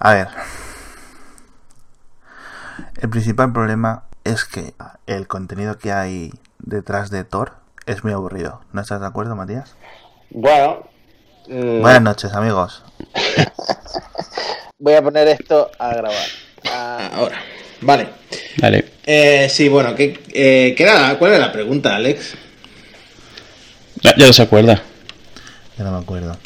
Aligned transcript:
A 0.00 0.14
ver. 0.14 0.28
El 2.96 3.10
principal 3.10 3.52
problema 3.52 4.04
es 4.24 4.44
que 4.44 4.74
el 5.06 5.28
contenido 5.28 5.78
que 5.78 5.92
hay 5.92 6.32
detrás 6.58 7.10
de 7.10 7.24
Thor 7.24 7.52
es 7.86 8.04
muy 8.04 8.12
aburrido. 8.12 8.60
¿No 8.72 8.80
estás 8.80 9.00
de 9.00 9.06
acuerdo, 9.06 9.36
Matías? 9.36 9.74
Bueno. 10.30 10.88
mm, 11.48 11.80
Buenas 11.80 12.02
noches, 12.02 12.32
amigos. 12.32 12.82
Voy 14.78 14.94
a 14.94 15.02
poner 15.02 15.28
esto 15.28 15.70
a 15.78 15.94
grabar. 15.94 16.26
Ahora. 17.14 17.38
Vale. 17.80 18.08
Vale. 18.60 18.84
Eh, 19.06 19.48
sí, 19.50 19.68
bueno, 19.68 19.94
¿qué, 19.94 20.20
eh, 20.32 20.74
¿qué 20.76 20.82
era- 20.82 21.16
¿cuál 21.18 21.32
era 21.32 21.40
la 21.46 21.52
pregunta, 21.52 21.94
Alex? 21.96 22.34
Ya, 24.02 24.14
ya 24.16 24.26
no 24.26 24.32
se 24.32 24.42
acuerda. 24.42 24.82
Ya 25.76 25.84
no 25.84 25.92
me 25.92 25.98
acuerdo. 25.98 26.36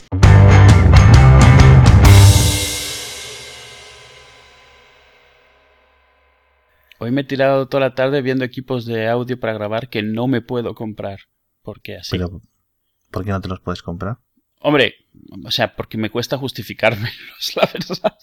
Hoy 6.99 7.11
me 7.11 7.23
he 7.23 7.25
tirado 7.25 7.67
toda 7.69 7.81
la 7.89 7.95
tarde 7.95 8.23
viendo 8.23 8.45
equipos 8.45 8.87
de 8.87 9.09
audio 9.09 9.39
para 9.39 9.53
grabar 9.55 9.89
que 9.89 10.03
no 10.03 10.29
me 10.29 10.41
puedo 10.41 10.75
comprar. 10.75 11.21
Porque 11.63 11.97
así. 11.97 12.11
Pero, 12.13 12.41
¿por 13.13 13.25
qué 13.25 13.31
no 13.31 13.41
te 13.41 13.49
los 13.49 13.61
puedes 13.61 13.83
comprar? 13.83 14.17
Hombre, 14.59 14.95
o 15.45 15.51
sea, 15.53 15.75
porque 15.77 15.99
me 15.99 16.11
cuesta 16.11 16.37
justificármelos, 16.39 17.13
la 17.57 17.69
verdad. 17.73 18.19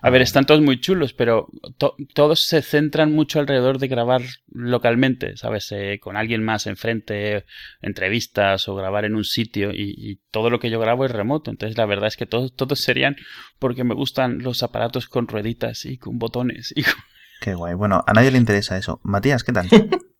A 0.00 0.08
ver, 0.08 0.22
están 0.22 0.46
todos 0.46 0.62
muy 0.62 0.80
chulos, 0.80 1.12
pero 1.12 1.48
to- 1.76 1.94
todos 2.14 2.46
se 2.46 2.62
centran 2.62 3.12
mucho 3.12 3.38
alrededor 3.38 3.78
de 3.78 3.86
grabar 3.88 4.22
localmente, 4.48 5.36
¿sabes? 5.36 5.70
Eh, 5.72 5.98
con 6.00 6.16
alguien 6.16 6.42
más 6.42 6.66
enfrente, 6.66 7.44
entrevistas 7.82 8.66
o 8.68 8.74
grabar 8.74 9.04
en 9.04 9.14
un 9.14 9.24
sitio 9.24 9.70
y, 9.72 9.94
y 9.98 10.16
todo 10.30 10.48
lo 10.48 10.58
que 10.58 10.70
yo 10.70 10.80
grabo 10.80 11.04
es 11.04 11.10
remoto. 11.10 11.50
Entonces, 11.50 11.76
la 11.76 11.84
verdad 11.86 12.06
es 12.08 12.16
que 12.16 12.24
todos, 12.26 12.56
todos 12.56 12.80
serían 12.80 13.14
porque 13.58 13.84
me 13.84 13.94
gustan 13.94 14.38
los 14.38 14.62
aparatos 14.62 15.06
con 15.06 15.28
rueditas 15.28 15.84
y 15.84 15.98
con 15.98 16.18
botones 16.18 16.72
y 16.74 16.82
con- 16.84 16.94
Qué 17.42 17.54
guay. 17.54 17.74
Bueno, 17.74 18.02
a 18.06 18.12
nadie 18.14 18.30
le 18.30 18.38
interesa 18.38 18.78
eso. 18.78 19.00
Matías, 19.04 19.44
¿qué 19.44 19.52
tal? 19.52 19.68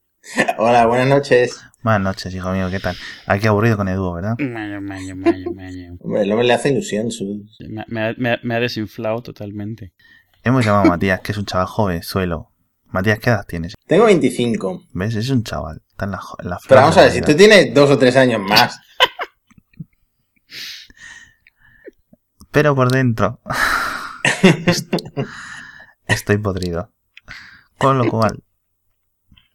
Hola, 0.59 0.87
buenas 0.87 1.09
noches. 1.09 1.61
Buenas 1.83 2.01
noches, 2.03 2.33
hijo 2.35 2.51
mío, 2.53 2.71
¿qué 2.71 2.79
tal? 2.79 2.97
Aquí 3.27 3.49
aburrido 3.49 3.77
con 3.77 3.89
Edu, 3.89 4.13
¿verdad? 4.15 4.37
Maño, 4.39 4.81
maño, 4.81 5.17
maño, 5.17 5.51
maño. 5.53 5.97
Hombre, 6.01 6.23
el 6.23 6.31
hombre 6.31 6.47
le 6.47 6.53
hace 6.55 6.71
ilusión. 6.71 7.11
Su... 7.11 7.45
Me, 7.69 7.85
me 7.89 8.03
ha- 8.09 8.15
me 8.17 8.31
ha- 8.33 8.39
me 8.43 8.55
ha 8.55 8.61
desinflado 8.61 9.21
totalmente. 9.23 9.93
Hemos 10.45 10.65
llamado 10.65 10.85
a 10.85 10.89
Matías, 10.91 11.21
que 11.21 11.33
es 11.33 11.39
un 11.39 11.45
chaval 11.47 11.67
joven, 11.67 12.03
suelo. 12.03 12.51
Matías, 12.87 13.19
¿qué 13.19 13.31
edad 13.31 13.45
tienes? 13.47 13.75
Tengo 13.87 14.05
25. 14.05 14.85
¿Ves? 14.93 15.15
Es 15.17 15.31
un 15.31 15.43
chaval. 15.43 15.83
Está 15.91 16.05
en 16.05 16.11
la, 16.13 16.21
en 16.39 16.51
la 16.51 16.59
Pero 16.69 16.81
vamos 16.83 16.97
a 16.99 17.03
ver, 17.03 17.11
si 17.13 17.21
tú 17.21 17.35
tienes 17.35 17.75
dos 17.75 17.91
o 17.91 17.99
tres 17.99 18.17
años 18.17 18.41
más. 18.41 18.79
Pero 22.51 22.75
por 22.77 22.93
dentro. 22.93 23.41
est- 24.67 24.95
Estoy 26.07 26.39
podrido. 26.39 26.93
Con 27.79 27.99
lo 27.99 28.09
cual. 28.09 28.43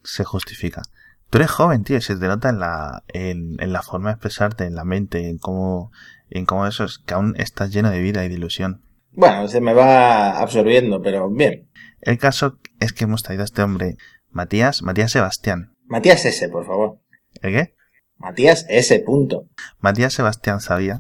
Se 0.08 0.24
justifica. 0.24 0.84
Tú 1.30 1.38
eres 1.38 1.52
joven, 1.52 1.84
tío. 1.84 2.00
Se 2.00 2.16
te 2.16 2.28
nota 2.28 2.50
en 2.50 2.60
la, 2.60 3.04
en, 3.10 3.58
en 3.60 3.74
la 3.74 3.82
forma 3.82 4.10
de 4.10 4.14
expresarte, 4.14 4.64
en 4.64 4.76
la 4.76 4.86
mente, 4.86 5.28
en 5.28 5.38
cómo, 5.38 5.92
en 6.30 6.46
cómo 6.46 6.66
eso 6.66 6.86
es 6.86 7.00
que 7.00 7.14
aún 7.14 7.36
estás 7.38 7.72
lleno 7.72 7.90
de 7.90 8.02
vida 8.02 8.24
y 8.24 8.30
de 8.30 8.36
ilusión. 8.36 8.82
Bueno, 9.12 9.48
se 9.48 9.60
me 9.60 9.74
va 9.74 10.40
absorbiendo, 10.40 11.02
pero 11.02 11.30
bien. 11.30 11.70
El 12.02 12.18
caso 12.18 12.60
es 12.80 12.94
que 12.94 13.04
hemos 13.04 13.24
traído 13.24 13.44
a 13.44 13.46
este 13.46 13.62
hombre, 13.64 13.98
Matías, 14.30 14.82
Matías 14.82 15.12
Sebastián. 15.12 15.76
Matías 15.86 16.24
S, 16.24 16.48
por 16.50 16.66
favor. 16.66 17.00
¿El 17.42 17.54
qué? 17.54 17.76
Matías 18.18 18.66
S, 18.70 19.00
punto. 19.02 19.50
Matías 19.80 20.14
Sebastián 20.14 20.62
sabía. 20.62 21.00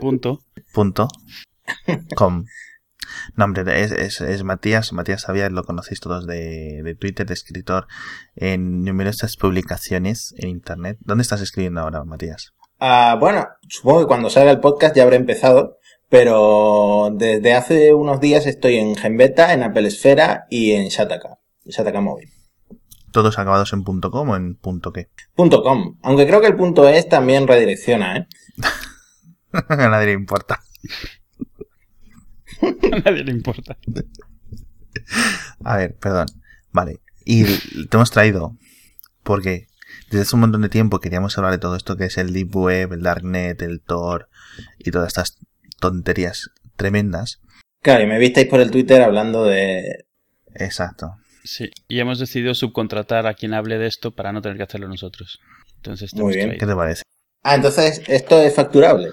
Punto. 0.00 0.40
punto 0.72 1.08
com. 2.16 2.44
No, 3.36 3.44
hombre, 3.44 3.82
es, 3.82 3.92
es, 3.92 4.20
es 4.20 4.44
Matías, 4.44 4.92
Matías 4.92 5.22
Sabía, 5.22 5.48
lo 5.50 5.64
conocéis 5.64 6.00
todos 6.00 6.26
de, 6.26 6.82
de 6.82 6.94
Twitter, 6.94 7.26
de 7.26 7.34
escritor 7.34 7.86
en 8.36 8.82
numerosas 8.84 9.36
publicaciones 9.36 10.34
en 10.38 10.48
internet. 10.48 10.98
¿Dónde 11.00 11.22
estás 11.22 11.40
escribiendo 11.40 11.80
ahora, 11.80 12.04
Matías? 12.04 12.54
Ah, 12.80 13.16
bueno, 13.18 13.46
supongo 13.68 14.00
que 14.00 14.06
cuando 14.06 14.30
salga 14.30 14.50
el 14.50 14.60
podcast 14.60 14.94
ya 14.94 15.02
habré 15.02 15.16
empezado, 15.16 15.78
pero 16.08 17.10
desde 17.12 17.54
hace 17.54 17.92
unos 17.92 18.20
días 18.20 18.46
estoy 18.46 18.76
en 18.76 18.94
Genbeta, 18.94 19.52
en 19.52 19.62
Apple 19.62 19.88
Esfera 19.88 20.46
y 20.48 20.72
en 20.72 20.88
Shataka, 20.88 21.38
Shataka 21.64 22.00
Móvil. 22.00 22.30
¿Todos 23.10 23.38
acabados 23.38 23.72
en 23.72 23.84
punto 23.84 24.10
.com 24.10 24.28
o 24.30 24.36
en 24.36 24.54
punto 24.54 24.92
.qué? 24.92 25.08
Punto 25.34 25.62
.com, 25.62 25.98
aunque 26.02 26.26
creo 26.26 26.40
que 26.40 26.46
el 26.46 26.56
punto 26.56 26.88
.es 26.88 27.08
también 27.08 27.48
redirecciona, 27.48 28.16
¿eh? 28.16 28.26
A 29.52 29.88
nadie 29.88 30.08
le 30.08 30.12
importa. 30.12 30.60
A 32.92 32.98
nadie 32.98 33.24
le 33.24 33.32
importa. 33.32 33.76
A 35.64 35.76
ver, 35.76 35.96
perdón. 35.96 36.26
Vale. 36.72 37.00
Y 37.24 37.44
te 37.86 37.96
hemos 37.96 38.10
traído 38.10 38.56
porque 39.22 39.66
desde 40.10 40.22
hace 40.22 40.36
un 40.36 40.40
montón 40.40 40.62
de 40.62 40.68
tiempo 40.68 41.00
queríamos 41.00 41.36
hablar 41.36 41.52
de 41.52 41.58
todo 41.58 41.76
esto 41.76 41.96
que 41.96 42.06
es 42.06 42.16
el 42.18 42.32
Deep 42.32 42.54
Web, 42.56 42.92
el 42.94 43.02
Darknet, 43.02 43.60
el 43.62 43.80
Tor 43.80 44.28
y 44.78 44.90
todas 44.90 45.08
estas 45.08 45.36
tonterías 45.80 46.50
tremendas. 46.76 47.40
Claro, 47.82 48.04
y 48.04 48.06
me 48.06 48.18
visteis 48.18 48.48
por 48.48 48.60
el 48.60 48.70
Twitter 48.70 49.02
hablando 49.02 49.44
de... 49.44 50.06
Exacto. 50.54 51.16
Sí, 51.44 51.70
y 51.86 52.00
hemos 52.00 52.18
decidido 52.18 52.54
subcontratar 52.54 53.26
a 53.26 53.34
quien 53.34 53.54
hable 53.54 53.78
de 53.78 53.86
esto 53.86 54.14
para 54.14 54.32
no 54.32 54.42
tener 54.42 54.56
que 54.56 54.64
hacerlo 54.64 54.88
nosotros. 54.88 55.38
Entonces, 55.76 56.10
te 56.10 56.16
Muy 56.16 56.32
hemos 56.32 56.34
bien. 56.34 56.48
traído. 56.48 56.60
¿Qué 56.60 56.66
te 56.72 56.76
parece? 56.76 57.02
Ah, 57.44 57.54
entonces 57.54 58.02
esto 58.08 58.40
es 58.42 58.54
facturable. 58.54 59.10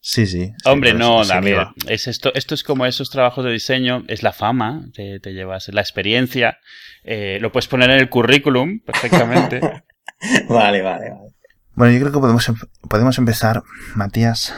Sí, 0.00 0.26
sí. 0.26 0.52
Hombre, 0.64 0.94
no, 0.94 1.22
IVA. 1.24 1.74
es 1.88 2.06
esto, 2.06 2.32
esto 2.34 2.54
es 2.54 2.62
como 2.62 2.86
esos 2.86 3.10
trabajos 3.10 3.44
de 3.44 3.50
diseño, 3.52 4.04
es 4.08 4.22
la 4.22 4.32
fama, 4.32 4.86
te, 4.94 5.18
te 5.20 5.32
llevas 5.34 5.68
la 5.68 5.80
experiencia, 5.80 6.58
eh, 7.02 7.38
lo 7.40 7.50
puedes 7.52 7.66
poner 7.68 7.90
en 7.90 7.98
el 7.98 8.08
currículum 8.08 8.80
perfectamente. 8.80 9.60
Vale, 10.48 10.82
vale, 10.82 11.10
vale. 11.10 11.30
Bueno, 11.74 11.92
yo 11.94 12.00
creo 12.00 12.12
que 12.12 12.18
podemos, 12.18 12.48
em- 12.48 12.56
podemos 12.88 13.18
empezar, 13.18 13.62
Matías, 13.94 14.52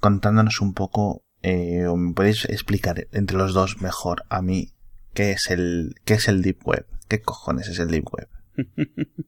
contándonos 0.00 0.62
un 0.62 0.72
poco, 0.72 1.22
eh, 1.42 1.84
o 1.86 1.96
me 1.96 2.14
podéis 2.14 2.46
explicar 2.46 3.06
entre 3.12 3.36
los 3.36 3.52
dos 3.52 3.82
mejor 3.82 4.24
a 4.30 4.40
mí 4.40 4.72
qué 5.12 5.32
es 5.32 5.50
el, 5.50 5.94
qué 6.06 6.14
es 6.14 6.28
el 6.28 6.40
Deep 6.40 6.66
Web. 6.66 6.86
¿Qué 7.08 7.20
cojones 7.20 7.68
es 7.68 7.78
el 7.78 7.88
Deep 7.88 8.06
Web? 8.10 8.28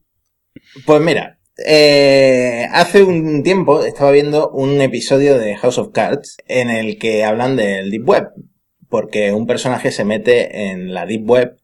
Pues 0.85 1.01
mira, 1.01 1.37
eh, 1.57 2.67
hace 2.71 3.03
un 3.03 3.43
tiempo 3.43 3.83
estaba 3.85 4.11
viendo 4.11 4.49
un 4.49 4.81
episodio 4.81 5.37
de 5.37 5.55
House 5.55 5.77
of 5.77 5.91
Cards 5.93 6.37
en 6.47 6.69
el 6.69 6.97
que 6.99 7.23
hablan 7.23 7.55
del 7.55 7.91
Deep 7.91 8.07
Web, 8.07 8.29
porque 8.89 9.31
un 9.33 9.47
personaje 9.47 9.91
se 9.91 10.03
mete 10.05 10.69
en 10.71 10.93
la 10.93 11.05
Deep 11.05 11.29
Web 11.29 11.57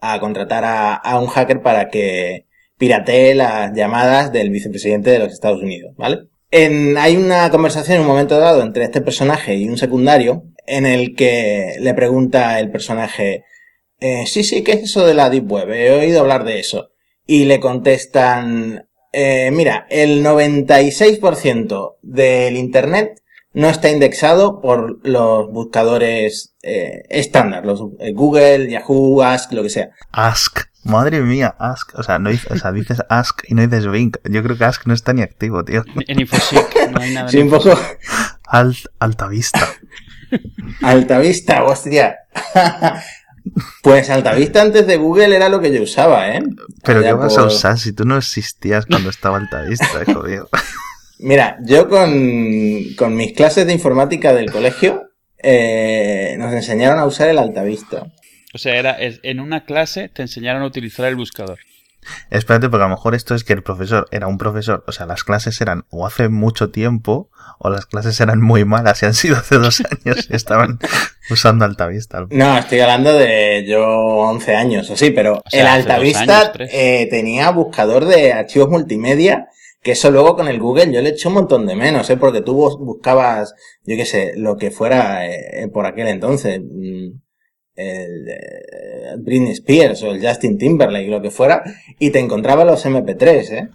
a 0.00 0.20
contratar 0.20 0.64
a, 0.64 0.94
a 0.94 1.18
un 1.18 1.26
hacker 1.26 1.62
para 1.62 1.88
que 1.88 2.46
piratee 2.78 3.34
las 3.34 3.72
llamadas 3.74 4.32
del 4.32 4.50
vicepresidente 4.50 5.10
de 5.10 5.18
los 5.18 5.32
Estados 5.32 5.62
Unidos, 5.62 5.94
¿vale? 5.96 6.28
En- 6.50 6.96
hay 6.96 7.16
una 7.16 7.50
conversación 7.50 7.96
en 7.96 8.02
un 8.02 8.08
momento 8.08 8.38
dado 8.38 8.62
entre 8.62 8.84
este 8.84 9.00
personaje 9.00 9.54
y 9.56 9.68
un 9.68 9.76
secundario 9.76 10.44
en 10.66 10.86
el 10.86 11.14
que 11.16 11.76
le 11.80 11.94
pregunta 11.94 12.60
el 12.60 12.70
personaje, 12.70 13.44
eh, 14.00 14.24
sí, 14.26 14.44
sí, 14.44 14.62
¿qué 14.62 14.72
es 14.72 14.82
eso 14.84 15.06
de 15.06 15.14
la 15.14 15.30
Deep 15.30 15.50
Web? 15.50 15.70
He 15.72 15.90
oído 15.90 16.20
hablar 16.20 16.44
de 16.44 16.60
eso. 16.60 16.90
Y 17.26 17.44
le 17.46 17.58
contestan, 17.60 18.87
eh, 19.12 19.50
mira, 19.52 19.86
el 19.90 20.24
96% 20.24 21.96
del 22.02 22.56
Internet 22.56 23.22
no 23.52 23.68
está 23.68 23.90
indexado 23.90 24.60
por 24.60 25.00
los 25.06 25.50
buscadores 25.50 26.54
eh, 26.62 27.02
estándar, 27.08 27.64
los 27.64 27.80
eh, 27.98 28.12
Google, 28.12 28.70
Yahoo, 28.70 29.22
Ask, 29.22 29.52
lo 29.52 29.62
que 29.62 29.70
sea. 29.70 29.90
Ask. 30.12 30.60
Madre 30.84 31.20
mía, 31.20 31.54
Ask. 31.58 31.98
O 31.98 32.02
sea, 32.02 32.18
no 32.18 32.30
dices, 32.30 32.50
o 32.50 32.56
sea, 32.56 32.72
dices 32.72 33.02
Ask 33.08 33.42
y 33.48 33.54
no 33.54 33.66
dices 33.66 33.90
Bing. 33.90 34.12
Yo 34.24 34.42
creo 34.42 34.56
que 34.56 34.64
Ask 34.64 34.86
no 34.86 34.94
está 34.94 35.12
ni 35.12 35.22
activo, 35.22 35.64
tío. 35.64 35.84
En 36.06 36.20
Infosic 36.20 36.90
no 36.92 37.00
hay 37.00 37.12
nada. 37.12 37.26
en 37.26 37.32
Sí, 37.32 37.38
un 37.38 37.50
poco 37.50 37.76
Alt, 38.46 38.78
altavista. 38.98 39.66
altavista, 40.82 41.64
hostia. 41.64 42.16
Pues 43.82 44.10
altavista 44.10 44.62
antes 44.62 44.86
de 44.86 44.96
Google 44.96 45.34
era 45.34 45.48
lo 45.48 45.60
que 45.60 45.72
yo 45.72 45.82
usaba, 45.82 46.28
¿eh? 46.34 46.42
Pero 46.84 47.00
Allá 47.00 47.08
¿qué 47.08 47.14
vas 47.14 47.38
a 47.38 47.44
usar 47.44 47.78
si 47.78 47.92
tú 47.92 48.04
no 48.04 48.16
existías 48.16 48.86
cuando 48.86 49.10
estaba 49.10 49.36
altavista, 49.38 50.02
hijo 50.06 50.22
mío? 50.22 50.48
Mira, 51.18 51.58
yo 51.64 51.88
con, 51.88 52.84
con 52.96 53.16
mis 53.16 53.32
clases 53.32 53.66
de 53.66 53.72
informática 53.72 54.32
del 54.32 54.52
colegio 54.52 55.10
eh, 55.42 56.36
nos 56.38 56.52
enseñaron 56.52 56.98
a 56.98 57.06
usar 57.06 57.28
el 57.28 57.38
altavista. 57.38 58.06
O 58.54 58.58
sea, 58.58 58.76
era, 58.76 58.96
en 59.00 59.40
una 59.40 59.64
clase 59.64 60.08
te 60.08 60.22
enseñaron 60.22 60.62
a 60.62 60.66
utilizar 60.66 61.06
el 61.06 61.16
buscador. 61.16 61.58
Espérate, 62.30 62.68
porque 62.68 62.84
a 62.84 62.88
lo 62.88 62.94
mejor 62.94 63.14
esto 63.14 63.34
es 63.34 63.44
que 63.44 63.52
el 63.52 63.62
profesor 63.62 64.06
era 64.10 64.26
un 64.26 64.38
profesor, 64.38 64.84
o 64.86 64.92
sea, 64.92 65.06
las 65.06 65.24
clases 65.24 65.60
eran 65.60 65.84
o 65.90 66.06
hace 66.06 66.28
mucho 66.28 66.70
tiempo 66.70 67.30
o 67.58 67.70
las 67.70 67.86
clases 67.86 68.20
eran 68.20 68.40
muy 68.40 68.64
malas 68.64 69.02
y 69.02 69.06
han 69.06 69.14
sido 69.14 69.36
hace 69.36 69.56
dos 69.56 69.80
años 69.80 70.28
y 70.30 70.36
estaban 70.36 70.78
usando 71.30 71.64
Altavista. 71.64 72.26
No, 72.30 72.58
estoy 72.58 72.80
hablando 72.80 73.12
de 73.12 73.64
yo 73.66 73.86
11 73.86 74.56
años 74.56 74.90
o 74.90 74.96
sí, 74.96 75.10
pero 75.10 75.42
el 75.52 75.66
Altavista 75.66 76.52
eh, 76.58 77.06
tenía 77.10 77.50
buscador 77.50 78.04
de 78.04 78.32
archivos 78.32 78.68
multimedia 78.68 79.48
que 79.82 79.92
eso 79.92 80.10
luego 80.10 80.36
con 80.36 80.48
el 80.48 80.58
Google 80.58 80.92
yo 80.92 81.00
le 81.00 81.10
eché 81.10 81.28
un 81.28 81.34
montón 81.34 81.66
de 81.66 81.76
menos, 81.76 82.10
¿eh? 82.10 82.16
Porque 82.16 82.40
tú 82.40 82.54
buscabas, 82.78 83.54
yo 83.84 83.96
qué 83.96 84.04
sé, 84.04 84.32
lo 84.36 84.56
que 84.56 84.70
fuera 84.70 85.26
eh, 85.26 85.68
por 85.72 85.86
aquel 85.86 86.08
entonces. 86.08 86.60
Mm, 86.60 87.18
el 87.78 88.28
eh, 88.28 89.14
Britney 89.18 89.52
Spears 89.52 90.02
o 90.02 90.10
el 90.10 90.20
Justin 90.20 90.58
Timberlake, 90.58 91.08
lo 91.08 91.22
que 91.22 91.30
fuera, 91.30 91.62
y 91.98 92.10
te 92.10 92.18
encontraba 92.18 92.64
los 92.64 92.84
MP3, 92.84 93.52
¿eh? 93.52 93.68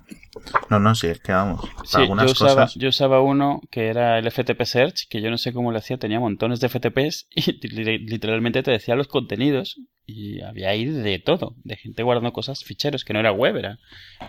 No, 0.69 0.79
no, 0.79 0.94
sí, 0.94 1.07
es 1.07 1.19
que 1.19 1.31
vamos. 1.31 1.61
algunas 1.94 2.25
yo, 2.25 2.31
usaba, 2.31 2.63
cosas... 2.63 2.75
yo 2.75 2.89
usaba 2.89 3.21
uno 3.21 3.61
que 3.71 3.88
era 3.88 4.19
el 4.19 4.29
FTP 4.29 4.63
Search, 4.63 5.07
que 5.09 5.21
yo 5.21 5.29
no 5.29 5.38
sé 5.38 5.53
cómo 5.53 5.71
lo 5.71 5.77
hacía, 5.77 5.97
tenía 5.97 6.19
montones 6.19 6.59
de 6.59 6.69
FTPs 6.69 7.27
y 7.31 7.51
literalmente 8.00 8.61
te 8.61 8.71
decía 8.71 8.95
los 8.95 9.07
contenidos 9.07 9.79
y 10.05 10.41
había 10.41 10.69
ahí 10.69 10.85
de 10.85 11.19
todo, 11.19 11.55
de 11.63 11.77
gente 11.77 12.03
guardando 12.03 12.33
cosas, 12.33 12.63
ficheros, 12.63 13.05
que 13.05 13.13
no 13.13 13.19
era 13.19 13.31
web, 13.31 13.55
era 13.55 13.77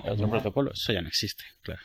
otro 0.09 0.31
protocolo. 0.31 0.73
Eso 0.73 0.93
ya 0.93 1.03
no 1.03 1.09
existe, 1.09 1.43
claro. 1.63 1.81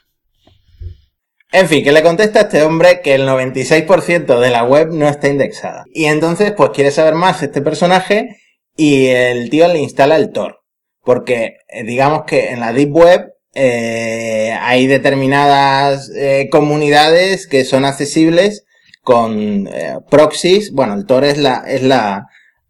En 1.52 1.68
fin, 1.68 1.84
que 1.84 1.92
le 1.92 2.04
contesta 2.04 2.40
a 2.40 2.42
este 2.44 2.62
hombre 2.62 3.02
que 3.02 3.16
el 3.16 3.28
96% 3.28 4.40
de 4.40 4.50
la 4.52 4.64
web 4.64 4.90
no 4.92 5.08
está 5.08 5.30
indexada. 5.30 5.84
Y 5.94 6.06
entonces, 6.06 6.54
pues 6.56 6.70
quiere 6.70 6.92
saber 6.92 7.16
más 7.16 7.42
este 7.42 7.62
personaje 7.62 8.38
y 8.76 9.08
el 9.08 9.50
tío 9.50 9.68
le 9.68 9.80
instala 9.80 10.16
el 10.16 10.32
Tor. 10.32 10.60
Porque 11.04 11.58
eh, 11.70 11.84
digamos 11.84 12.26
que 12.26 12.52
en 12.52 12.60
la 12.60 12.72
Deep 12.72 12.96
Web 12.96 13.34
eh, 13.56 14.56
hay 14.62 14.86
determinadas 14.86 16.12
eh, 16.16 16.50
comunidades 16.52 17.48
que 17.48 17.66
son 17.66 17.84
accesibles 17.84 18.66
con 19.02 19.68
proxies. 20.12 20.72
Bueno, 20.72 20.94
el 20.94 21.08
Tor 21.08 21.24
es 21.24 21.40
la, 21.40 21.64
es 21.68 21.82
la, 21.82 22.28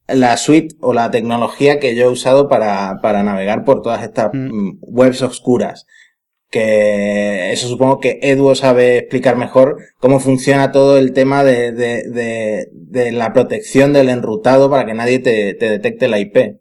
la 0.07 0.37
suite 0.37 0.75
o 0.79 0.93
la 0.93 1.11
tecnología 1.11 1.81
que 1.81 1.95
yo 1.95 2.05
he 2.05 2.09
usado 2.09 2.47
para, 2.47 2.99
para 3.01 3.23
navegar 3.23 3.65
por 3.65 3.81
todas 3.81 4.03
estas 4.03 4.29
mm. 4.31 4.37
Mm, 4.37 4.77
webs 4.81 5.21
oscuras 5.21 5.85
que 6.49 7.51
eso 7.51 7.67
supongo 7.67 7.99
que 7.99 8.19
Edu 8.21 8.53
sabe 8.55 8.97
explicar 8.97 9.37
mejor 9.37 9.77
cómo 9.99 10.19
funciona 10.19 10.71
todo 10.71 10.97
el 10.97 11.13
tema 11.13 11.43
de, 11.43 11.71
de, 11.71 12.03
de, 12.09 12.69
de 12.71 13.11
la 13.11 13.33
protección 13.33 13.93
del 13.93 14.09
enrutado 14.09 14.69
para 14.69 14.85
que 14.85 14.93
nadie 14.93 15.19
te, 15.19 15.53
te 15.53 15.69
detecte 15.69 16.07
la 16.07 16.19
IP. 16.19 16.59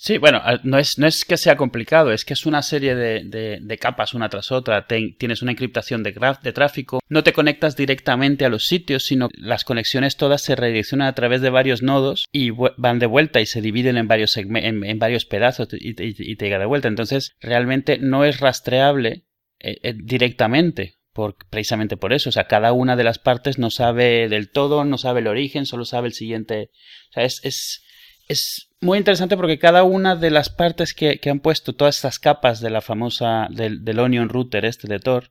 Sí, 0.00 0.18
bueno, 0.18 0.42
no 0.64 0.78
es, 0.78 0.98
no 0.98 1.06
es 1.06 1.24
que 1.24 1.36
sea 1.36 1.56
complicado, 1.56 2.12
es 2.12 2.24
que 2.24 2.34
es 2.34 2.46
una 2.46 2.62
serie 2.62 2.94
de, 2.94 3.60
de, 3.60 3.78
capas 3.78 4.12
una 4.12 4.28
tras 4.28 4.50
otra. 4.52 4.86
tienes 4.86 5.40
una 5.40 5.52
encriptación 5.52 6.02
de, 6.02 6.12
de 6.42 6.52
tráfico, 6.52 7.00
no 7.08 7.22
te 7.22 7.32
conectas 7.32 7.76
directamente 7.76 8.44
a 8.44 8.48
los 8.48 8.66
sitios, 8.66 9.04
sino 9.04 9.28
las 9.34 9.64
conexiones 9.64 10.16
todas 10.16 10.42
se 10.42 10.56
redireccionan 10.56 11.06
a 11.08 11.14
través 11.14 11.40
de 11.40 11.50
varios 11.50 11.82
nodos 11.82 12.26
y 12.32 12.50
van 12.50 12.98
de 12.98 13.06
vuelta 13.06 13.40
y 13.40 13.46
se 13.46 13.60
dividen 13.60 13.96
en 13.96 14.08
varios, 14.08 14.36
en, 14.36 14.98
varios 14.98 15.24
pedazos 15.24 15.68
y, 15.72 15.94
te 15.94 16.44
llega 16.44 16.58
de 16.58 16.66
vuelta. 16.66 16.88
Entonces, 16.88 17.36
realmente 17.40 17.98
no 17.98 18.24
es 18.24 18.40
rastreable 18.40 19.24
eh, 19.60 19.78
eh, 19.82 19.94
directamente. 19.96 20.96
Por, 21.12 21.36
precisamente 21.48 21.96
por 21.96 22.12
eso, 22.12 22.30
o 22.30 22.32
sea, 22.32 22.48
cada 22.48 22.72
una 22.72 22.96
de 22.96 23.04
las 23.04 23.20
partes 23.20 23.56
no 23.56 23.70
sabe 23.70 24.28
del 24.28 24.50
todo, 24.50 24.84
no 24.84 24.98
sabe 24.98 25.20
el 25.20 25.28
origen, 25.28 25.64
solo 25.64 25.84
sabe 25.84 26.08
el 26.08 26.12
siguiente. 26.12 26.70
O 27.10 27.12
sea, 27.12 27.22
es, 27.22 27.83
es 28.28 28.68
muy 28.80 28.98
interesante 28.98 29.36
porque 29.36 29.58
cada 29.58 29.82
una 29.82 30.16
de 30.16 30.30
las 30.30 30.50
partes 30.50 30.94
que, 30.94 31.18
han 31.30 31.40
puesto, 31.40 31.74
todas 31.74 31.96
estas 31.96 32.18
capas 32.18 32.60
de 32.60 32.70
la 32.70 32.80
famosa, 32.80 33.48
del, 33.50 33.98
Onion 33.98 34.28
Router 34.28 34.64
este 34.64 34.88
de 34.88 34.98
Tor, 34.98 35.30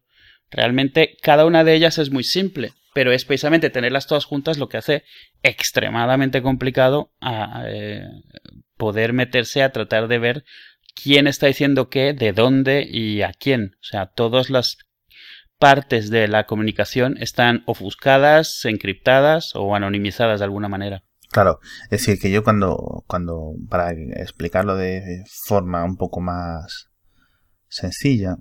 realmente 0.49 1.17
cada 1.21 1.45
una 1.45 1.63
de 1.63 1.75
ellas 1.75 1.97
es 1.97 2.11
muy 2.11 2.23
simple, 2.23 2.73
pero 2.93 3.11
es 3.11 3.25
precisamente 3.25 3.69
tenerlas 3.69 4.07
todas 4.07 4.25
juntas 4.25 4.57
lo 4.57 4.69
que 4.69 4.77
hace 4.77 5.03
extremadamente 5.41 6.41
complicado 6.41 7.11
a, 7.21 7.63
eh, 7.67 8.05
poder 8.77 9.13
meterse 9.13 9.63
a 9.63 9.71
tratar 9.71 10.07
de 10.07 10.19
ver 10.19 10.45
quién 10.95 11.27
está 11.27 11.47
diciendo 11.47 11.89
qué, 11.89 12.13
de 12.13 12.33
dónde 12.33 12.87
y 12.89 13.21
a 13.21 13.33
quién. 13.33 13.75
O 13.81 13.83
sea, 13.83 14.07
todas 14.07 14.49
las 14.49 14.77
partes 15.57 16.09
de 16.09 16.27
la 16.27 16.45
comunicación 16.45 17.17
están 17.19 17.63
ofuscadas, 17.65 18.65
encriptadas 18.65 19.55
o 19.55 19.75
anonimizadas 19.75 20.39
de 20.39 20.45
alguna 20.45 20.69
manera. 20.69 21.03
Claro, 21.33 21.59
es 21.85 21.89
decir, 21.89 22.19
que 22.19 22.29
yo 22.29 22.43
cuando, 22.43 23.03
cuando, 23.07 23.55
para 23.67 23.91
explicarlo 23.91 24.75
de 24.75 25.23
forma 25.47 25.83
un 25.83 25.97
poco 25.97 26.21
más 26.21 26.91
sencilla, 27.67 28.37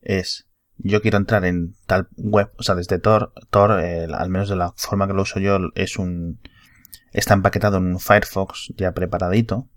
es, 0.00 0.46
yo 0.76 1.02
quiero 1.02 1.18
entrar 1.18 1.44
en 1.44 1.74
tal 1.88 2.06
web, 2.16 2.52
o 2.58 2.62
sea, 2.62 2.76
desde 2.76 3.00
Tor, 3.00 3.32
Tor, 3.50 3.72
al 3.72 4.30
menos 4.30 4.48
de 4.48 4.54
la 4.54 4.72
forma 4.76 5.08
que 5.08 5.14
lo 5.14 5.22
uso 5.22 5.40
yo, 5.40 5.58
es 5.74 5.98
un, 5.98 6.38
está 7.10 7.34
empaquetado 7.34 7.78
en 7.78 7.86
un 7.86 7.98
Firefox 7.98 8.72
ya 8.76 8.92
preparadito. 8.92 9.68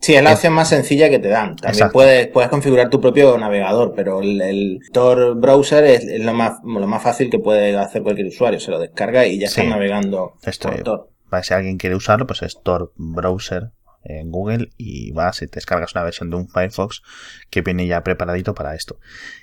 Sí, 0.00 0.14
es 0.14 0.22
la 0.22 0.32
opción 0.32 0.54
más 0.54 0.70
sencilla 0.70 1.10
que 1.10 1.18
te 1.18 1.28
dan. 1.28 1.56
También 1.56 1.90
puedes, 1.90 2.28
puedes 2.28 2.48
configurar 2.48 2.88
tu 2.88 3.02
propio 3.02 3.36
navegador, 3.36 3.92
pero 3.94 4.22
el, 4.22 4.80
Tor 4.94 5.38
browser 5.38 5.84
es, 5.84 6.24
lo, 6.24 6.32
más, 6.32 6.54
lo 6.64 6.86
más 6.86 7.02
fácil 7.02 7.28
que 7.28 7.38
puede 7.38 7.76
hacer 7.76 8.02
cualquier 8.02 8.28
usuario. 8.28 8.58
Se 8.60 8.70
lo 8.70 8.78
descarga 8.78 9.26
y 9.26 9.38
ya 9.38 9.46
está 9.46 9.62
navegando 9.62 10.36
por 10.42 10.82
Tor 10.82 11.13
si 11.42 11.54
alguien 11.54 11.78
quiere 11.78 11.96
usarlo, 11.96 12.26
pues 12.26 12.42
es 12.42 12.60
Tor 12.62 12.92
Browser 12.96 13.72
en 14.04 14.30
Google 14.30 14.70
y 14.76 15.12
vas 15.12 15.42
y 15.42 15.46
te 15.46 15.56
descargas 15.56 15.94
una 15.94 16.04
versión 16.04 16.30
de 16.30 16.36
un 16.36 16.48
Firefox 16.48 17.02
que 17.50 17.62
viene 17.62 17.86
ya 17.86 18.02
preparadito 18.04 18.54
para 18.54 18.74
esto. 18.74 19.00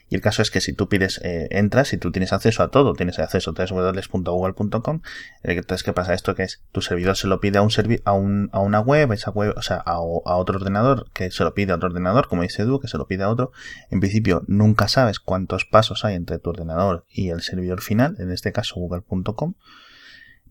Y 0.09 0.15
el 0.15 0.21
caso 0.21 0.41
es 0.41 0.51
que 0.51 0.61
si 0.61 0.73
tú 0.73 0.87
pides, 0.89 1.19
eh, 1.23 1.47
entras 1.51 1.93
y 1.93 1.97
tú 1.97 2.11
tienes 2.11 2.33
acceso 2.33 2.63
a 2.63 2.69
todo, 2.69 2.93
tienes 2.93 3.17
acceso 3.19 3.53
a 3.57 3.65
www.google.com, 3.65 5.01
entonces 5.43 5.83
¿qué 5.83 5.93
pasa? 5.93 6.13
Esto 6.13 6.35
que 6.35 6.43
es, 6.43 6.61
tu 6.71 6.81
servidor 6.81 7.15
se 7.17 7.27
lo 7.27 7.39
pide 7.39 7.57
a 7.57 7.61
un 7.61 7.71
a, 8.05 8.13
un, 8.13 8.49
a 8.51 8.59
una 8.59 8.79
web, 8.81 9.11
esa 9.13 9.31
web, 9.31 9.53
o 9.57 9.61
sea, 9.61 9.77
a, 9.77 9.93
a, 9.93 10.01
otro 10.01 10.57
ordenador, 10.57 11.09
que 11.13 11.31
se 11.31 11.43
lo 11.43 11.53
pide 11.53 11.71
a 11.71 11.75
otro 11.75 11.89
ordenador, 11.89 12.27
como 12.27 12.43
dice 12.43 12.63
Edu, 12.63 12.79
que 12.79 12.87
se 12.87 12.97
lo 12.97 13.07
pide 13.07 13.23
a 13.23 13.29
otro. 13.29 13.51
En 13.89 13.99
principio, 13.99 14.43
nunca 14.47 14.87
sabes 14.87 15.19
cuántos 15.19 15.65
pasos 15.65 16.05
hay 16.05 16.15
entre 16.15 16.39
tu 16.39 16.49
ordenador 16.49 17.05
y 17.09 17.29
el 17.29 17.41
servidor 17.41 17.81
final, 17.81 18.15
en 18.19 18.31
este 18.31 18.51
caso 18.51 18.75
google.com 18.75 19.55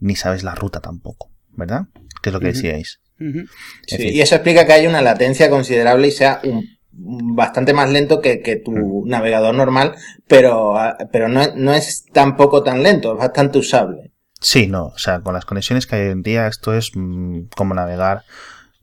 ni 0.00 0.16
sabes 0.16 0.42
la 0.42 0.54
ruta 0.54 0.80
tampoco, 0.80 1.29
¿verdad? 1.52 1.86
Que 2.22 2.30
es 2.30 2.32
lo 2.32 2.40
que 2.40 2.48
decíais. 2.48 3.00
sí, 3.86 4.08
y 4.08 4.20
eso 4.20 4.34
explica 4.34 4.66
que 4.66 4.72
hay 4.72 4.86
una 4.86 5.02
latencia 5.02 5.50
considerable 5.50 6.08
y 6.08 6.12
sea 6.12 6.40
un, 6.44 6.64
bastante 6.92 7.72
más 7.72 7.90
lento 7.90 8.20
que, 8.20 8.62
tu 8.64 9.04
navegador 9.06 9.54
normal, 9.54 9.94
pero, 10.26 10.74
pero 11.12 11.28
no, 11.28 11.42
no 11.56 11.72
es 11.72 12.04
tampoco 12.12 12.62
tan 12.62 12.82
lento, 12.82 13.12
es 13.12 13.18
bastante 13.18 13.58
usable. 13.58 14.12
Sí, 14.40 14.66
no, 14.66 14.86
o 14.86 14.98
sea, 14.98 15.20
con 15.20 15.34
las 15.34 15.44
conexiones 15.44 15.86
que 15.86 15.96
hay 15.96 16.02
hoy 16.06 16.12
en 16.12 16.22
día, 16.22 16.46
esto 16.46 16.74
es 16.74 16.92
mm, 16.94 17.48
como 17.54 17.74
navegar 17.74 18.22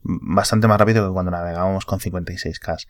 bastante 0.02 0.68
más 0.68 0.78
rápido 0.78 1.06
que 1.06 1.12
cuando 1.12 1.30
navegábamos 1.30 1.84
con 1.84 1.98
56K. 1.98 2.86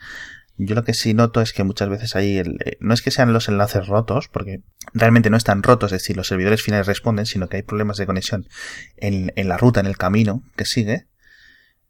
Yo 0.59 0.75
lo 0.75 0.83
que 0.83 0.93
sí 0.93 1.15
noto 1.15 1.41
es 1.41 1.53
que 1.53 1.63
muchas 1.63 1.89
veces 1.89 2.17
hay, 2.17 2.39
el, 2.39 2.59
eh, 2.65 2.77
no 2.81 2.93
es 2.93 3.01
que 3.01 3.13
sean 3.13 3.33
los 3.33 3.49
enlaces 3.49 3.87
rotos, 3.87 4.29
porque 4.29 4.63
realmente 4.93 5.31
no 5.31 5.37
están 5.37 5.63
rotos, 5.63 5.93
es 5.93 6.03
decir, 6.03 6.17
los 6.17 6.27
servidores 6.27 6.63
finales 6.63 6.89
responden, 6.89 7.27
sino 7.27 7.49
que 7.49 7.59
hay 7.59 7.63
problemas 7.63 7.97
de 7.97 8.07
conexión 8.07 8.49
en, 8.97 9.33
en 9.37 9.49
la 9.49 9.57
ruta, 9.57 9.79
en 9.79 9.87
el 9.87 9.97
camino 9.97 10.43
que 10.57 10.65
sigue, 10.65 11.07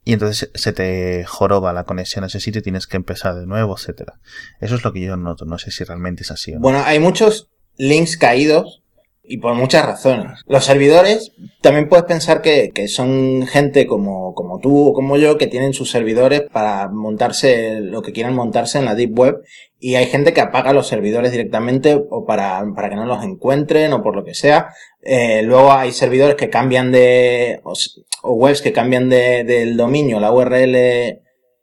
y 0.04 0.12
entonces 0.12 0.50
se 0.54 0.72
te 0.72 1.24
joroba 1.24 1.72
la 1.72 1.84
conexión 1.84 2.24
a 2.24 2.28
ese 2.28 2.40
sitio 2.40 2.60
y 2.60 2.62
tienes 2.62 2.86
que 2.86 2.96
empezar 2.96 3.34
de 3.34 3.46
nuevo, 3.46 3.74
etcétera. 3.76 4.20
Eso 4.60 4.74
es 4.74 4.84
lo 4.84 4.92
que 4.92 5.00
yo 5.00 5.16
noto, 5.16 5.44
no 5.44 5.58
sé 5.58 5.70
si 5.70 5.84
realmente 5.84 6.22
es 6.22 6.30
así 6.30 6.52
o 6.52 6.56
no. 6.56 6.60
Bueno, 6.60 6.82
hay 6.84 6.98
muchos 6.98 7.48
links 7.76 8.16
caídos 8.16 8.82
y 9.28 9.38
por 9.38 9.54
muchas 9.54 9.84
razones. 9.84 10.40
Los 10.46 10.64
servidores, 10.64 11.32
también 11.60 11.88
puedes 11.88 12.06
pensar 12.06 12.40
que, 12.40 12.70
que, 12.74 12.88
son 12.88 13.46
gente 13.46 13.86
como, 13.86 14.34
como 14.34 14.58
tú 14.58 14.88
o 14.88 14.92
como 14.94 15.16
yo 15.16 15.36
que 15.36 15.46
tienen 15.46 15.74
sus 15.74 15.90
servidores 15.90 16.42
para 16.50 16.88
montarse 16.88 17.80
lo 17.80 18.02
que 18.02 18.12
quieran 18.12 18.34
montarse 18.34 18.78
en 18.78 18.86
la 18.86 18.94
Deep 18.94 19.18
Web 19.18 19.42
y 19.78 19.94
hay 19.94 20.06
gente 20.06 20.32
que 20.32 20.40
apaga 20.40 20.72
los 20.72 20.88
servidores 20.88 21.30
directamente 21.30 22.02
o 22.10 22.24
para, 22.24 22.64
para 22.74 22.88
que 22.88 22.96
no 22.96 23.04
los 23.04 23.22
encuentren 23.22 23.92
o 23.92 24.02
por 24.02 24.16
lo 24.16 24.24
que 24.24 24.34
sea. 24.34 24.70
Eh, 25.02 25.42
luego 25.42 25.72
hay 25.72 25.92
servidores 25.92 26.34
que 26.34 26.50
cambian 26.50 26.90
de, 26.90 27.60
o, 27.62 28.32
webs 28.32 28.62
que 28.62 28.72
cambian 28.72 29.08
de, 29.08 29.44
del 29.44 29.76
dominio, 29.76 30.18
la 30.20 30.32
URL, 30.32 31.20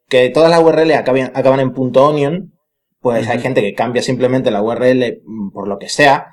que 0.08 0.30
todas 0.34 0.50
las 0.50 0.62
URL 0.62 0.92
acaban, 0.94 1.32
acaban 1.34 1.60
en 1.60 1.74
.onion, 1.76 2.54
pues 3.02 3.28
hay 3.28 3.40
gente 3.40 3.62
que 3.62 3.74
cambia 3.74 4.02
simplemente 4.02 4.52
la 4.52 4.62
URL 4.62 5.22
mm, 5.26 5.52
por 5.52 5.68
lo 5.68 5.78
que 5.78 5.90
sea 5.90 6.28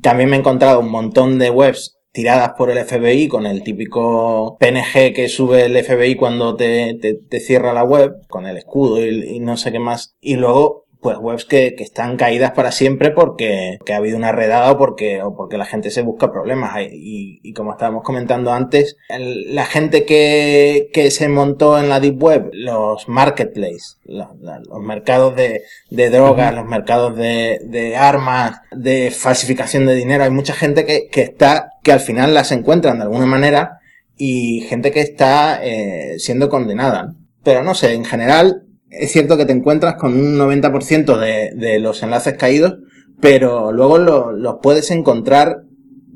también 0.00 0.30
me 0.30 0.36
he 0.36 0.40
encontrado 0.40 0.80
un 0.80 0.90
montón 0.90 1.38
de 1.38 1.50
webs 1.50 1.96
tiradas 2.16 2.52
por 2.56 2.70
el 2.70 2.82
FBI 2.82 3.28
con 3.28 3.44
el 3.44 3.62
típico 3.62 4.56
PNG 4.58 5.12
que 5.14 5.28
sube 5.28 5.66
el 5.66 5.84
FBI 5.84 6.16
cuando 6.16 6.56
te, 6.56 6.94
te, 6.94 7.40
cierra 7.40 7.74
la 7.74 7.84
web, 7.84 8.26
con 8.28 8.46
el 8.46 8.56
escudo 8.56 9.06
y, 9.06 9.38
no 9.40 9.58
sé 9.58 9.70
qué 9.70 9.78
más. 9.78 10.16
Y 10.18 10.36
luego, 10.36 10.85
pues 11.00 11.18
webs 11.18 11.44
que, 11.44 11.74
que, 11.76 11.84
están 11.84 12.16
caídas 12.16 12.52
para 12.52 12.72
siempre 12.72 13.10
porque, 13.10 13.78
que 13.84 13.92
ha 13.92 13.98
habido 13.98 14.16
una 14.16 14.32
redada 14.32 14.72
o 14.72 14.78
porque, 14.78 15.22
o 15.22 15.36
porque 15.36 15.58
la 15.58 15.64
gente 15.64 15.90
se 15.90 16.02
busca 16.02 16.32
problemas. 16.32 16.76
Y, 16.92 17.40
y 17.42 17.52
como 17.52 17.72
estábamos 17.72 18.02
comentando 18.02 18.52
antes, 18.52 18.96
la 19.08 19.66
gente 19.66 20.04
que, 20.04 20.88
que 20.92 21.10
se 21.10 21.28
montó 21.28 21.78
en 21.78 21.88
la 21.88 22.00
Deep 22.00 22.22
Web, 22.22 22.50
los 22.52 23.08
marketplaces, 23.08 23.98
los, 24.04 24.28
los 24.40 24.80
mercados 24.80 25.36
de, 25.36 25.62
de 25.90 26.10
drogas, 26.10 26.54
los 26.54 26.66
mercados 26.66 27.16
de, 27.16 27.60
de, 27.64 27.96
armas, 27.96 28.60
de 28.72 29.10
falsificación 29.10 29.86
de 29.86 29.94
dinero, 29.94 30.24
hay 30.24 30.30
mucha 30.30 30.54
gente 30.54 30.84
que, 30.84 31.08
que 31.08 31.22
está, 31.22 31.70
que 31.82 31.92
al 31.92 32.00
final 32.00 32.34
las 32.34 32.52
encuentran 32.52 32.98
de 32.98 33.04
alguna 33.04 33.26
manera 33.26 33.80
y 34.16 34.62
gente 34.68 34.90
que 34.90 35.00
está 35.00 35.60
eh, 35.62 36.16
siendo 36.18 36.48
condenada. 36.48 37.14
Pero 37.42 37.62
no 37.62 37.74
sé, 37.74 37.92
en 37.92 38.04
general 38.04 38.65
es 38.90 39.12
cierto 39.12 39.36
que 39.36 39.46
te 39.46 39.52
encuentras 39.52 39.94
con 39.94 40.14
un 40.14 40.38
90% 40.38 41.18
de, 41.18 41.52
de 41.54 41.78
los 41.78 42.02
enlaces 42.02 42.34
caídos, 42.34 42.78
pero 43.20 43.72
luego 43.72 43.98
los 43.98 44.56
puedes 44.62 44.90
encontrar 44.90 45.62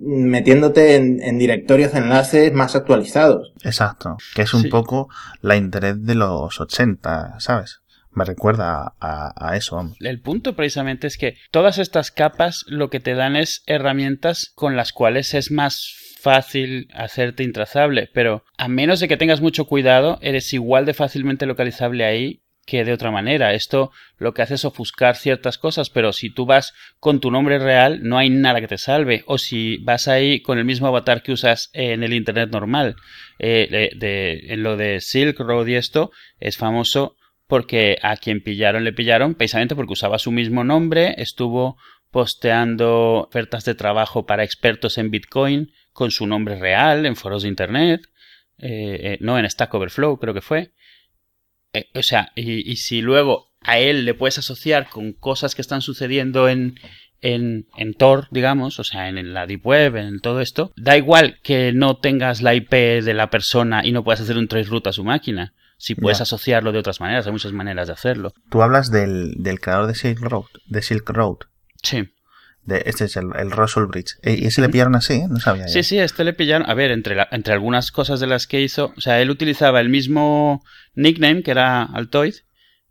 metiéndote 0.01 0.97
en, 0.97 1.39
directorios 1.39 1.93
de 1.93 1.99
enlaces 1.99 2.53
más 2.53 2.75
actualizados. 2.75 3.53
Exacto, 3.63 4.17
que 4.35 4.43
es 4.43 4.55
un 4.55 4.69
poco 4.69 5.09
la 5.43 5.57
interés 5.57 6.05
de 6.05 6.15
los 6.15 6.61
80, 6.61 7.39
¿sabes? 7.39 7.81
Me 8.13 8.25
recuerda 8.25 8.95
a, 8.99 9.33
a, 9.37 9.57
eso, 9.57 9.77
vamos. 9.77 9.97
El 10.01 10.21
punto 10.21 10.57
precisamente 10.57 11.07
es 11.07 11.17
que 11.17 11.37
todas 11.53 11.79
estas 11.79 12.11
capas 12.11 12.65
lo 12.67 12.91
que 12.91 12.99
te 12.99 13.15
dan 13.15 13.37
es 13.37 13.63
herramientas 13.67 14.53
con 14.55 14.75
las 14.75 14.93
cuales 14.93 15.35
es 15.35 15.53
más 15.53 15.95
fácil 16.21 16.89
hacerte 16.93 17.45
intrazable, 17.45 18.11
pero 18.13 18.43
a 18.59 18.69
menos 18.69 19.01
de 19.01 19.09
que 19.09 19.17
tengas 19.17 19.41
mucho 19.41 19.67
cuidado, 19.67 20.19
eres 20.23 20.53
igual 20.53 20.87
de 20.87 20.95
fácilmente 20.95 21.47
localizable 21.47 22.05
ahí 22.05 22.43
que 22.71 22.85
de 22.85 22.93
otra 22.93 23.11
manera. 23.11 23.53
Esto 23.53 23.91
lo 24.17 24.33
que 24.33 24.43
hace 24.43 24.55
es 24.55 24.65
ofuscar 24.65 25.17
ciertas 25.17 25.59
cosas, 25.59 25.91
pero 25.91 26.13
si 26.13 26.31
tú 26.31 26.47
vas 26.47 26.73
con 27.01 27.19
tu 27.21 27.33
nombre 27.33 27.59
real, 27.59 28.01
no 28.03 28.17
hay 28.17 28.31
nada 28.31 28.61
que 28.61 28.69
te 28.69 28.79
salve. 28.79 29.25
O 29.27 29.39
si 29.39 29.79
vas 29.79 30.07
ahí 30.07 30.41
con 30.41 30.57
el 30.59 30.65
mismo 30.65 30.87
avatar 30.87 31.23
que 31.23 31.33
usas 31.33 31.71
en 31.73 32.05
el 32.05 32.13
Internet 32.13 32.51
normal. 32.53 32.95
Eh, 33.41 33.91
de, 33.97 34.53
en 34.53 34.63
lo 34.63 34.77
de 34.77 35.01
Silk 35.01 35.41
Road 35.41 35.67
y 35.67 35.75
esto, 35.75 36.13
es 36.39 36.57
famoso 36.57 37.17
porque 37.49 37.99
a 38.03 38.17
quien 38.17 38.41
pillaron 38.41 38.85
le 38.85 38.93
pillaron 38.93 39.35
precisamente 39.35 39.75
porque 39.75 39.95
usaba 39.95 40.21
su 40.21 40.31
mismo 40.31 40.63
nombre, 40.63 41.17
estuvo 41.19 41.77
posteando 42.13 43.27
ofertas 43.29 43.65
de 43.65 43.75
trabajo 43.75 44.27
para 44.27 44.45
expertos 44.45 44.99
en 44.99 45.11
Bitcoin 45.11 45.73
con 45.93 46.13
su 46.13 46.29
nombre 46.29 46.61
real 46.61 47.07
en 47.07 47.17
foros 47.17 47.43
de 47.43 47.49
Internet, 47.49 48.03
eh, 48.59 49.01
eh, 49.03 49.19
no 49.21 49.39
en 49.39 49.51
Stack 49.51 49.75
Overflow 49.75 50.21
creo 50.21 50.35
que 50.35 50.43
fue, 50.43 50.71
eh, 51.73 51.89
o 51.95 52.03
sea, 52.03 52.33
y, 52.35 52.77
si 52.77 53.01
luego 53.01 53.49
a 53.63 53.79
él 53.79 54.05
le 54.05 54.15
puedes 54.15 54.39
asociar 54.39 54.89
con 54.89 55.13
cosas 55.13 55.55
que 55.55 55.63
están 55.63 55.83
sucediendo 55.83 56.49
en, 56.49 56.75
en, 57.21 57.67
en 57.77 57.95
Tor, 57.95 58.29
digamos, 58.31 58.79
o 58.79 58.85
sea, 58.85 59.09
en, 59.09 59.35
la 59.35 59.47
Deep 59.47 59.67
Web, 59.67 59.97
en 59.97 60.21
todo 60.21 60.41
esto, 60.41 60.73
da 60.77 60.97
igual 60.97 61.39
que 61.43 61.73
no 61.73 61.97
tengas 61.99 62.43
la 62.43 62.55
IP 62.55 62.73
de 62.73 63.15
la 63.15 63.31
persona 63.31 63.85
y 63.85 63.93
no 63.93 64.05
puedas 64.05 64.21
hacer 64.21 64.37
un 64.37 64.49
traceroute 64.49 64.89
a 64.89 64.93
su 64.93 65.05
máquina. 65.05 65.55
Si 65.79 65.95
puedes 65.95 66.21
asociarlo 66.21 66.73
de 66.73 66.79
otras 66.79 67.01
maneras, 67.01 67.25
hay 67.27 67.33
muchas 67.33 67.53
maneras 67.53 67.87
de 67.87 67.95
hacerlo. 67.95 68.35
Tú 68.51 68.63
hablas 68.63 68.91
del, 68.91 69.33
del 69.39 69.61
creador 69.61 69.87
de 69.87 69.95
Silk 69.95 70.21
Road, 70.21 70.45
de 70.67 70.83
Silk 70.83 71.09
Road. 71.09 71.39
Sí 71.83 72.11
este 72.87 73.05
es 73.05 73.17
el, 73.17 73.27
el 73.37 73.51
Russell 73.51 73.85
Bridge. 73.85 74.17
Eh, 74.23 74.39
¿Y 74.41 74.47
ese 74.47 74.61
le 74.61 74.69
pillaron 74.69 74.95
así? 74.95 75.23
No 75.29 75.39
sabía. 75.39 75.69
Sí, 75.69 75.83
sí, 75.83 75.99
este 75.99 76.25
le 76.25 76.33
pillaron. 76.33 76.69
A 76.69 76.75
ver, 76.75 76.91
entre, 76.91 77.17
entre 77.31 77.55
algunas 77.55 77.93
cosas 77.93 78.21
de 78.21 78.27
las 78.27 78.47
que 78.47 78.61
hizo. 78.61 78.93
O 78.97 79.01
sea, 79.01 79.21
él 79.21 79.31
utilizaba 79.31 79.81
el 79.81 79.89
mismo 79.89 80.63
nickname 80.95 81.43
que 81.43 81.51
era 81.51 81.83
Altoid. 81.83 82.35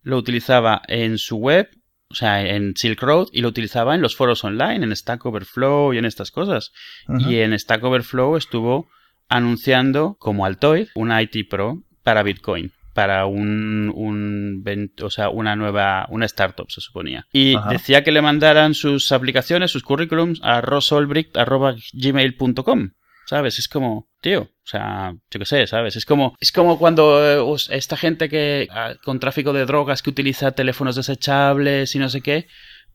Lo 0.01 0.17
utilizaba 0.17 0.81
en 0.87 1.17
su 1.17 1.37
web, 1.37 1.69
o 2.09 2.15
sea, 2.15 2.45
en 2.45 2.75
Silk 2.75 3.01
Road, 3.01 3.27
y 3.33 3.41
lo 3.41 3.49
utilizaba 3.49 3.95
en 3.95 4.01
los 4.01 4.15
foros 4.15 4.43
online, 4.43 4.83
en 4.85 4.95
Stack 4.95 5.25
Overflow 5.25 5.93
y 5.93 5.97
en 5.97 6.05
estas 6.05 6.31
cosas. 6.31 6.71
Y 7.19 7.39
en 7.39 7.57
Stack 7.57 7.83
Overflow 7.83 8.37
estuvo 8.37 8.89
anunciando 9.27 10.15
como 10.19 10.45
Altoid 10.45 10.87
una 10.95 11.21
IT 11.21 11.49
Pro 11.49 11.83
para 12.03 12.23
Bitcoin 12.23 12.71
para 12.99 13.25
un, 13.27 13.93
un 13.95 14.61
o 15.01 15.09
sea, 15.09 15.29
una 15.29 15.55
nueva, 15.55 16.05
una 16.09 16.25
startup 16.25 16.69
se 16.69 16.81
suponía. 16.81 17.25
Y 17.31 17.55
decía 17.69 18.03
que 18.03 18.11
le 18.11 18.21
mandaran 18.21 18.73
sus 18.73 19.13
aplicaciones, 19.13 19.71
sus 19.71 19.83
currículums 19.83 20.41
a 20.43 20.59
rosolbricht.gmail.com. 20.59 22.89
¿Sabes? 23.25 23.57
Es 23.57 23.69
como, 23.69 24.09
tío, 24.19 24.41
o 24.41 24.65
sea, 24.65 25.13
yo 25.31 25.39
qué 25.39 25.45
sé, 25.45 25.65
¿sabes? 25.65 25.95
Es 25.95 26.03
como, 26.03 26.35
es 26.41 26.51
como 26.51 26.77
cuando 26.77 27.25
eh, 27.25 27.41
esta 27.69 27.95
gente 27.95 28.27
que, 28.27 28.67
ah, 28.69 28.95
con 29.05 29.21
tráfico 29.21 29.53
de 29.53 29.65
drogas 29.65 30.01
que 30.01 30.09
utiliza 30.09 30.51
teléfonos 30.51 30.97
desechables 30.97 31.95
y 31.95 31.99
no 31.99 32.09
sé 32.09 32.19
qué, 32.19 32.47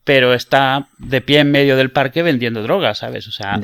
pero 0.05 0.35
está 0.35 0.89
de 0.99 1.23
pie 1.23 1.41
en 1.41 1.51
medio 1.51 1.77
del 1.77 1.91
parque 1.91 2.23
vendiendo 2.23 2.63
drogas, 2.63 2.99
¿sabes? 2.99 3.27
O 3.27 3.33
sea, 3.33 3.59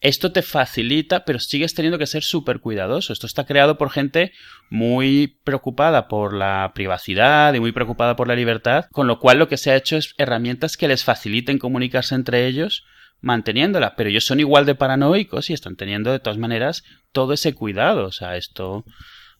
esto 0.00 0.32
te 0.32 0.42
facilita, 0.42 1.24
pero 1.24 1.38
sigues 1.38 1.74
teniendo 1.74 1.98
que 1.98 2.06
ser 2.06 2.24
súper 2.24 2.58
cuidadoso. 2.58 3.12
Esto 3.12 3.26
está 3.26 3.46
creado 3.46 3.78
por 3.78 3.90
gente 3.90 4.32
muy 4.68 5.38
preocupada 5.44 6.08
por 6.08 6.34
la 6.34 6.72
privacidad 6.74 7.54
y 7.54 7.60
muy 7.60 7.70
preocupada 7.70 8.16
por 8.16 8.26
la 8.26 8.34
libertad, 8.34 8.86
con 8.90 9.06
lo 9.06 9.20
cual 9.20 9.38
lo 9.38 9.48
que 9.48 9.56
se 9.56 9.70
ha 9.70 9.76
hecho 9.76 9.96
es 9.96 10.14
herramientas 10.18 10.76
que 10.76 10.88
les 10.88 11.04
faciliten 11.04 11.58
comunicarse 11.58 12.16
entre 12.16 12.46
ellos 12.46 12.84
manteniéndola, 13.20 13.94
pero 13.96 14.10
ellos 14.10 14.26
son 14.26 14.40
igual 14.40 14.66
de 14.66 14.74
paranoicos 14.74 15.50
y 15.50 15.54
están 15.54 15.76
teniendo 15.76 16.12
de 16.12 16.18
todas 16.20 16.38
maneras 16.38 16.84
todo 17.12 17.32
ese 17.32 17.54
cuidado. 17.54 18.06
O 18.06 18.12
sea, 18.12 18.36
esto 18.36 18.84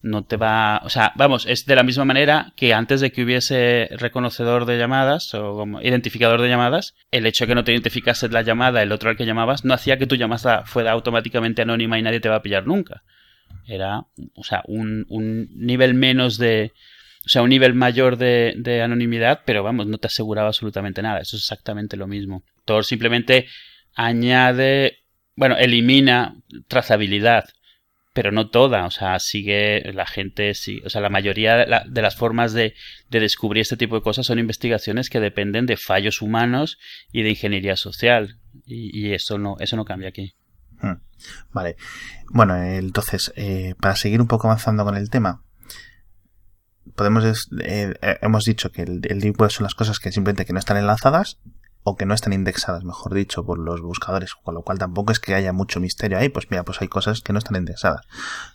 no 0.03 0.25
te 0.25 0.37
va, 0.37 0.81
o 0.85 0.89
sea, 0.89 1.13
vamos, 1.17 1.47
es 1.47 1.67
de 1.67 1.75
la 1.75 1.83
misma 1.83 2.05
manera 2.05 2.53
que 2.57 2.75
antes 2.75 3.01
de 3.01 3.11
que 3.11 3.25
hubiese 3.25 3.89
reconocedor 3.93 4.65
de 4.65 4.79
llamadas 4.79 5.35
o 5.35 5.55
como 5.55 5.81
identificador 5.81 6.41
de 6.41 6.49
llamadas, 6.49 6.95
el 7.11 7.27
hecho 7.27 7.45
de 7.45 7.49
que 7.49 7.55
no 7.55 7.65
te 7.65 7.73
identificase 7.73 8.29
la 8.29 8.43
llamada, 8.43 8.83
el 8.83 8.93
otro 8.93 9.11
al 9.11 9.17
que 9.17 9.27
llamabas, 9.27 9.65
no 9.65 9.75
hacía 9.75 9.99
que 9.99 10.07
tu 10.07 10.17
llamada 10.17 10.65
fuera 10.65 10.93
automáticamente 10.93 11.63
anónima 11.63 11.99
y 11.99 12.03
nadie 12.03 12.21
te 12.21 12.29
va 12.29 12.37
a 12.37 12.43
pillar 12.43 12.67
nunca. 12.67 13.03
Era, 13.67 14.07
o 14.35 14.45
sea, 14.45 14.63
un, 14.67 15.07
un 15.09 15.49
nivel 15.55 15.95
menos 15.95 16.39
de, 16.39 16.73
o 17.25 17.29
sea, 17.29 17.43
un 17.43 17.51
nivel 17.51 17.75
mayor 17.75 18.17
de, 18.17 18.55
de 18.57 18.83
anonimidad, 18.83 19.41
pero 19.45 19.65
vamos, 19.65 19.87
no 19.87 19.99
te 19.99 20.07
aseguraba 20.07 20.49
absolutamente 20.49 21.03
nada. 21.03 21.19
Eso 21.19 21.37
es 21.37 21.43
exactamente 21.43 21.97
lo 21.97 22.07
mismo. 22.07 22.45
Tor 22.65 22.85
simplemente 22.85 23.47
añade, 23.97 24.99
bueno, 25.35 25.57
elimina 25.57 26.37
trazabilidad 26.69 27.47
pero 28.17 28.33
no 28.33 28.49
toda, 28.49 28.87
o 28.87 28.91
sea, 28.91 29.19
sigue 29.19 29.93
la 29.93 30.07
gente, 30.07 30.55
sí, 30.55 30.81
o 30.87 30.89
sea, 30.89 31.03
la 31.03 31.11
mayoría 31.11 31.55
de, 31.87 32.01
las 32.01 32.17
formas 32.17 32.55
de, 32.55 32.73
descubrir 33.11 33.61
este 33.61 33.77
tipo 33.77 33.95
de 33.95 34.01
cosas 34.01 34.25
son 34.25 34.39
investigaciones 34.39 35.11
que 35.11 35.21
dependen 35.21 35.67
de 35.67 35.77
fallos 35.77 36.23
humanos 36.23 36.79
y 37.13 37.25
de 37.25 37.29
ingeniería 37.29 37.77
social, 37.77 38.39
y, 38.65 39.13
eso 39.13 39.37
no, 39.37 39.57
eso 39.61 39.77
no 39.77 39.85
cambia 39.85 40.09
aquí. 40.09 40.35
Hmm. 40.81 40.95
Vale, 41.53 41.77
bueno, 42.31 42.57
entonces, 42.57 43.35
eh, 43.37 43.75
para 43.83 43.97
seguir 43.97 44.23
un 44.23 44.29
poco 44.29 44.47
avanzando 44.47 44.83
con 44.83 44.97
el 44.97 45.11
tema, 45.11 45.43
podemos, 46.95 47.51
eh, 47.61 47.93
eh, 48.01 48.19
hemos 48.23 48.47
dicho 48.47 48.73
que 48.73 48.81
el, 48.81 49.03
el 49.11 49.21
deep 49.21 49.39
web 49.39 49.51
son 49.51 49.65
las 49.65 49.75
cosas 49.75 49.99
que 49.99 50.11
simplemente 50.11 50.47
que 50.47 50.55
no 50.55 50.59
están 50.59 50.79
enlazadas 50.79 51.39
o 51.89 51.95
que 51.95 52.05
no 52.05 52.15
están 52.15 52.33
indexadas, 52.33 52.83
mejor 52.83 53.15
dicho, 53.15 53.47
por 53.47 53.61
los 53.61 53.81
buscadores, 53.81 54.35
con 54.35 54.55
lo 54.55 54.63
cual 54.63 54.77
tampoco 54.77 55.13
es 55.13 55.21
que 55.21 55.37
haya 55.37 55.53
mucho 55.53 55.79
misterio 55.79 56.19
ahí, 56.19 56.29
pues 56.29 56.51
mira, 56.51 56.65
pues 56.65 56.83
hay 56.83 56.89
cosas 56.89 57.21
que 57.21 57.33
no 57.33 57.39
están 57.39 57.55
indexadas. 57.55 58.01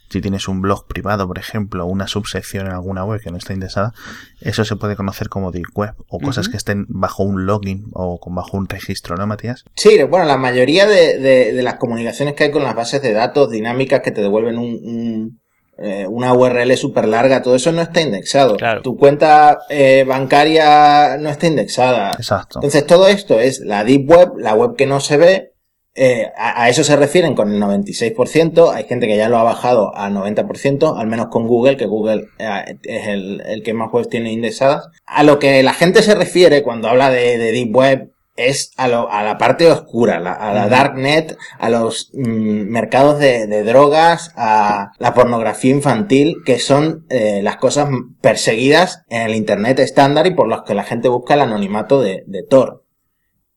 Si 0.10 0.20
tienes 0.20 0.50
un 0.50 0.62
blog 0.62 0.86
privado, 0.86 1.26
por 1.28 1.40
ejemplo, 1.40 1.86
una 1.86 2.08
subsección 2.08 2.68
en 2.68 2.74
alguna 2.74 3.06
web 3.06 3.22
que 3.22 3.32
no 3.32 3.38
está 3.38 3.54
indexada, 3.54 3.94
eso 4.42 4.66
se 4.66 4.76
puede 4.76 4.98
conocer 4.98 5.30
como 5.30 5.52
deep 5.52 5.70
web, 5.74 5.96
o 6.10 6.20
cosas 6.20 6.50
que 6.50 6.58
estén 6.58 6.86
bajo 6.90 7.24
un 7.24 7.46
login 7.46 7.86
o 7.94 8.20
bajo 8.32 8.58
un 8.58 8.68
registro, 8.68 9.16
¿no, 9.16 9.26
Matías? 9.28 9.64
Sí, 9.78 10.04
bueno, 10.04 10.26
la 10.26 10.36
mayoría 10.36 10.86
de, 10.86 11.58
las 11.64 11.76
comunicaciones 11.76 12.36
que 12.36 12.44
hay 12.44 12.52
con 12.52 12.64
las 12.64 12.76
bases 12.76 13.02
de 13.02 13.14
datos 13.14 13.50
dinámicas 13.50 14.02
que 14.02 14.12
te 14.12 14.22
devuelven 14.22 14.58
un 14.58 15.41
eh, 15.78 16.06
una 16.08 16.34
URL 16.34 16.76
súper 16.78 17.08
larga, 17.08 17.42
todo 17.42 17.56
eso 17.56 17.72
no 17.72 17.82
está 17.82 18.02
indexado. 18.02 18.58
Tu 18.84 18.98
cuenta 18.98 19.60
eh, 19.70 20.06
bancaria 20.08 21.18
no 21.18 21.30
está 21.30 21.48
indexada. 21.48 22.12
Exacto. 22.12 22.60
Entonces 22.60 22.86
todo 22.86 23.08
esto 23.08 23.40
es 23.40 23.62
la 23.62 23.84
deep 23.84 24.10
web, 24.10 24.34
la 24.38 24.54
web 24.54 24.76
que 24.76 24.86
no 24.86 25.00
se 25.00 25.18
ve. 25.18 25.48
Eh, 25.94 26.32
a, 26.38 26.70
eso 26.70 26.86
se 26.86 26.96
refieren 26.96 27.36
con 27.36 27.52
el 27.52 27.62
96%. 27.62 28.74
Hay 28.74 28.84
gente 28.86 29.08
que 29.08 29.18
ya 29.18 29.28
lo 29.28 29.38
ha 29.38 29.44
bajado 29.44 29.94
al 29.96 30.14
90%, 30.14 30.98
al 30.98 31.08
menos 31.08 31.28
con 31.28 31.48
Google, 31.48 31.78
que 31.78 31.86
Google 31.86 32.28
es 32.38 33.08
el, 33.08 33.42
el, 33.46 33.64
que 33.64 33.74
más 33.74 33.92
webs 33.92 34.08
tiene 34.08 34.32
indexadas. 34.32 34.88
A 35.06 35.24
lo 35.24 35.40
que 35.40 35.64
la 35.64 35.74
gente 35.74 36.02
se 36.02 36.16
refiere 36.16 36.64
cuando 36.64 36.90
habla 36.90 37.10
de, 37.10 37.38
de 37.38 37.52
deep 37.52 37.76
web 37.76 38.11
es 38.36 38.72
a, 38.78 38.88
lo, 38.88 39.12
a 39.12 39.24
la 39.24 39.38
parte 39.38 39.70
oscura, 39.70 40.18
a 40.18 40.54
la 40.54 40.68
darknet, 40.68 41.38
a 41.60 41.70
los 41.70 42.12
mm, 42.14 42.70
mercados 42.70 43.20
de, 43.20 43.48
de, 43.48 43.64
drogas, 43.64 44.32
a 44.36 44.92
la 45.00 45.14
pornografía 45.14 45.72
infantil, 45.72 46.38
que 46.46 46.60
son 46.60 47.06
eh, 47.10 47.42
las 47.44 47.58
cosas 47.58 47.90
perseguidas 48.22 49.04
en 49.10 49.24
el 49.24 49.36
Internet 49.36 49.80
estándar 49.80 50.28
y 50.28 50.34
por 50.34 50.48
las 50.48 50.62
que 50.62 50.76
la 50.76 50.84
gente 50.84 51.10
busca 51.10 51.34
el 51.34 51.42
anonimato 51.42 52.02
de, 52.02 52.24
de 52.26 52.44
Tor. 52.44 52.84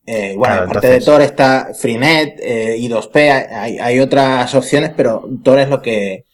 Eh, 0.06 0.34
bueno, 0.36 0.56
aparte 0.56 0.88
de 0.88 1.00
Tor 1.00 1.22
está 1.22 1.70
Freenet, 1.74 2.38
eh, 2.40 2.76
I2P, 2.78 3.48
hay, 3.50 3.78
hay, 3.78 4.00
otras 4.00 4.54
opciones, 4.54 4.92
pero 4.94 5.26
Tor 5.42 5.60
es 5.60 5.70
lo 5.70 5.80
que, 5.80 6.26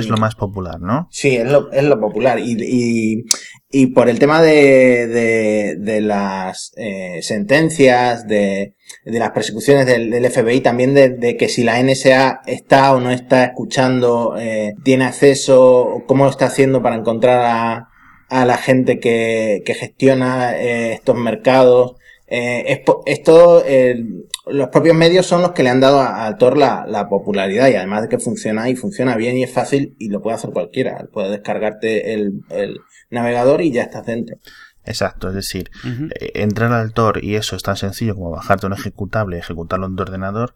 Es 0.00 0.08
lo 0.08 0.16
más 0.16 0.34
popular, 0.34 0.80
¿no? 0.80 1.08
Sí, 1.10 1.36
es 1.36 1.50
lo, 1.50 1.70
es 1.72 1.84
lo 1.84 1.98
popular. 2.00 2.38
Y, 2.38 2.56
y, 2.60 3.24
y 3.70 3.86
por 3.88 4.08
el 4.08 4.18
tema 4.18 4.42
de, 4.42 5.06
de, 5.06 5.76
de 5.78 6.00
las 6.00 6.72
eh, 6.76 7.20
sentencias, 7.22 8.26
de, 8.26 8.74
de 9.04 9.18
las 9.18 9.30
persecuciones 9.30 9.86
del, 9.86 10.10
del 10.10 10.30
FBI, 10.30 10.60
también 10.60 10.94
de, 10.94 11.10
de, 11.10 11.36
que 11.36 11.48
si 11.48 11.64
la 11.64 11.82
NSA 11.82 12.42
está 12.46 12.92
o 12.92 13.00
no 13.00 13.10
está 13.10 13.44
escuchando, 13.44 14.36
eh, 14.38 14.74
tiene 14.84 15.04
acceso, 15.04 16.02
cómo 16.06 16.24
lo 16.24 16.30
está 16.30 16.46
haciendo 16.46 16.82
para 16.82 16.96
encontrar 16.96 17.40
a, 17.44 17.88
a 18.28 18.44
la 18.44 18.56
gente 18.56 19.00
que, 19.00 19.62
que 19.64 19.74
gestiona 19.74 20.56
eh, 20.56 20.92
estos 20.92 21.16
mercados. 21.16 21.94
Eh, 22.32 22.64
es, 22.72 22.80
es, 23.06 23.22
todo, 23.24 23.64
eh, 23.66 24.04
los 24.46 24.68
propios 24.68 24.94
medios 24.94 25.26
son 25.26 25.42
los 25.42 25.50
que 25.50 25.64
le 25.64 25.70
han 25.70 25.80
dado 25.80 26.00
a, 26.00 26.28
a 26.28 26.38
Tor 26.38 26.56
la, 26.56 26.86
la, 26.86 27.08
popularidad 27.08 27.68
y 27.68 27.74
además 27.74 28.02
de 28.02 28.08
que 28.08 28.20
funciona 28.20 28.68
y 28.68 28.76
funciona 28.76 29.16
bien 29.16 29.36
y 29.36 29.42
es 29.42 29.52
fácil 29.52 29.96
y 29.98 30.10
lo 30.10 30.22
puede 30.22 30.36
hacer 30.36 30.50
cualquiera. 30.50 31.08
Puedes 31.12 31.32
descargarte 31.32 32.14
el, 32.14 32.42
el 32.50 32.78
navegador 33.10 33.62
y 33.62 33.72
ya 33.72 33.82
estás 33.82 34.06
dentro. 34.06 34.36
Exacto, 34.84 35.28
es 35.28 35.34
decir, 35.34 35.70
uh 35.84 35.88
-huh. 35.88 36.30
entrar 36.34 36.72
al 36.72 36.92
Tor 36.92 37.22
y 37.22 37.34
eso 37.34 37.56
es 37.56 37.64
tan 37.64 37.76
sencillo 37.76 38.14
como 38.14 38.30
bajarte 38.30 38.66
un 38.66 38.74
ejecutable 38.74 39.36
y 39.36 39.40
ejecutarlo 39.40 39.86
en 39.86 39.96
tu 39.96 40.02
ordenador. 40.02 40.54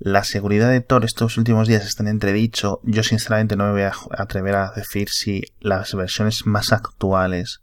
La 0.00 0.24
seguridad 0.24 0.68
de 0.68 0.80
Tor 0.80 1.04
estos 1.04 1.38
últimos 1.38 1.68
días 1.68 1.86
está 1.86 2.02
en 2.02 2.08
entredicho. 2.08 2.80
Yo 2.82 3.04
sinceramente 3.04 3.54
no 3.54 3.66
me 3.66 3.72
voy 3.72 3.82
a 3.82 3.92
atrever 4.10 4.56
a 4.56 4.72
decir 4.74 5.08
si 5.10 5.42
las 5.60 5.94
versiones 5.94 6.44
más 6.44 6.72
actuales 6.72 7.62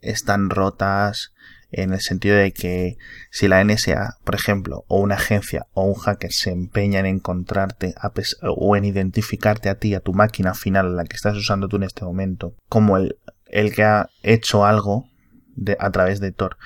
están 0.00 0.48
rotas 0.48 1.32
en 1.72 1.92
el 1.92 2.00
sentido 2.00 2.36
de 2.36 2.52
que 2.52 2.96
si 3.30 3.48
la 3.48 3.62
NSA, 3.62 4.18
por 4.24 4.34
ejemplo, 4.34 4.84
o 4.88 5.00
una 5.00 5.14
agencia 5.14 5.66
o 5.72 5.84
un 5.84 5.94
hacker 5.94 6.32
se 6.32 6.50
empeña 6.50 7.00
en 7.00 7.06
encontrarte 7.06 7.94
o 8.42 8.76
en 8.76 8.84
identificarte 8.84 9.68
a 9.68 9.76
ti, 9.76 9.94
a 9.94 10.00
tu 10.00 10.12
máquina 10.12 10.54
final, 10.54 10.86
a 10.86 10.90
la 10.90 11.04
que 11.04 11.16
estás 11.16 11.36
usando 11.36 11.68
tú 11.68 11.76
en 11.76 11.84
este 11.84 12.04
momento, 12.04 12.54
como 12.68 12.96
el, 12.96 13.16
el 13.46 13.74
que 13.74 13.84
ha 13.84 14.10
hecho 14.22 14.64
algo 14.64 15.08
de, 15.56 15.76
a 15.78 15.90
través 15.90 16.20
de 16.20 16.32
Tor. 16.32 16.56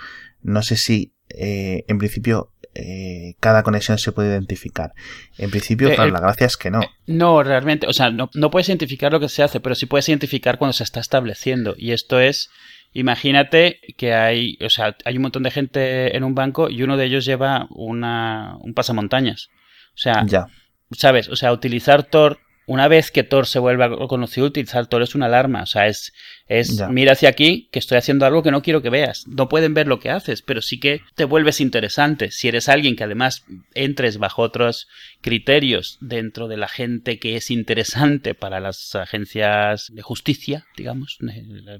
No 0.42 0.62
sé 0.62 0.76
si 0.76 1.14
eh, 1.30 1.84
en 1.88 1.98
principio 1.98 2.52
eh, 2.74 3.36
cada 3.40 3.62
conexión 3.62 3.98
se 3.98 4.12
puede 4.12 4.30
identificar. 4.30 4.92
En 5.38 5.50
principio, 5.50 5.88
eh, 5.88 5.94
claro, 5.94 6.10
la 6.10 6.20
gracia 6.20 6.46
es 6.46 6.56
que 6.56 6.70
no. 6.70 6.80
no, 7.06 7.42
realmente, 7.42 7.86
o 7.86 7.92
sea, 7.92 8.10
no, 8.10 8.30
no, 8.34 8.50
puedes 8.50 8.68
identificar 8.68 9.12
lo 9.12 9.20
que 9.20 9.28
se 9.28 9.42
hace, 9.42 9.60
pero 9.60 9.74
sí 9.74 9.86
puedes 9.86 10.08
identificar 10.08 10.58
cuando 10.58 10.72
se 10.72 10.84
está 10.84 11.00
estableciendo. 11.00 11.74
Y 11.76 11.92
esto 11.92 12.18
es, 12.18 12.50
imagínate 12.94 13.80
que 13.98 14.14
hay, 14.14 14.56
o 14.64 14.70
sea, 14.70 14.96
hay 15.04 15.16
un 15.16 15.22
montón 15.22 15.42
de 15.42 15.50
gente 15.50 16.16
en 16.16 16.24
un 16.24 16.34
banco 16.34 16.70
y 16.70 16.82
uno 16.82 16.96
de 16.96 17.04
ellos 17.04 17.26
lleva 17.26 17.66
una, 17.70 18.56
un 18.60 18.72
pasamontañas. 18.72 19.50
O 19.94 19.98
sea, 19.98 20.24
ya. 20.26 20.46
¿sabes? 20.92 21.28
O 21.28 21.36
sea, 21.36 21.52
utilizar 21.52 22.04
Tor 22.04 22.38
una 22.66 22.88
vez 22.88 23.10
que 23.10 23.24
Tor 23.24 23.46
se 23.46 23.58
vuelva 23.58 24.08
conocido, 24.08 24.46
utilizar 24.46 24.86
Tor 24.86 25.02
es 25.02 25.14
una 25.14 25.26
alarma. 25.26 25.62
O 25.62 25.66
sea, 25.66 25.86
es, 25.86 26.12
es 26.46 26.80
mira 26.88 27.12
hacia 27.12 27.28
aquí 27.28 27.68
que 27.70 27.78
estoy 27.78 27.98
haciendo 27.98 28.24
algo 28.26 28.42
que 28.42 28.50
no 28.50 28.62
quiero 28.62 28.82
que 28.82 28.90
veas. 28.90 29.26
No 29.26 29.48
pueden 29.48 29.74
ver 29.74 29.86
lo 29.86 30.00
que 30.00 30.10
haces, 30.10 30.42
pero 30.42 30.62
sí 30.62 30.80
que 30.80 31.02
te 31.14 31.24
vuelves 31.24 31.60
interesante. 31.60 32.30
Si 32.30 32.48
eres 32.48 32.68
alguien 32.68 32.96
que 32.96 33.04
además 33.04 33.44
entres 33.74 34.18
bajo 34.18 34.42
otros 34.42 34.88
criterios 35.20 35.98
dentro 36.00 36.48
de 36.48 36.56
la 36.56 36.68
gente 36.68 37.18
que 37.18 37.36
es 37.36 37.50
interesante 37.50 38.34
para 38.34 38.60
las 38.60 38.94
agencias 38.94 39.92
de 39.92 40.02
justicia, 40.02 40.66
digamos, 40.76 41.18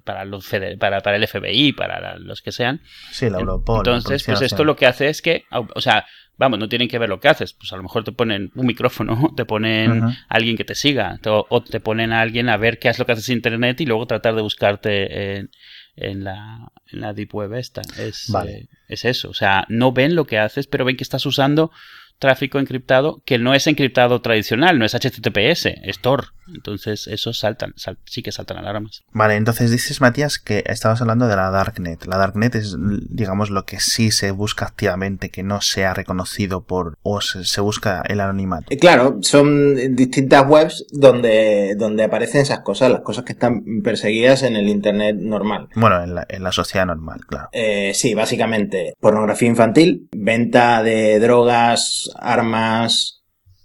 para 0.05 0.25
los 0.25 0.47
para, 0.79 1.01
para 1.01 1.17
el 1.17 1.27
FBI, 1.27 1.73
para 1.73 2.19
los 2.19 2.43
que 2.43 2.53
sean. 2.53 2.83
Sí, 3.11 3.31
la 3.31 3.39
Europol. 3.39 3.79
Entonces, 3.79 4.25
pues 4.25 4.43
esto 4.43 4.65
lo 4.65 4.77
que 4.77 4.87
hace 4.87 5.09
es 5.09 5.23
que, 5.23 5.45
o 5.51 5.81
sea, 5.81 6.07
vamos, 6.37 6.59
no 6.59 6.69
tienen 6.69 6.89
que 6.89 6.99
ver 6.99 7.09
lo 7.09 7.21
que 7.21 7.29
haces. 7.29 7.53
Pues 7.53 7.73
a 7.73 7.77
lo 7.77 7.83
mejor 7.83 8.05
te 8.05 8.13
ponen 8.13 8.51
un 8.55 8.67
micrófono, 8.67 9.33
te 9.37 9.45
ponen 9.45 9.91
uh 9.91 10.05
-huh. 10.07 10.17
a 10.29 10.35
alguien 10.35 10.57
que 10.57 10.65
te 10.65 10.75
siga, 10.75 11.19
o, 11.27 11.47
o, 11.49 11.63
te 11.63 11.81
ponen 11.81 12.13
a 12.13 12.21
alguien 12.21 12.49
a 12.49 12.57
ver 12.57 12.79
qué 12.79 12.89
es 12.89 12.99
lo 12.99 13.07
que 13.07 13.13
haces 13.13 13.29
en 13.29 13.37
internet 13.37 13.81
y 13.81 13.87
luego 13.87 14.07
tratar 14.07 14.35
de 14.35 14.43
buscarte 14.43 15.37
en, 15.37 15.51
en, 15.97 16.25
la, 16.25 16.73
en 16.93 17.01
la 17.01 17.13
deep 17.13 17.35
web 17.35 17.55
esta. 17.55 17.83
Es, 17.99 18.27
vale. 18.31 18.53
eh, 18.53 18.69
es 18.89 19.05
eso. 19.05 19.31
O 19.31 19.35
sea, 19.35 19.65
no 19.69 19.93
ven 19.93 20.15
lo 20.15 20.25
que 20.27 20.39
haces, 20.39 20.67
pero 20.67 20.85
ven 20.85 20.97
que 20.97 21.05
estás 21.05 21.27
usando 21.27 21.71
tráfico 22.19 22.59
encriptado 22.59 23.23
que 23.25 23.39
no 23.39 23.55
es 23.55 23.67
encriptado 23.67 24.21
tradicional, 24.21 24.79
no 24.79 24.85
es 24.85 24.95
HTTPS, 24.95 25.67
es 25.83 25.99
Tor. 26.01 26.29
Entonces, 26.53 27.07
esos 27.07 27.39
saltan, 27.39 27.73
sal, 27.77 27.99
sí 28.05 28.23
que 28.23 28.31
saltan 28.31 28.59
alarmas. 28.59 29.03
Vale, 29.13 29.37
entonces 29.37 29.71
dices, 29.71 30.03
Matías, 30.03 30.39
que 30.39 30.63
estabas 30.67 31.01
hablando 31.01 31.27
de 31.27 31.37
la 31.37 31.51
Darknet. 31.51 32.05
La 32.07 32.19
Darknet 32.19 32.55
es, 32.55 32.77
digamos, 33.09 33.49
lo 33.49 33.65
que 33.65 33.81
sí 33.81 34.11
se 34.11 34.31
busca 34.31 34.67
activamente, 34.67 35.31
que 35.31 35.43
no 35.43 35.63
sea 35.63 35.95
reconocido 35.95 36.65
por, 36.65 36.99
o 37.03 37.21
se, 37.21 37.45
se 37.45 37.61
busca 37.61 38.03
el 38.09 38.21
anonimato. 38.21 38.67
Claro, 38.79 39.19
son 39.23 39.97
distintas 39.97 40.47
webs 40.47 40.87
donde, 40.93 41.77
donde 41.77 42.05
aparecen 42.05 42.43
esas 42.43 42.61
cosas, 42.61 42.91
las 42.91 43.01
cosas 43.01 43.25
que 43.25 43.33
están 43.33 43.63
perseguidas 43.83 44.43
en 44.43 44.57
el 44.57 44.69
Internet 44.69 45.17
normal. 45.19 45.69
Bueno, 45.75 46.03
en 46.03 46.15
la, 46.15 46.27
en 46.29 46.43
la 46.43 46.53
sociedad 46.53 46.87
normal, 46.87 47.21
claro. 47.27 47.49
Eh, 47.53 47.93
sí, 47.95 48.15
básicamente, 48.15 48.95
pornografía 49.01 49.49
infantil, 49.49 50.09
venta 50.13 50.83
de 50.83 51.19
drogas, 51.21 52.04
armas, 52.17 53.23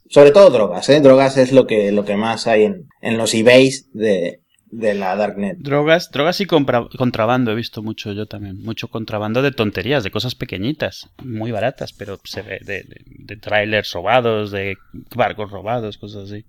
sobre 0.10 0.32
todo 0.32 0.50
drogas, 0.50 0.90
¿eh? 0.90 1.02
Drogas 1.02 1.38
es 1.38 1.52
lo 1.52 1.68
que, 1.68 1.92
lo 1.92 2.06
que 2.06 2.18
más 2.18 2.48
hay 2.48 2.64
en, 2.64 2.88
en 3.02 3.18
los 3.18 3.34
eBays 3.34 3.90
de, 3.94 4.42
de 4.72 4.94
la 4.94 5.16
Darknet. 5.16 5.58
Drogas, 5.60 6.10
drogas 6.12 6.42
y 6.42 6.46
compra, 6.46 6.88
contrabando 6.98 7.52
he 7.52 7.56
visto 7.56 7.82
mucho 7.82 8.12
yo 8.14 8.26
también. 8.26 8.62
Mucho 8.62 8.88
contrabando 8.88 9.42
de 9.42 9.52
tonterías, 9.52 10.04
de 10.04 10.12
cosas 10.12 10.36
pequeñitas, 10.36 11.10
muy 11.24 11.52
baratas, 11.52 11.94
pero 11.94 12.20
se 12.24 12.42
ve 12.42 12.60
de, 12.62 12.84
de, 12.84 13.04
de 13.06 13.36
trailers 13.38 13.92
robados, 13.94 14.52
de 14.52 14.76
barcos 15.16 15.52
robados, 15.52 15.98
cosas 15.98 16.32
así. 16.32 16.46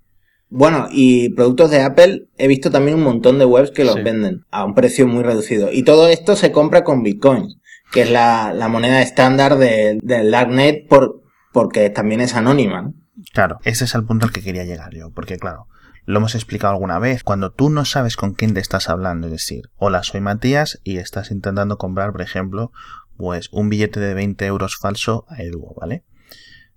Bueno, 0.52 0.88
y 0.90 1.28
productos 1.30 1.70
de 1.70 1.80
Apple 1.80 2.24
he 2.36 2.48
visto 2.48 2.72
también 2.72 2.96
un 2.96 3.04
montón 3.04 3.38
de 3.38 3.44
webs 3.44 3.70
que 3.70 3.84
los 3.84 3.94
sí. 3.94 4.02
venden 4.02 4.44
a 4.50 4.64
un 4.64 4.74
precio 4.74 5.06
muy 5.06 5.22
reducido. 5.22 5.70
Y 5.72 5.84
todo 5.84 6.08
esto 6.08 6.34
se 6.34 6.50
compra 6.50 6.82
con 6.82 7.04
Bitcoin, 7.04 7.60
que 7.92 8.02
es 8.02 8.10
la, 8.10 8.52
la 8.52 8.66
moneda 8.66 9.00
estándar 9.00 9.58
del 9.58 10.00
de 10.00 10.28
Darknet 10.28 10.88
por, 10.88 11.22
porque 11.52 11.90
también 11.90 12.20
es 12.20 12.34
anónima. 12.34 12.82
¿no? 12.82 12.94
Claro, 13.32 13.58
ese 13.64 13.84
es 13.84 13.94
el 13.94 14.04
punto 14.04 14.26
al 14.26 14.32
que 14.32 14.42
quería 14.42 14.64
llegar 14.64 14.94
yo, 14.94 15.10
porque 15.10 15.38
claro, 15.38 15.66
lo 16.04 16.18
hemos 16.18 16.34
explicado 16.34 16.72
alguna 16.72 16.98
vez, 16.98 17.22
cuando 17.22 17.52
tú 17.52 17.70
no 17.70 17.84
sabes 17.84 18.16
con 18.16 18.34
quién 18.34 18.54
te 18.54 18.60
estás 18.60 18.88
hablando, 18.88 19.26
es 19.26 19.32
decir, 19.32 19.70
hola, 19.76 20.02
soy 20.02 20.20
Matías 20.20 20.80
y 20.82 20.98
estás 20.98 21.30
intentando 21.30 21.78
comprar, 21.78 22.12
por 22.12 22.22
ejemplo, 22.22 22.72
pues 23.16 23.48
un 23.52 23.68
billete 23.68 24.00
de 24.00 24.14
20 24.14 24.44
euros 24.46 24.76
falso 24.80 25.26
a 25.28 25.42
Eduo, 25.42 25.74
¿vale? 25.78 26.04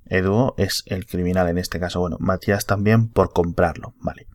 Eduo 0.06 0.54
es 0.58 0.84
el 0.88 1.06
criminal 1.06 1.48
en 1.48 1.58
este 1.58 1.80
caso, 1.80 2.00
bueno, 2.00 2.18
Matías 2.20 2.66
también 2.66 3.10
por 3.10 3.32
comprarlo, 3.32 3.96
¿vale? 4.00 4.28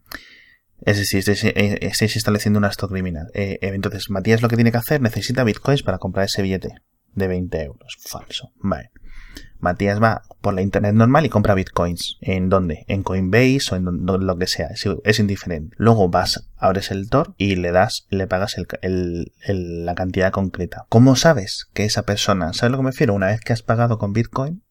Es 0.80 0.96
decir, 0.96 1.24
estáis 1.28 2.16
estableciendo 2.16 2.58
un 2.58 2.64
acto 2.64 2.88
criminal. 2.88 3.26
Eh, 3.34 3.58
entonces, 3.62 4.10
Matías 4.10 4.42
lo 4.42 4.48
que 4.48 4.56
tiene 4.56 4.70
que 4.70 4.78
hacer, 4.78 5.00
necesita 5.00 5.44
bitcoins 5.44 5.82
para 5.82 5.98
comprar 5.98 6.26
ese 6.26 6.40
billete 6.40 6.70
de 7.14 7.28
20 7.28 7.62
euros 7.62 7.96
falso, 8.00 8.52
¿vale? 8.56 8.90
Matías 9.60 10.00
va 10.02 10.22
por 10.40 10.54
la 10.54 10.62
internet 10.62 10.94
normal 10.94 11.26
y 11.26 11.28
compra 11.28 11.54
bitcoins. 11.54 12.18
¿En 12.20 12.48
dónde? 12.48 12.84
En 12.88 13.02
Coinbase 13.02 13.72
o 13.72 13.76
en 13.76 13.86
lo 14.06 14.38
que 14.38 14.46
sea. 14.46 14.68
Es, 15.04 15.18
indiferente. 15.18 15.74
Luego 15.78 16.08
vas, 16.08 16.48
abres 16.56 16.90
el 16.90 17.10
Tor 17.10 17.34
y 17.36 17.56
le 17.56 17.72
das, 17.72 18.06
le 18.10 18.26
pagas 18.26 18.56
la 18.82 19.94
cantidad 19.94 20.32
concreta. 20.32 20.86
¿Cómo 20.88 21.16
sabes 21.16 21.68
que 21.74 21.84
esa 21.84 22.02
persona, 22.02 22.52
¿sabes 22.52 22.62
a 22.62 22.68
lo 22.70 22.76
que 22.78 22.84
me 22.84 22.90
refiero? 22.90 23.14
Una 23.14 23.28
vez 23.28 23.40
que 23.40 23.52
has 23.52 23.62
pagado 23.62 23.98
con 23.98 24.12
bitcoin, 24.12 24.62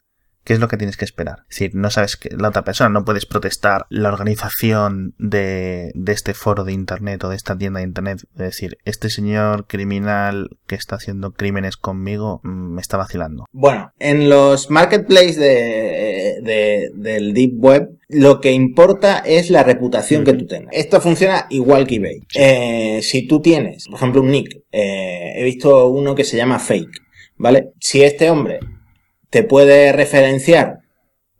¿Qué 0.48 0.54
es 0.54 0.62
lo 0.62 0.70
que 0.70 0.78
tienes 0.78 0.96
que 0.96 1.04
esperar? 1.04 1.40
Es 1.50 1.60
decir, 1.60 1.72
no 1.74 1.92
sabes 1.92 2.16
que 2.16 2.30
la 2.30 2.48
otra 2.48 2.64
persona, 2.64 2.90
no 2.90 3.04
puedes 3.04 3.26
protestar 3.26 3.86
la 3.90 4.08
organización 4.08 5.14
de, 5.18 5.92
de, 5.94 6.14
este 6.14 6.34
foro 6.34 6.64
de 6.64 6.72
internet 6.72 7.22
o 7.26 7.30
de 7.30 7.36
esta 7.36 7.58
tienda 7.58 7.82
de 7.82 7.86
internet. 7.86 8.22
Es 8.36 8.38
decir, 8.38 8.78
este 8.86 9.10
señor 9.10 9.68
criminal 9.68 10.52
que 10.66 10.76
está 10.76 10.96
haciendo 10.96 11.34
crímenes 11.34 11.76
conmigo 11.76 12.40
mm, 12.44 12.76
me 12.76 12.80
está 12.80 12.96
vacilando. 12.96 13.44
Bueno, 13.52 13.92
en 14.00 14.30
los 14.30 14.70
marketplaces 14.70 15.36
de, 15.36 16.40
de, 16.42 16.92
del 16.96 17.34
Deep 17.34 17.56
Web, 17.58 17.90
lo 18.08 18.40
que 18.40 18.54
importa 18.54 19.20
es 19.20 19.50
la 19.50 19.64
reputación 19.64 20.22
mm. 20.22 20.26
que 20.26 20.34
tú 20.34 20.48
tengas. 20.48 20.70
Esto 20.72 21.02
funciona 21.02 21.48
igual 21.50 21.86
que 21.88 21.96
eBay. 21.96 22.22
Eh, 22.36 23.02
si 23.02 23.28
tú 23.28 23.42
tienes, 23.42 23.88
por 23.90 23.98
ejemplo, 23.98 24.22
un 24.22 24.32
nick, 24.32 24.62
eh, 24.72 25.34
he 25.36 25.44
visto 25.44 25.90
uno 25.90 26.16
que 26.16 26.24
se 26.24 26.38
llama 26.38 26.58
Fake, 26.58 27.02
¿vale? 27.36 27.74
Si 27.82 28.02
este 28.02 28.30
hombre 28.30 28.62
te 29.30 29.44
puede 29.44 29.92
referenciar 29.92 30.80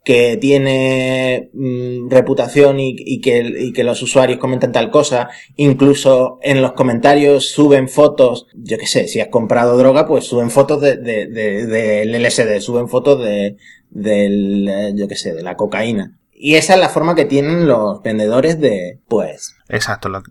que 0.08 0.38
tiene 0.38 1.50
mmm, 1.52 2.08
reputación 2.08 2.80
y, 2.80 2.96
y, 2.96 3.20
que, 3.20 3.40
y, 3.40 3.72
que, 3.74 3.84
los 3.84 4.00
usuarios 4.02 4.38
comentan 4.38 4.72
tal 4.72 4.90
cosa, 4.90 5.28
incluso 5.56 6.38
en 6.40 6.62
los 6.62 6.72
comentarios 6.72 7.50
suben 7.50 7.90
fotos, 7.90 8.46
yo 8.54 8.78
qué 8.78 8.86
sé, 8.86 9.06
si 9.06 9.20
has 9.20 9.28
comprado 9.28 9.76
droga, 9.76 10.06
pues 10.06 10.24
suben 10.24 10.50
fotos 10.50 10.80
del 10.80 11.04
de, 11.04 11.26
de, 11.26 11.66
de, 11.66 12.06
de 12.06 12.18
LSD, 12.20 12.60
suben 12.60 12.88
fotos 12.88 13.22
de, 13.22 13.58
del, 13.90 14.94
yo 14.96 15.08
qué 15.08 15.16
sé, 15.16 15.34
de 15.34 15.42
la 15.42 15.56
cocaína. 15.56 16.18
Y 16.32 16.54
esa 16.54 16.72
es 16.72 16.80
la 16.80 16.88
forma 16.88 17.14
que 17.14 17.26
tienen 17.26 17.66
los 17.66 18.00
vendedores 18.02 18.58
de, 18.60 19.00
pues... 19.08 19.56
Exacto. 19.68 20.08
Lo... 20.08 20.22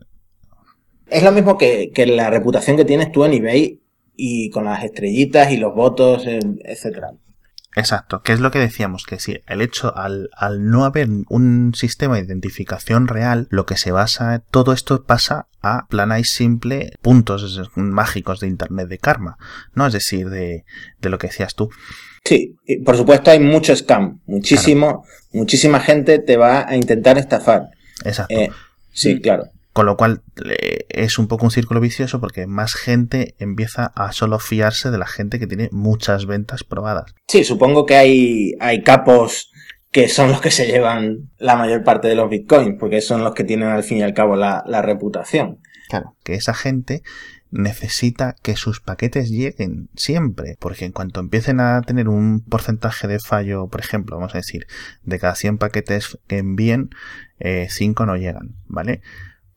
Es 1.05 1.21
lo 1.21 1.31
mismo 1.31 1.57
que, 1.57 1.91
que 1.93 2.07
la 2.07 2.31
reputación 2.31 2.77
que 2.77 2.85
tienes 2.85 3.11
tú 3.11 3.25
en 3.25 3.33
eBay 3.33 3.81
y 4.15 4.49
con 4.49 4.65
las 4.65 4.83
estrellitas 4.83 5.51
y 5.51 5.57
los 5.57 5.75
votos, 5.75 6.25
etcétera. 6.25 7.11
Exacto, 7.77 8.23
que 8.23 8.33
es 8.33 8.39
lo 8.39 8.49
que 8.49 8.57
decíamos, 8.57 9.05
que 9.05 9.19
si 9.19 9.39
el 9.47 9.61
hecho, 9.61 9.95
al, 9.95 10.29
al 10.35 10.65
no 10.65 10.83
haber 10.83 11.07
un 11.29 11.73
sistema 11.75 12.15
de 12.15 12.23
identificación 12.23 13.07
real, 13.07 13.47
lo 13.51 13.67
que 13.67 13.77
se 13.77 13.91
basa, 13.91 14.39
todo 14.49 14.73
esto 14.73 15.03
pasa 15.05 15.45
a 15.61 15.85
plana 15.87 16.17
y 16.19 16.23
simple 16.23 16.91
puntos 17.03 17.69
mágicos 17.75 18.39
de 18.39 18.47
Internet 18.47 18.87
de 18.89 18.97
karma, 18.97 19.37
¿no? 19.75 19.85
Es 19.85 19.93
decir, 19.93 20.29
de, 20.29 20.65
de 21.01 21.09
lo 21.09 21.19
que 21.19 21.27
decías 21.27 21.53
tú. 21.53 21.69
Sí, 22.25 22.55
y 22.65 22.79
por 22.79 22.97
supuesto 22.97 23.29
hay 23.29 23.39
mucho 23.39 23.75
scam, 23.75 24.21
muchísimo, 24.25 25.05
muchísima 25.31 25.79
gente 25.79 26.17
te 26.19 26.35
va 26.35 26.67
a 26.67 26.75
intentar 26.75 27.17
estafar. 27.19 27.67
Exacto. 28.03 28.33
Eh, 28.33 28.49
sí, 28.91 29.15
Mm. 29.15 29.19
claro. 29.21 29.43
Con 29.77 29.85
lo 29.85 29.95
cual 29.95 30.23
eh, 30.43 30.87
es 30.89 31.19
un 31.19 31.27
poco 31.27 31.45
un 31.45 31.51
círculo 31.51 31.79
vicioso 31.79 32.19
porque 32.19 32.47
más 32.47 32.73
gente 32.73 33.35
empieza 33.37 33.91
a 33.93 34.11
solo 34.11 34.39
fiarse 34.39 34.89
de 34.89 34.97
la 34.97 35.05
gente 35.05 35.37
que 35.37 35.45
tiene 35.45 35.69
muchas 35.71 36.25
ventas 36.25 36.63
probadas. 36.63 37.13
Sí, 37.27 37.43
supongo 37.43 37.85
que 37.85 37.95
hay, 37.95 38.53
hay 38.59 38.81
capos 38.81 39.51
que 39.91 40.09
son 40.09 40.31
los 40.31 40.41
que 40.41 40.49
se 40.49 40.65
llevan 40.65 41.29
la 41.37 41.55
mayor 41.57 41.83
parte 41.83 42.07
de 42.07 42.15
los 42.15 42.27
bitcoins, 42.27 42.75
porque 42.79 43.01
son 43.01 43.23
los 43.23 43.35
que 43.35 43.43
tienen 43.43 43.67
al 43.67 43.83
fin 43.83 43.99
y 43.99 44.01
al 44.01 44.15
cabo 44.15 44.35
la, 44.35 44.63
la 44.65 44.81
reputación. 44.81 45.59
Claro. 45.89 46.15
Que 46.23 46.33
esa 46.33 46.55
gente 46.55 47.03
necesita 47.51 48.35
que 48.41 48.55
sus 48.55 48.81
paquetes 48.81 49.29
lleguen 49.29 49.89
siempre, 49.95 50.57
porque 50.59 50.85
en 50.85 50.91
cuanto 50.91 51.19
empiecen 51.19 51.59
a 51.59 51.83
tener 51.83 52.09
un 52.09 52.39
porcentaje 52.39 53.07
de 53.07 53.19
fallo, 53.19 53.67
por 53.67 53.81
ejemplo, 53.81 54.15
vamos 54.15 54.33
a 54.33 54.39
decir, 54.39 54.65
de 55.03 55.19
cada 55.19 55.35
100 55.35 55.59
paquetes 55.59 56.17
que 56.25 56.39
envíen, 56.39 56.89
5 57.39 58.07
no 58.07 58.15
llegan, 58.15 58.55
¿vale? 58.65 59.01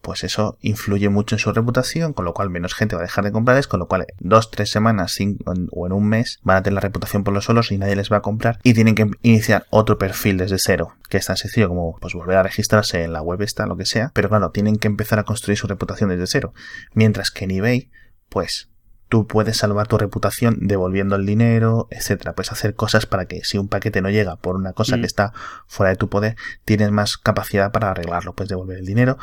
Pues 0.02 0.24
eso 0.24 0.56
influye 0.62 1.10
mucho 1.10 1.34
en 1.34 1.38
su 1.40 1.52
reputación, 1.52 2.14
con 2.14 2.24
lo 2.24 2.32
cual 2.32 2.48
menos 2.48 2.74
gente 2.74 2.96
va 2.96 3.02
a 3.02 3.04
dejar 3.04 3.24
de 3.24 3.32
comprarles, 3.32 3.66
con 3.66 3.80
lo 3.80 3.86
cual 3.86 4.06
dos, 4.18 4.50
tres 4.50 4.70
semanas 4.70 5.12
cinco, 5.12 5.52
o 5.72 5.86
en 5.86 5.92
un 5.92 6.08
mes 6.08 6.38
van 6.42 6.56
a 6.56 6.62
tener 6.62 6.74
la 6.74 6.80
reputación 6.80 7.22
por 7.22 7.34
los 7.34 7.44
solos 7.44 7.70
y 7.70 7.78
nadie 7.78 7.96
les 7.96 8.10
va 8.10 8.18
a 8.18 8.22
comprar 8.22 8.58
y 8.62 8.72
tienen 8.72 8.94
que 8.94 9.10
iniciar 9.22 9.66
otro 9.70 9.98
perfil 9.98 10.38
desde 10.38 10.56
cero, 10.58 10.94
que 11.10 11.18
es 11.18 11.26
tan 11.26 11.36
sencillo 11.36 11.68
como 11.68 11.96
pues 12.00 12.14
volver 12.14 12.38
a 12.38 12.42
registrarse 12.42 13.04
en 13.04 13.12
la 13.12 13.20
web 13.20 13.42
esta, 13.42 13.66
lo 13.66 13.76
que 13.76 13.84
sea, 13.84 14.10
pero 14.14 14.30
claro, 14.30 14.50
tienen 14.50 14.76
que 14.78 14.88
empezar 14.88 15.18
a 15.18 15.24
construir 15.24 15.58
su 15.58 15.66
reputación 15.66 16.08
desde 16.08 16.26
cero. 16.26 16.54
Mientras 16.94 17.30
que 17.30 17.44
en 17.44 17.50
eBay, 17.50 17.90
pues 18.30 18.70
tú 19.10 19.26
puedes 19.26 19.56
salvar 19.58 19.88
tu 19.88 19.98
reputación 19.98 20.56
devolviendo 20.60 21.16
el 21.16 21.26
dinero, 21.26 21.88
etcétera. 21.90 22.32
Puedes 22.34 22.52
hacer 22.52 22.74
cosas 22.74 23.06
para 23.06 23.26
que 23.26 23.42
si 23.42 23.58
un 23.58 23.68
paquete 23.68 24.00
no 24.00 24.08
llega 24.08 24.36
por 24.36 24.54
una 24.54 24.72
cosa 24.72 24.96
Mm. 24.96 25.00
que 25.00 25.06
está 25.06 25.32
fuera 25.66 25.90
de 25.90 25.96
tu 25.96 26.08
poder, 26.08 26.36
tienes 26.64 26.92
más 26.92 27.18
capacidad 27.18 27.72
para 27.72 27.90
arreglarlo. 27.90 28.34
Puedes 28.34 28.50
devolver 28.50 28.78
el 28.78 28.86
dinero, 28.86 29.18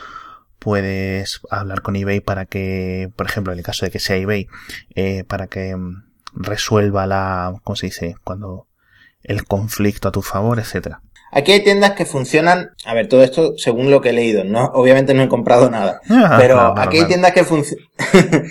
puedes 0.60 1.42
hablar 1.50 1.82
con 1.82 1.96
eBay 1.96 2.20
para 2.20 2.46
que, 2.46 3.10
por 3.16 3.28
ejemplo, 3.28 3.54
en 3.54 3.60
el 3.60 3.66
caso 3.66 3.86
de 3.86 3.92
que 3.92 4.00
sea 4.00 4.16
eBay, 4.16 4.48
eh, 4.96 5.24
para 5.24 5.48
que 5.48 5.76
mm, 5.76 6.04
resuelva 6.34 7.08
la, 7.08 7.54
¿cómo 7.64 7.76
se 7.76 7.88
dice? 7.88 8.16
Cuando 8.24 8.68
el 9.24 9.46
conflicto 9.46 10.08
a 10.08 10.12
tu 10.12 10.22
favor, 10.22 10.60
etcétera. 10.60 11.02
Aquí 11.32 11.52
hay 11.52 11.64
tiendas 11.64 11.92
que 11.92 12.06
funcionan, 12.06 12.72
a 12.86 12.94
ver, 12.94 13.08
todo 13.08 13.24
esto 13.24 13.58
según 13.58 13.92
lo 13.92 14.02
que 14.02 14.10
he 14.10 14.14
leído, 14.14 14.44
no, 14.44 14.66
obviamente 14.74 15.14
no 15.14 15.24
he 15.24 15.28
comprado 15.28 15.70
nada, 15.70 16.00
pero 16.08 16.56
Claro, 16.56 16.74
claro, 16.74 16.82
aquí 16.82 17.00
hay 17.00 17.06
tiendas 17.06 17.34
que 17.34 17.44
funcionan. 17.44 17.86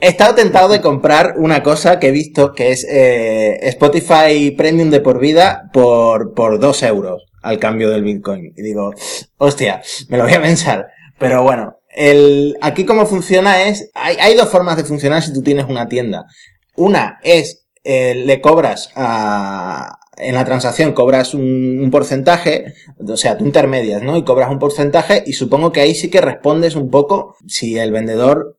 He 0.00 0.08
estado 0.08 0.34
tentado 0.34 0.68
de 0.68 0.80
comprar 0.80 1.34
una 1.36 1.62
cosa 1.62 2.00
que 2.00 2.08
he 2.08 2.10
visto 2.10 2.52
que 2.54 2.72
es 2.72 2.84
eh, 2.90 3.58
Spotify 3.68 4.50
Premium 4.50 4.90
de 4.90 5.00
por 5.00 5.20
vida 5.20 5.70
por, 5.72 6.34
por 6.34 6.58
dos 6.58 6.82
euros 6.82 7.22
al 7.40 7.58
cambio 7.60 7.90
del 7.90 8.02
Bitcoin. 8.02 8.52
Y 8.56 8.62
digo, 8.62 8.92
hostia, 9.38 9.80
me 10.08 10.18
lo 10.18 10.24
voy 10.24 10.32
a 10.34 10.42
pensar. 10.42 10.88
Pero 11.18 11.42
bueno, 11.42 11.76
el, 11.94 12.56
aquí 12.60 12.84
cómo 12.84 13.06
funciona 13.06 13.62
es, 13.68 13.90
hay, 13.94 14.16
hay 14.20 14.34
dos 14.34 14.48
formas 14.48 14.76
de 14.76 14.84
funcionar 14.84 15.22
si 15.22 15.32
tú 15.32 15.42
tienes 15.42 15.66
una 15.68 15.88
tienda. 15.88 16.26
Una 16.74 17.18
es, 17.22 17.66
eh, 17.84 18.14
le 18.14 18.40
cobras 18.40 18.90
a, 18.96 19.98
en 20.18 20.34
la 20.34 20.44
transacción 20.44 20.92
cobras 20.92 21.32
un, 21.34 21.78
un 21.82 21.90
porcentaje, 21.90 22.74
o 22.98 23.16
sea, 23.16 23.38
tú 23.38 23.46
intermedias, 23.46 24.02
¿no? 24.02 24.16
Y 24.16 24.24
cobras 24.24 24.50
un 24.50 24.58
porcentaje 24.58 25.22
y 25.26 25.32
supongo 25.32 25.72
que 25.72 25.80
ahí 25.80 25.94
sí 25.94 26.10
que 26.10 26.20
respondes 26.20 26.74
un 26.76 26.90
poco 26.90 27.36
si 27.46 27.78
el 27.78 27.92
vendedor 27.92 28.58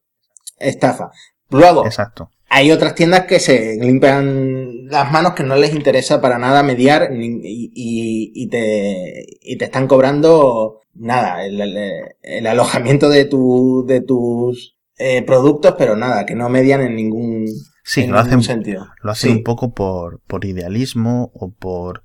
estafa. 0.60 1.12
Luego, 1.50 1.86
Exacto. 1.86 2.32
hay 2.50 2.72
otras 2.72 2.96
tiendas 2.96 3.26
que 3.26 3.40
se 3.40 3.76
limpian 3.80 4.88
las 4.88 5.12
manos 5.12 5.34
que 5.34 5.44
no 5.44 5.56
les 5.56 5.74
interesa 5.76 6.20
para 6.22 6.38
nada 6.40 6.64
mediar 6.64 7.10
y, 7.14 7.26
y- 7.74 8.32
y 8.34 8.48
te, 8.50 9.26
y 9.42 9.58
te 9.58 9.66
están 9.66 9.88
cobrando 9.88 10.82
nada, 10.98 11.46
el, 11.46 11.60
el- 11.62 11.94
el 12.22 12.48
alojamiento 12.48 13.10
de, 13.10 13.26
tu, 13.26 13.86
de 13.88 14.02
tus 14.02 14.76
eh, 14.98 15.22
productos, 15.24 15.76
pero 15.78 15.96
nada, 15.96 16.26
que 16.26 16.36
no 16.36 16.50
median 16.50 16.82
en 16.82 16.96
ningún, 16.96 17.46
Sí, 17.84 18.02
en 18.02 18.12
lo 18.12 18.18
ningún 18.18 18.28
hacen, 18.40 18.44
sentido. 18.44 18.88
lo 19.04 19.12
hacen 19.12 19.32
Sí. 19.32 19.38
un 19.38 19.44
poco 19.44 19.74
por, 19.74 20.22
por 20.28 20.44
idealismo 20.46 21.32
o 21.34 21.52
por 21.52 22.04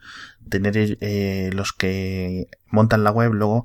tener 0.48 0.98
eh, 1.00 1.50
los 1.52 1.72
que 1.72 2.46
montan 2.70 3.04
la 3.04 3.10
web 3.10 3.32
luego 3.32 3.64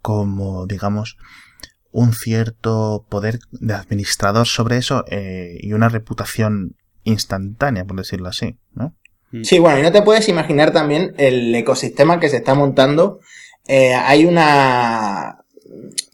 como, 0.00 0.66
digamos, 0.66 1.16
un 1.92 2.12
cierto 2.12 3.06
poder 3.08 3.38
de 3.52 3.74
administrador 3.74 4.46
sobre 4.46 4.78
eso 4.78 5.04
eh, 5.10 5.58
y 5.60 5.72
una 5.74 5.88
reputación 5.88 6.76
instantánea, 7.04 7.84
por 7.84 7.96
decirlo 7.98 8.28
así, 8.28 8.56
¿no? 8.74 8.94
Sí, 9.42 9.58
bueno, 9.58 9.80
y 9.80 9.82
no 9.82 9.90
te 9.92 10.02
puedes 10.02 10.28
imaginar 10.28 10.70
también 10.72 11.12
el 11.18 11.52
ecosistema 11.54 12.20
que 12.20 12.28
se 12.28 12.36
está 12.36 12.54
montando. 12.54 13.18
Eh, 13.66 13.94
hay 13.94 14.26
una, 14.26 15.44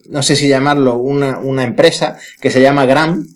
no 0.08 0.22
sé 0.22 0.36
si 0.36 0.48
llamarlo, 0.48 0.96
una, 0.96 1.38
una 1.38 1.64
empresa 1.64 2.16
que 2.40 2.50
se 2.50 2.60
llama 2.60 2.86
Gram, 2.86 3.26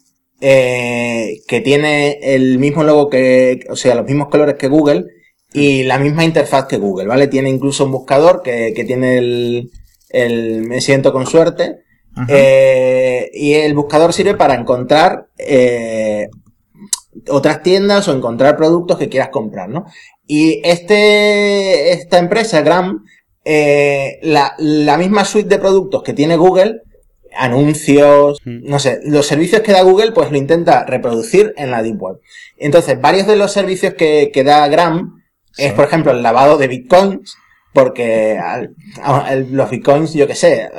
eh, 0.40 1.40
que 1.48 1.60
tiene 1.60 2.18
el 2.22 2.58
mismo 2.58 2.84
logo 2.84 3.08
que, 3.08 3.60
o 3.70 3.76
sea, 3.76 3.94
los 3.94 4.04
mismos 4.04 4.28
colores 4.28 4.56
que 4.56 4.68
Google 4.68 5.06
y 5.52 5.84
la 5.84 5.98
misma 5.98 6.24
interfaz 6.24 6.66
que 6.66 6.76
Google, 6.76 7.06
¿vale? 7.06 7.28
Tiene 7.28 7.48
incluso 7.48 7.84
un 7.84 7.92
buscador 7.92 8.42
que, 8.42 8.72
que 8.74 8.84
tiene 8.84 9.18
el, 9.18 9.70
el 10.10 10.62
me 10.62 10.80
siento 10.80 11.12
con 11.12 11.26
suerte. 11.26 11.80
Eh, 12.28 13.28
y 13.34 13.54
el 13.54 13.74
buscador 13.74 14.12
sirve 14.12 14.34
para 14.34 14.54
encontrar 14.54 15.26
eh, 15.36 16.28
otras 17.28 17.62
tiendas 17.62 18.06
o 18.06 18.12
encontrar 18.14 18.56
productos 18.56 18.98
que 18.98 19.08
quieras 19.08 19.30
comprar, 19.30 19.68
¿no? 19.68 19.84
Y 20.26 20.60
este, 20.64 21.92
esta 21.92 22.18
empresa, 22.18 22.62
Gram, 22.62 23.04
eh, 23.44 24.18
la, 24.22 24.54
la 24.58 24.96
misma 24.96 25.24
suite 25.24 25.48
de 25.48 25.58
productos 25.58 26.02
que 26.02 26.12
tiene 26.14 26.36
Google, 26.36 26.80
anuncios, 27.36 28.38
Mm. 28.44 28.68
no 28.68 28.78
sé, 28.78 29.00
los 29.04 29.26
servicios 29.26 29.62
que 29.62 29.72
da 29.72 29.82
Google, 29.82 30.12
pues 30.12 30.30
lo 30.30 30.36
intenta 30.38 30.84
reproducir 30.84 31.52
en 31.56 31.70
la 31.70 31.82
Deep 31.82 32.00
Web. 32.00 32.20
Entonces, 32.56 33.00
varios 33.00 33.26
de 33.26 33.36
los 33.36 33.52
servicios 33.52 33.94
que, 33.94 34.30
que 34.32 34.44
da 34.44 34.66
Gram 34.68 35.20
es, 35.56 35.68
Sí. 35.70 35.72
por 35.76 35.84
ejemplo, 35.86 36.12
el 36.12 36.22
lavado 36.22 36.56
de 36.58 36.68
bitcoins, 36.68 37.36
porque 37.72 38.38
al- 38.38 38.74
los 39.50 39.70
bitcoins, 39.70 40.14
yo 40.14 40.26
qué 40.26 40.34
sé, 40.36 40.70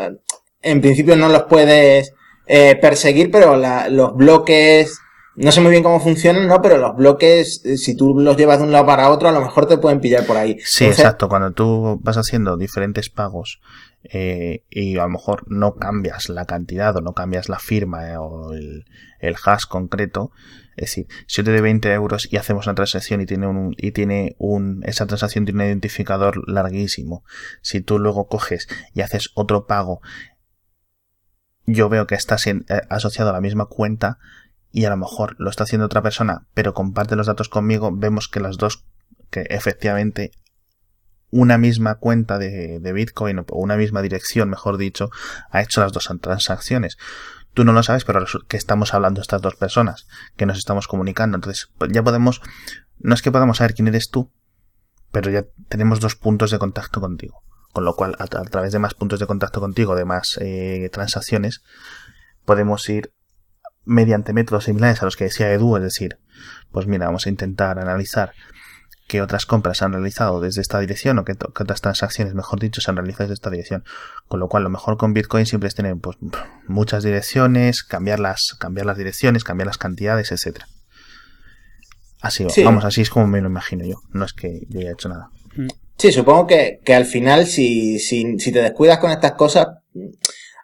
en 0.62 0.82
principio 0.82 1.15
no 1.15 1.30
los 1.30 1.43
puedes 1.43 2.13
eh, 2.47 2.78
perseguir, 2.80 3.32
pero 3.32 3.56
la- 3.58 3.89
los 3.89 4.15
bloques, 4.15 4.99
no 5.36 5.52
sé 5.52 5.62
muy 5.62 5.71
bien 5.71 5.84
cómo 5.84 6.00
funcionan, 6.00 6.48
¿no? 6.48 6.62
Pero 6.62 6.78
los 6.78 6.95
bloques, 6.95 7.62
eh, 7.65 7.78
si 7.78 7.95
tú 7.95 8.13
los 8.19 8.38
llevas 8.38 8.60
de 8.60 8.63
un 8.65 8.71
lado 8.71 8.86
para 8.86 9.10
otro, 9.10 9.28
a 9.30 9.32
lo 9.32 9.41
mejor 9.41 9.67
te 9.67 9.78
pueden 9.78 10.00
pillar 10.00 10.26
por 10.26 10.38
ahí. 10.38 10.58
Sí, 10.63 10.86
Entonces, 10.86 11.00
exacto. 11.06 11.28
Cuando 11.30 11.52
tú 11.52 12.00
vas 12.04 12.17
haciendo 12.17 12.56
diferentes 12.58 13.10
pagos 13.10 13.60
eh, 14.04 14.63
y 14.69 14.98
a 14.98 15.04
lo 15.04 15.10
mejor 15.10 15.43
no 15.48 15.76
cambias 15.76 16.30
la 16.30 16.45
cantidad 16.45 16.95
o 16.95 17.02
no 17.02 17.13
cambias 17.13 17.50
la 17.50 17.60
firma 17.60 18.10
eh, 18.12 18.17
o 18.17 18.54
el, 18.54 18.86
el 19.19 19.36
hash 19.45 19.63
concreto, 19.67 20.32
es 20.78 20.89
decir, 20.89 21.08
si 21.28 21.38
yo 21.38 21.43
te 21.45 21.52
doy 21.52 21.62
20 21.62 21.91
euros 21.93 22.28
y 22.32 22.38
hacemos 22.38 22.67
una 22.67 22.76
transacción 22.76 23.21
y 23.21 23.26
tiene 23.26 23.48
un, 23.48 23.74
y 23.78 23.91
tiene 23.91 24.36
un, 24.39 24.84
esa 24.86 25.06
transacción 25.06 25.45
tiene 25.45 25.63
un 25.63 25.67
identificador 25.69 26.48
larguísimo, 26.50 27.24
si 27.62 27.82
tú 27.82 27.98
luego 28.00 28.28
coges 28.28 28.67
y 28.93 29.02
haces 29.02 29.32
otro 29.36 29.65
pago, 29.67 30.02
yo 31.65 31.89
veo 31.89 32.06
que 32.08 32.15
estás 32.15 32.45
en- 32.48 32.65
eh, 32.69 32.82
asociado 32.89 33.30
a 33.32 33.34
la 33.34 33.41
misma 33.41 33.65
cuenta 33.65 34.19
y 34.76 34.84
a 34.84 34.90
lo 34.90 34.98
mejor 34.98 35.38
lo 35.40 35.50
está 35.50 35.64
haciendo 35.64 35.86
otra 35.86 36.02
persona, 36.02 36.48
pero 36.54 36.74
comparte 36.74 37.16
los 37.16 37.28
datos 37.28 37.48
conmigo, 37.48 37.92
vemos 37.96 38.28
que 38.28 38.42
las 38.42 38.58
dos, 38.58 38.84
que 39.30 39.48
efectivamente 39.50 40.32
una 41.32 41.58
misma 41.58 41.96
cuenta 41.96 42.38
de, 42.38 42.92
Bitcoin 42.94 43.40
o 43.40 43.46
una 43.52 43.78
misma 43.78 44.02
dirección, 44.02 44.50
mejor 44.50 44.76
dicho, 44.76 45.12
ha 45.50 45.62
hecho 45.62 45.80
las 45.80 45.94
dos 45.94 46.10
transacciones. 46.20 46.98
Tú 47.54 47.64
no 47.64 47.72
lo 47.72 47.84
sabes, 47.84 48.04
pero 48.04 48.26
que 48.50 48.58
estamos 48.58 48.94
hablando 48.94 49.22
estas 49.22 49.42
dos 49.42 49.56
personas, 49.56 50.08
que 50.36 50.46
nos 50.46 50.58
estamos 50.58 50.90
comunicando. 50.90 51.38
Entonces, 51.38 51.72
pues 51.78 51.94
ya 51.94 52.04
podemos, 52.04 52.42
no 53.00 53.16
es 53.16 53.22
que 53.22 53.32
podamos 53.32 53.60
saber 53.60 53.76
quién 53.76 53.88
eres 53.88 54.10
tú, 54.10 54.34
pero 55.14 55.32
ya 55.32 55.46
tenemos 55.70 56.02
dos 56.02 56.18
puntos 56.18 56.52
de 56.52 56.60
contacto 56.60 57.00
contigo. 57.00 57.44
Con 57.72 57.86
lo 57.86 57.96
cual, 57.96 58.18
a, 58.20 58.24
a 58.24 58.44
través 58.44 58.74
de 58.74 58.80
más 58.80 58.94
puntos 58.94 59.22
de 59.22 59.26
contacto 59.26 59.62
contigo, 59.62 59.96
de 59.96 60.04
más 60.04 60.38
eh, 60.42 60.90
transacciones, 60.92 61.64
podemos 62.44 62.90
ir 62.90 63.14
mediante 63.86 64.34
métodos 64.34 64.65
similares 64.65 65.02
a 65.02 65.06
los 65.06 65.15
que 65.15 65.26
decía 65.26 65.52
Edu, 65.52 65.78
es 65.78 65.84
decir, 65.84 66.17
pues 66.71 66.88
mira, 66.88 67.06
vamos 67.06 67.26
a 67.26 67.30
intentar 67.30 67.80
analizar 67.80 68.34
qué 69.08 69.21
otras 69.21 69.45
compras 69.45 69.78
se 69.78 69.86
han 69.86 69.93
realizado 69.93 70.39
desde 70.41 70.62
esta 70.62 70.80
dirección 70.80 71.19
o 71.19 71.26
qué, 71.26 71.34
otras 71.34 71.80
transacciones, 71.82 72.34
mejor 72.34 72.60
dicho, 72.60 72.82
se 72.82 72.89
han 72.89 72.98
realizado 72.98 73.26
desde 73.26 73.36
esta 73.36 73.52
dirección. 73.52 73.84
Con 74.28 74.39
lo 74.39 74.48
cual, 74.50 74.63
lo 74.63 74.69
mejor 74.71 74.98
con 74.98 75.13
Bitcoin 75.13 75.45
siempre 75.45 75.67
es 75.67 75.76
tener 75.76 75.95
pues, 75.98 76.17
muchas 76.67 77.04
direcciones, 77.04 77.84
cambiar 77.84 78.19
las, 78.19 78.56
cambiar 78.60 78.88
las 78.88 78.98
direcciones, 78.98 79.43
cambiar 79.43 79.67
las 79.67 79.78
cantidades, 79.78 80.32
etcétera. 80.32 80.65
Así, 82.21 82.45
Sí. 82.50 82.63
vamos, 82.63 82.84
así 82.86 83.02
es 83.02 83.10
como 83.12 83.28
me 83.28 83.41
lo 83.41 83.48
imagino 83.48 83.86
yo. 83.86 83.98
No 84.12 84.26
es 84.26 84.34
que 84.34 84.62
yo 84.69 84.80
haya 84.80 84.91
hecho 84.93 85.10
nada. 85.10 85.30
Sí, 85.98 86.12
supongo 86.12 86.48
que, 86.48 86.80
que 86.84 86.95
al 86.95 87.06
final, 87.06 87.45
si, 87.45 88.00
si, 88.00 88.39
si 88.39 88.52
te 88.52 88.62
descuidas 88.62 88.98
con 88.98 89.12
estas 89.12 89.34
cosas, 89.34 89.67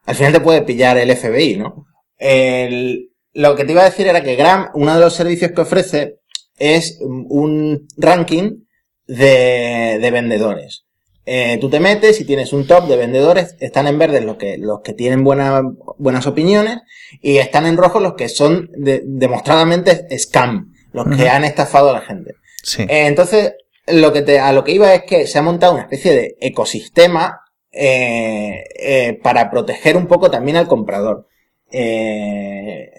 al 0.05 0.15
final 0.15 0.34
te 0.34 0.39
puede 0.39 0.63
pillar 0.63 0.97
el 0.97 1.15
FBI, 1.15 1.57
¿no? 1.57 1.86
El- 2.17 3.11
lo 3.34 3.56
que 3.56 3.63
te 3.65 3.72
iba 3.72 3.82
a 3.82 3.89
decir 3.89 4.08
era 4.08 4.24
que 4.24 4.36
Gram, 4.36 4.70
uno 4.74 4.94
de 4.94 5.00
los 5.00 5.13
servicios 5.13 5.52
que 5.52 5.62
ofrece 5.62 6.17
es 6.58 7.00
un 7.02 7.88
ranking 7.98 8.63
de, 9.08 9.98
de 10.02 10.12
vendedores. 10.12 10.86
Eh, 11.26 11.58
tú 11.62 11.70
te 11.70 11.80
metes 11.80 12.20
y 12.20 12.26
tienes 12.26 12.52
un 12.52 12.65
top 12.65 12.88
de 12.88 12.98
vendedores, 12.98 13.56
están 13.60 13.88
en 13.88 14.00
verde 14.00 14.22
los 14.22 14.38
que, 14.38 14.58
los 14.58 14.82
que 14.82 14.94
tienen 14.94 15.24
buena- 15.24 15.62
buenas 15.98 16.26
opiniones 16.28 16.80
y 17.22 17.38
están 17.38 17.65
en 17.67 17.78
rojo 17.78 18.00
los 18.00 18.15
que 18.15 18.28
son 18.28 18.70
de- 18.76 19.04
demostradamente 19.06 20.08
scam, 20.17 20.74
los 20.94 21.06
que 21.15 21.30
han 21.30 21.44
estafado 21.44 21.89
a 21.91 21.94
la 21.94 22.02
gente. 22.02 22.34
Sí. 22.63 22.84
Eh, 22.84 23.06
entonces, 23.08 23.54
lo 23.88 24.12
que 24.13 24.24
te, 24.24 24.39
a 24.39 24.52
lo 24.52 24.63
que 24.63 24.72
iba 24.74 24.94
es 24.94 25.04
que 25.04 25.28
se 25.28 25.38
ha 25.38 25.41
montado 25.44 25.74
una 25.74 25.84
especie 25.84 26.12
de 26.15 26.36
ecosistema 26.41 27.39
eh, 27.72 29.20
para 29.24 29.50
proteger 29.52 29.98
un 29.98 30.08
poco 30.08 30.30
también 30.32 30.58
al 30.58 30.67
comprador. 30.67 31.28
Eh, 31.72 32.89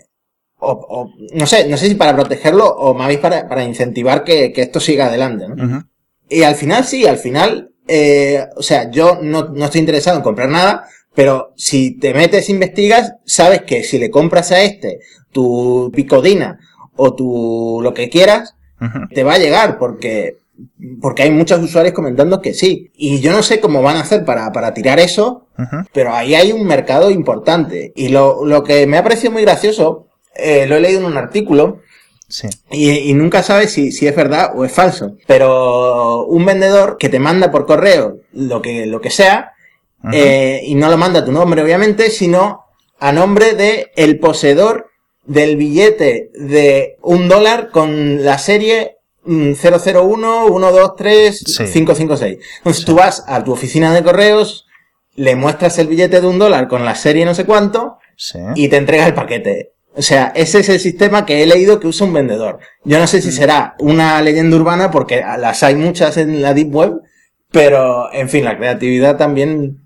o, 0.62 0.72
o- 0.88 1.10
no 1.34 1.46
sé, 1.46 1.68
no 1.68 1.76
sé 1.76 1.88
si 1.88 1.94
para 1.96 2.14
protegerlo 2.14 2.66
o 2.66 2.94
más 2.94 3.08
bien 3.08 3.20
para, 3.20 3.48
para 3.48 3.64
incentivar 3.64 4.24
que, 4.24 4.52
que 4.52 4.62
esto 4.62 4.80
siga 4.80 5.06
adelante, 5.06 5.46
¿no? 5.48 5.54
Y 6.28 6.42
al 6.44 6.54
final 6.54 6.84
sí, 6.84 7.06
al 7.06 7.18
final, 7.18 7.72
eh, 7.88 8.46
o 8.56 8.62
sea, 8.62 8.90
yo 8.90 9.18
no, 9.20 9.48
no 9.50 9.64
estoy 9.66 9.80
interesado 9.80 10.16
en 10.16 10.22
comprar 10.22 10.48
nada, 10.48 10.84
pero 11.14 11.52
si 11.56 11.98
te 11.98 12.14
metes, 12.14 12.48
investigas, 12.48 13.12
sabes 13.26 13.62
que 13.62 13.82
si 13.84 13.98
le 13.98 14.10
compras 14.10 14.50
a 14.52 14.62
este 14.62 15.00
tu 15.30 15.90
picodina 15.94 16.58
o 16.96 17.14
tu 17.14 17.80
lo 17.82 17.92
que 17.92 18.08
quieras, 18.08 18.54
te 19.14 19.22
va 19.24 19.34
a 19.34 19.38
llegar 19.38 19.78
porque, 19.78 20.36
porque 21.00 21.22
hay 21.24 21.30
muchos 21.30 21.60
usuarios 21.62 21.94
comentando 21.94 22.40
que 22.40 22.54
sí. 22.54 22.90
Y 22.96 23.20
yo 23.20 23.32
no 23.32 23.42
sé 23.42 23.60
cómo 23.60 23.82
van 23.82 23.96
a 23.96 24.00
hacer 24.00 24.24
para, 24.24 24.50
para 24.52 24.72
tirar 24.74 24.98
eso, 25.00 25.48
pero 25.92 26.14
ahí 26.14 26.34
hay 26.34 26.52
un 26.52 26.66
mercado 26.66 27.10
importante. 27.10 27.92
Y 27.94 28.08
lo, 28.08 28.44
lo 28.44 28.62
que 28.64 28.86
me 28.86 28.96
ha 28.98 29.02
parecido 29.02 29.32
muy 29.32 29.42
gracioso, 29.42 30.08
eh, 30.34 30.66
lo 30.66 30.76
he 30.76 30.80
leído 30.80 31.00
en 31.00 31.06
un 31.06 31.16
artículo, 31.16 31.80
Sí. 32.28 32.48
y, 32.70 32.90
y 33.10 33.14
nunca 33.14 33.42
sabes 33.42 33.72
si, 33.72 33.92
si 33.92 34.06
es 34.06 34.16
verdad 34.16 34.52
o 34.56 34.64
es 34.64 34.72
falso. 34.72 35.16
Pero 35.26 36.24
un 36.24 36.46
vendedor 36.46 36.96
que 36.98 37.10
te 37.10 37.18
manda 37.18 37.50
por 37.50 37.66
correo 37.66 38.20
lo 38.32 38.62
que, 38.62 38.86
lo 38.86 39.00
que 39.02 39.10
sea, 39.10 39.52
eh, 40.12 40.62
y 40.64 40.74
no 40.74 40.88
lo 40.90 40.96
manda 40.96 41.20
a 41.20 41.24
tu 41.24 41.30
nombre, 41.32 41.62
obviamente, 41.62 42.10
sino 42.10 42.64
a 42.98 43.12
nombre 43.12 43.52
de 43.52 43.92
el 43.96 44.18
poseedor 44.18 44.88
del 45.26 45.56
billete 45.56 46.30
de 46.34 46.96
un 47.02 47.28
dólar 47.28 47.70
con 47.70 48.24
la 48.24 48.38
serie 48.38 48.96
mm, 49.24 49.52
001 49.52 50.46
123 50.48 51.38
Sí. 51.38 51.64
556. 51.72 52.38
Entonces 52.58 52.84
tú 52.84 52.94
vas 52.94 53.24
a 53.28 53.44
tu 53.44 53.52
oficina 53.52 53.92
de 53.94 54.02
correos, 54.02 54.66
le 55.14 55.36
muestras 55.36 55.78
el 55.78 55.86
billete 55.88 56.20
de 56.20 56.26
un 56.26 56.38
dólar 56.38 56.66
con 56.66 56.84
la 56.84 56.94
serie 56.94 57.24
no 57.26 57.34
sé 57.34 57.44
cuánto, 57.44 57.98
Sí. 58.16 58.38
y 58.54 58.68
te 58.68 58.76
entrega 58.78 59.06
el 59.06 59.14
paquete. 59.14 59.71
O 59.94 60.02
sea, 60.02 60.32
ese 60.34 60.60
es 60.60 60.68
el 60.68 60.80
sistema 60.80 61.26
que 61.26 61.42
he 61.42 61.46
leído 61.46 61.78
que 61.78 61.86
usa 61.86 62.06
un 62.06 62.14
vendedor. 62.14 62.60
Yo 62.84 62.98
no 62.98 63.06
sé 63.06 63.20
si 63.20 63.30
será 63.30 63.74
una 63.78 64.22
leyenda 64.22 64.56
urbana 64.56 64.90
porque 64.90 65.22
las 65.38 65.62
hay 65.62 65.74
muchas 65.76 66.16
en 66.16 66.40
la 66.40 66.54
Deep 66.54 66.74
Web, 66.74 67.02
pero 67.50 68.12
en 68.12 68.28
fin, 68.28 68.44
la 68.44 68.56
creatividad 68.56 69.18
también 69.18 69.82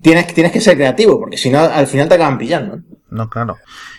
tienes, 0.00 0.26
tienes 0.32 0.52
que 0.52 0.62
ser 0.62 0.76
creativo 0.76 1.18
porque 1.18 1.36
si 1.36 1.50
no, 1.50 1.60
al 1.60 1.86
final 1.86 2.08
te 2.08 2.14
acaban 2.14 2.38
pillando. 2.38 2.80
No, 3.10 3.28
claro. 3.28 3.58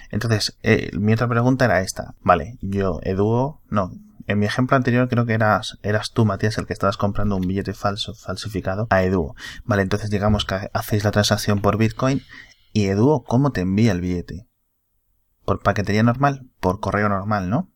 Entonces, 0.10 0.58
eh, 0.64 0.90
mi 0.94 1.14
otra 1.14 1.28
pregunta 1.28 1.66
era 1.66 1.82
esta. 1.82 2.16
Vale, 2.22 2.58
yo, 2.62 3.00
Eduo, 3.04 3.62
no. 3.70 3.92
En 4.28 4.40
mi 4.40 4.46
ejemplo 4.46 4.78
anterior 4.78 5.10
creo 5.10 5.26
que 5.26 5.34
eras, 5.34 5.78
eras 5.84 6.12
tú, 6.12 6.26
Matías, 6.26 6.58
el 6.58 6.66
que 6.66 6.74
estabas 6.74 6.98
comprando 6.98 7.36
un 7.36 7.48
billete 7.48 7.74
falso, 7.74 8.14
falsificado, 8.16 8.88
a 8.90 9.04
Eduo. 9.04 9.36
Vale, 9.64 9.82
entonces 9.82 10.10
digamos 10.10 10.46
que 10.46 10.70
hacéis 10.74 11.04
la 11.04 11.12
transacción 11.12 11.62
por 11.62 11.78
Bitcoin 11.78 12.22
y 12.74 12.88
Eduo, 12.88 13.24
¿cómo 13.24 13.52
te 13.52 13.62
envía 13.62 13.92
el 13.92 14.02
billete? 14.02 14.48
¿Por 15.46 15.62
paquetería 15.62 16.04
normal? 16.04 16.44
Por 16.60 16.80
correo 16.80 17.10
normal, 17.10 17.50
¿no? 17.50 17.70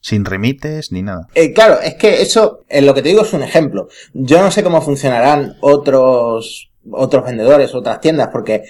Sin 0.00 0.24
remites 0.24 0.92
ni 0.92 1.02
nada. 1.02 1.28
Eh, 1.34 1.52
claro, 1.52 1.80
es 1.80 1.94
que 1.94 2.22
eso, 2.22 2.60
en 2.68 2.86
lo 2.86 2.94
que 2.94 3.02
te 3.02 3.08
digo 3.08 3.22
es 3.22 3.32
un 3.32 3.42
ejemplo. 3.42 3.88
Yo 4.12 4.42
no 4.42 4.50
sé 4.50 4.62
cómo 4.62 4.82
funcionarán 4.82 5.56
otros, 5.60 6.70
otros 6.90 7.24
vendedores, 7.24 7.74
otras 7.74 8.00
tiendas, 8.00 8.28
porque 8.30 8.64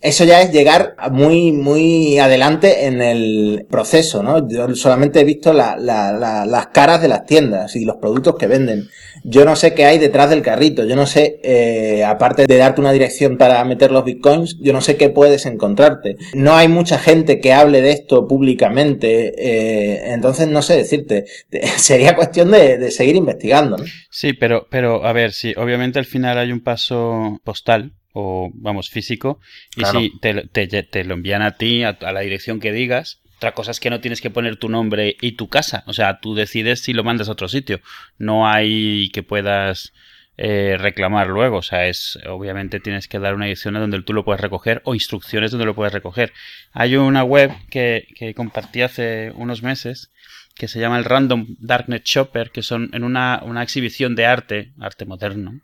eso 0.00 0.24
ya 0.24 0.42
es 0.42 0.52
llegar 0.52 0.94
muy, 1.10 1.52
muy 1.52 2.18
adelante 2.18 2.86
en 2.86 3.00
el 3.02 3.66
proceso, 3.70 4.22
¿no? 4.22 4.46
Yo 4.48 4.74
solamente 4.74 5.20
he 5.20 5.24
visto 5.24 5.52
la- 5.52 5.76
la- 5.76 6.12
la- 6.12 6.44
las 6.46 6.66
caras 6.68 7.00
de 7.02 7.08
las 7.08 7.24
tiendas 7.26 7.74
y 7.76 7.84
los 7.84 7.96
productos 7.96 8.36
que 8.36 8.46
venden. 8.46 8.88
Yo 9.24 9.44
no 9.44 9.56
sé 9.56 9.74
qué 9.74 9.86
hay 9.86 9.98
detrás 9.98 10.30
del 10.30 10.42
carrito. 10.42 10.84
Yo 10.84 10.94
no 10.94 11.06
sé, 11.06 11.40
eh, 11.42 12.04
aparte 12.04 12.46
de 12.46 12.56
darte 12.56 12.80
una 12.80 12.92
dirección 12.92 13.36
para 13.38 13.64
meter 13.64 13.90
los 13.90 14.04
bitcoins, 14.04 14.58
yo 14.60 14.72
no 14.72 14.80
sé 14.80 14.96
qué 14.96 15.08
puedes 15.10 15.46
encontrarte. 15.46 16.16
No 16.34 16.54
hay 16.54 16.68
mucha 16.68 16.98
gente 16.98 17.40
que 17.40 17.52
hable 17.52 17.80
de 17.80 17.90
esto 17.92 18.28
públicamente, 18.28 19.34
eh, 19.38 20.12
entonces 20.12 20.46
no 20.48 20.62
sé 20.62 20.76
decirte. 20.76 21.24
Sería 21.76 22.14
cuestión 22.14 22.50
de, 22.50 22.78
de 22.78 22.90
seguir 22.90 23.16
investigando, 23.16 23.78
¿no? 23.78 23.84
Sí, 24.10 24.32
pero, 24.34 24.66
pero 24.70 25.04
a 25.04 25.12
ver, 25.12 25.32
sí, 25.32 25.54
obviamente 25.56 25.98
al 25.98 26.04
final 26.06 26.38
hay 26.38 26.52
un 26.52 26.62
paso 26.62 27.40
postal 27.44 27.92
o, 28.18 28.50
vamos, 28.54 28.88
físico, 28.88 29.40
y 29.76 29.80
Claro. 29.80 30.00
si 30.00 30.18
te, 30.20 30.32
lo- 30.32 30.46
te, 30.48 30.66
te 30.66 31.04
lo 31.04 31.12
envían 31.14 31.42
a 31.42 31.52
ti, 31.58 31.82
a, 31.82 31.90
a 32.00 32.12
la 32.12 32.20
dirección 32.20 32.60
que 32.60 32.72
digas, 32.72 33.20
otra 33.36 33.52
cosa 33.52 33.70
es 33.72 33.80
que 33.80 33.90
no 33.90 34.00
tienes 34.00 34.22
que 34.22 34.30
poner 34.30 34.56
tu 34.56 34.70
nombre 34.70 35.16
y 35.20 35.32
tu 35.32 35.48
casa, 35.48 35.84
o 35.86 35.92
sea, 35.92 36.20
tú 36.20 36.34
decides 36.34 36.80
si 36.82 36.94
lo 36.94 37.04
mandas 37.04 37.28
a 37.28 37.32
otro 37.32 37.48
sitio, 37.48 37.80
no 38.16 38.48
hay 38.48 39.10
que 39.12 39.22
puedas 39.22 39.92
eh, 40.38 40.76
reclamar 40.78 41.26
luego, 41.28 41.58
o 41.58 41.62
sea, 41.62 41.86
es, 41.88 42.18
obviamente 42.26 42.80
tienes 42.80 43.08
que 43.08 43.18
dar 43.18 43.34
una 43.34 43.44
dirección 43.46 43.76
a 43.76 43.80
donde 43.80 44.00
tú 44.02 44.12
lo 44.14 44.24
puedes 44.24 44.40
recoger 44.40 44.80
o 44.84 44.94
instrucciones 44.94 45.50
donde 45.50 45.66
lo 45.66 45.74
puedes 45.74 45.92
recoger. 45.92 46.32
Hay 46.72 46.96
una 46.96 47.22
web 47.24 47.52
que, 47.70 48.06
que 48.14 48.32
compartí 48.34 48.80
hace 48.82 49.32
unos 49.34 49.62
meses, 49.62 50.10
que 50.54 50.68
se 50.68 50.80
llama 50.80 50.96
el 50.98 51.04
Random 51.04 51.56
Darknet 51.58 52.04
Shopper, 52.06 52.50
que 52.50 52.62
son 52.62 52.88
en 52.94 53.04
una, 53.04 53.40
una 53.44 53.62
exhibición 53.62 54.14
de 54.14 54.24
arte, 54.24 54.72
arte 54.80 55.04
moderno, 55.04 55.60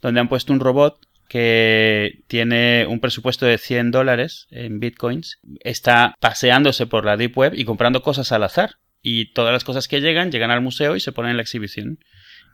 donde 0.00 0.20
han 0.20 0.28
puesto 0.28 0.52
un 0.52 0.60
robot 0.60 0.98
que 1.28 2.20
tiene 2.26 2.86
un 2.88 3.00
presupuesto 3.00 3.46
de 3.46 3.58
100 3.58 3.90
dólares 3.90 4.46
en 4.50 4.80
bitcoins, 4.80 5.38
está 5.60 6.14
paseándose 6.20 6.86
por 6.86 7.04
la 7.04 7.16
Deep 7.16 7.36
Web 7.36 7.52
y 7.54 7.64
comprando 7.64 8.02
cosas 8.02 8.32
al 8.32 8.44
azar. 8.44 8.76
Y 9.00 9.32
todas 9.32 9.52
las 9.52 9.62
cosas 9.62 9.86
que 9.86 10.00
llegan, 10.00 10.32
llegan 10.32 10.50
al 10.50 10.60
museo 10.60 10.96
y 10.96 11.00
se 11.00 11.12
ponen 11.12 11.32
en 11.32 11.36
la 11.36 11.42
exhibición. 11.42 12.00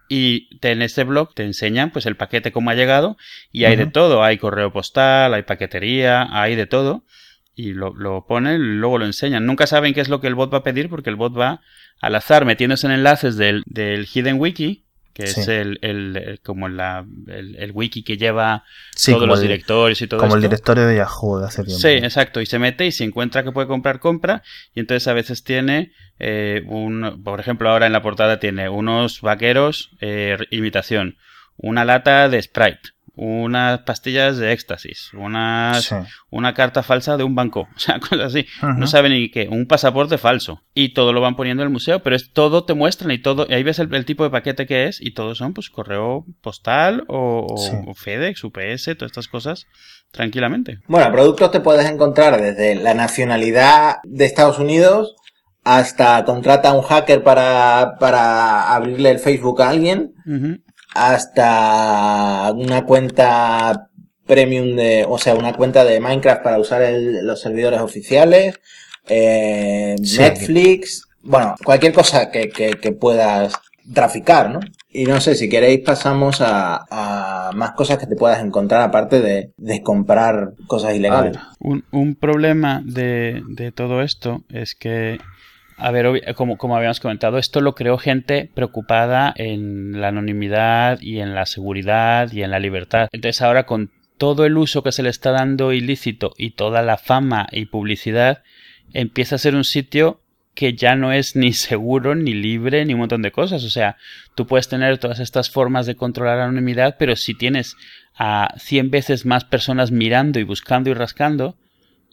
Y 0.08 0.48
en 0.60 0.82
este 0.82 1.04
blog 1.04 1.34
te 1.34 1.44
enseñan 1.44 1.90
pues 1.90 2.04
el 2.04 2.16
paquete 2.16 2.52
cómo 2.52 2.70
ha 2.70 2.74
llegado 2.74 3.16
y 3.50 3.64
hay 3.64 3.76
de 3.76 3.86
todo, 3.86 4.22
hay 4.22 4.36
correo 4.36 4.70
postal, 4.70 5.32
hay 5.32 5.44
paquetería, 5.44 6.28
hay 6.30 6.56
de 6.56 6.66
todo 6.66 7.04
y 7.54 7.72
lo, 7.72 7.94
lo 7.94 8.26
ponen 8.26 8.60
y 8.60 8.64
luego 8.64 8.98
lo 8.98 9.06
enseñan. 9.06 9.46
Nunca 9.46 9.66
saben 9.66 9.94
qué 9.94 10.00
es 10.00 10.08
lo 10.08 10.20
que 10.20 10.26
el 10.26 10.34
bot 10.34 10.52
va 10.52 10.58
a 10.58 10.62
pedir 10.62 10.90
porque 10.90 11.10
el 11.10 11.16
bot 11.16 11.38
va 11.38 11.62
al 12.00 12.14
azar 12.14 12.44
metiéndose 12.44 12.86
en 12.86 12.92
enlaces 12.92 13.36
del, 13.36 13.62
del 13.66 14.06
Hidden 14.06 14.38
Wiki, 14.38 14.83
que 15.14 15.26
Sí. 15.28 15.40
es 15.40 15.48
el, 15.48 15.78
el- 15.80 16.16
el- 16.16 16.40
como 16.40 16.68
la, 16.68 17.06
el, 17.28 17.56
el 17.56 17.70
wiki 17.72 18.02
que 18.02 18.16
lleva 18.18 18.64
Sí, 18.94 19.12
todos 19.12 19.26
los 19.26 19.38
el, 19.40 19.48
directorios 19.48 20.02
y 20.02 20.06
todo 20.08 20.20
como 20.20 20.34
el 20.34 20.42
directorio 20.42 20.86
de 20.86 20.96
Yahoo 20.96 21.38
de 21.38 21.46
hace 21.46 21.62
tiempo. 21.64 21.80
Sí, 21.80 21.88
exacto. 21.88 22.40
Y 22.42 22.46
se 22.46 22.58
mete 22.58 22.84
y 22.84 22.92
se 22.92 23.04
encuentra 23.04 23.42
que 23.44 23.52
puede 23.52 23.66
comprar, 23.68 24.00
compra. 24.00 24.42
Y 24.74 24.80
entonces 24.80 25.06
a 25.08 25.12
veces 25.14 25.44
tiene 25.44 25.92
eh, 26.18 26.62
un, 26.66 27.22
por 27.24 27.40
ejemplo, 27.40 27.70
ahora 27.70 27.86
en 27.86 27.92
la 27.92 28.02
portada 28.02 28.40
tiene 28.40 28.68
unos 28.68 29.20
vaqueros, 29.20 29.90
eh, 30.00 30.36
imitación, 30.50 31.16
una 31.56 31.84
lata 31.84 32.28
de 32.28 32.42
Sprite, 32.42 32.90
unas 33.16 33.80
pastillas 33.80 34.38
de 34.38 34.52
éxtasis, 34.52 35.10
unas, 35.14 35.84
Sí. 35.84 35.94
una 36.30 36.52
carta 36.54 36.82
falsa 36.82 37.16
de 37.16 37.22
un 37.24 37.34
banco, 37.34 37.68
o 37.76 37.78
sea, 37.78 38.00
cosas 38.00 38.20
así. 38.34 38.46
No 38.76 38.86
saben 38.86 39.12
ni 39.12 39.30
qué, 39.30 39.48
un 39.48 39.66
pasaporte 39.66 40.18
falso. 40.18 40.62
Y 40.74 40.94
todo 40.94 41.12
lo 41.12 41.20
van 41.20 41.36
poniendo 41.36 41.62
en 41.62 41.68
el 41.68 41.72
museo, 41.72 42.02
pero 42.02 42.16
es 42.16 42.32
todo 42.32 42.64
te 42.64 42.74
muestran 42.74 43.10
y 43.12 43.18
todo, 43.18 43.46
y 43.48 43.54
ahí 43.54 43.62
ves 43.62 43.78
el, 43.78 43.94
el 43.94 44.04
tipo 44.04 44.24
de 44.24 44.30
paquete 44.30 44.66
que 44.66 44.86
es, 44.88 45.00
y 45.00 45.12
todos 45.14 45.38
son 45.38 45.54
pues 45.54 45.70
correo 45.70 46.24
postal 46.40 47.04
o, 47.08 47.46
o- 47.48 47.56
Sí. 47.58 47.70
o 47.86 47.94
FedEx, 47.94 48.42
UPS, 48.42 48.96
todas 48.96 49.10
estas 49.12 49.28
cosas, 49.28 49.66
tranquilamente. 50.10 50.78
Bueno, 50.88 51.10
productos 51.12 51.50
te 51.52 51.60
puedes 51.60 51.88
encontrar 51.88 52.40
desde 52.40 52.74
la 52.74 52.94
nacionalidad 52.94 53.96
de 54.04 54.24
Estados 54.24 54.58
Unidos 54.58 55.14
hasta 55.62 56.24
contrata 56.24 56.70
a 56.70 56.72
un 56.74 56.82
hacker 56.82 57.22
para, 57.22 57.94
para 57.98 58.74
abrirle 58.74 59.10
el 59.10 59.18
Facebook 59.18 59.62
a 59.62 59.70
alguien, 59.70 60.12
Ujú. 60.26 60.58
Hasta 60.94 62.52
una 62.52 62.84
cuenta 62.84 63.88
premium 64.26 64.74
de, 64.76 65.04
o 65.08 65.18
sea, 65.18 65.34
una 65.34 65.52
cuenta 65.52 65.84
de 65.84 66.00
Minecraft 66.00 66.42
para 66.42 66.58
usar 66.58 66.82
el- 66.82 67.26
los 67.26 67.40
servidores 67.40 67.80
oficiales, 67.80 68.58
eh, 69.08 69.96
Sí. 70.02 70.18
Netflix, 70.18 71.06
bueno, 71.22 71.54
cualquier 71.64 71.92
cosa 71.92 72.30
que, 72.30 72.48
que, 72.48 72.70
que 72.72 72.92
puedas 72.92 73.52
traficar, 73.92 74.50
¿no? 74.50 74.60
Y 74.88 75.04
no 75.04 75.20
sé, 75.20 75.34
si 75.34 75.48
queréis 75.50 75.80
pasamos 75.80 76.40
a, 76.40 76.84
a 76.90 77.50
más 77.54 77.72
cosas 77.72 77.98
que 77.98 78.06
te 78.06 78.16
puedas 78.16 78.42
encontrar 78.42 78.80
aparte 78.80 79.20
de, 79.20 79.52
de 79.58 79.82
comprar 79.82 80.52
cosas 80.66 80.94
ilegales. 80.94 81.36
Un, 81.58 81.84
un 81.90 82.14
problema 82.14 82.80
de, 82.84 83.42
de 83.48 83.72
todo 83.72 84.00
esto 84.00 84.42
es 84.48 84.74
que 84.74 85.18
A 85.76 85.90
ver, 85.90 86.34
como, 86.34 86.56
como 86.56 86.76
habíamos 86.76 87.00
comentado, 87.00 87.38
esto 87.38 87.60
lo 87.60 87.74
creó 87.74 87.98
gente 87.98 88.50
preocupada 88.54 89.32
en 89.36 90.00
la 90.00 90.08
anonimidad 90.08 91.00
y 91.00 91.20
en 91.20 91.34
la 91.34 91.46
seguridad 91.46 92.30
y 92.32 92.42
en 92.42 92.50
la 92.50 92.60
libertad. 92.60 93.08
Entonces 93.12 93.42
ahora 93.42 93.66
con 93.66 93.90
todo 94.18 94.46
el 94.46 94.56
uso 94.56 94.82
que 94.82 94.92
se 94.92 95.02
le 95.02 95.08
está 95.08 95.32
dando 95.32 95.72
ilícito 95.72 96.32
y 96.38 96.50
toda 96.50 96.82
la 96.82 96.96
fama 96.96 97.48
y 97.50 97.66
publicidad, 97.66 98.42
empieza 98.92 99.34
a 99.34 99.38
ser 99.38 99.54
un 99.54 99.64
sitio 99.64 100.20
que 100.54 100.74
ya 100.74 100.94
no 100.94 101.12
es 101.12 101.34
ni 101.34 101.52
seguro, 101.52 102.14
ni 102.14 102.32
libre, 102.32 102.84
ni 102.84 102.94
un 102.94 103.00
montón 103.00 103.22
de 103.22 103.32
cosas. 103.32 103.64
O 103.64 103.70
sea, 103.70 103.96
tú 104.34 104.46
puedes 104.46 104.68
tener 104.68 104.98
todas 104.98 105.18
estas 105.18 105.50
formas 105.50 105.86
de 105.86 105.96
controlar 105.96 106.38
la 106.38 106.44
anonimidad, 106.44 106.96
pero 106.98 107.16
si 107.16 107.34
tienes 107.34 107.76
a 108.14 108.54
100 108.58 108.90
veces 108.90 109.26
más 109.26 109.44
personas 109.44 109.90
mirando 109.90 110.38
y 110.38 110.44
buscando 110.44 110.90
y 110.90 110.94
rascando, 110.94 111.56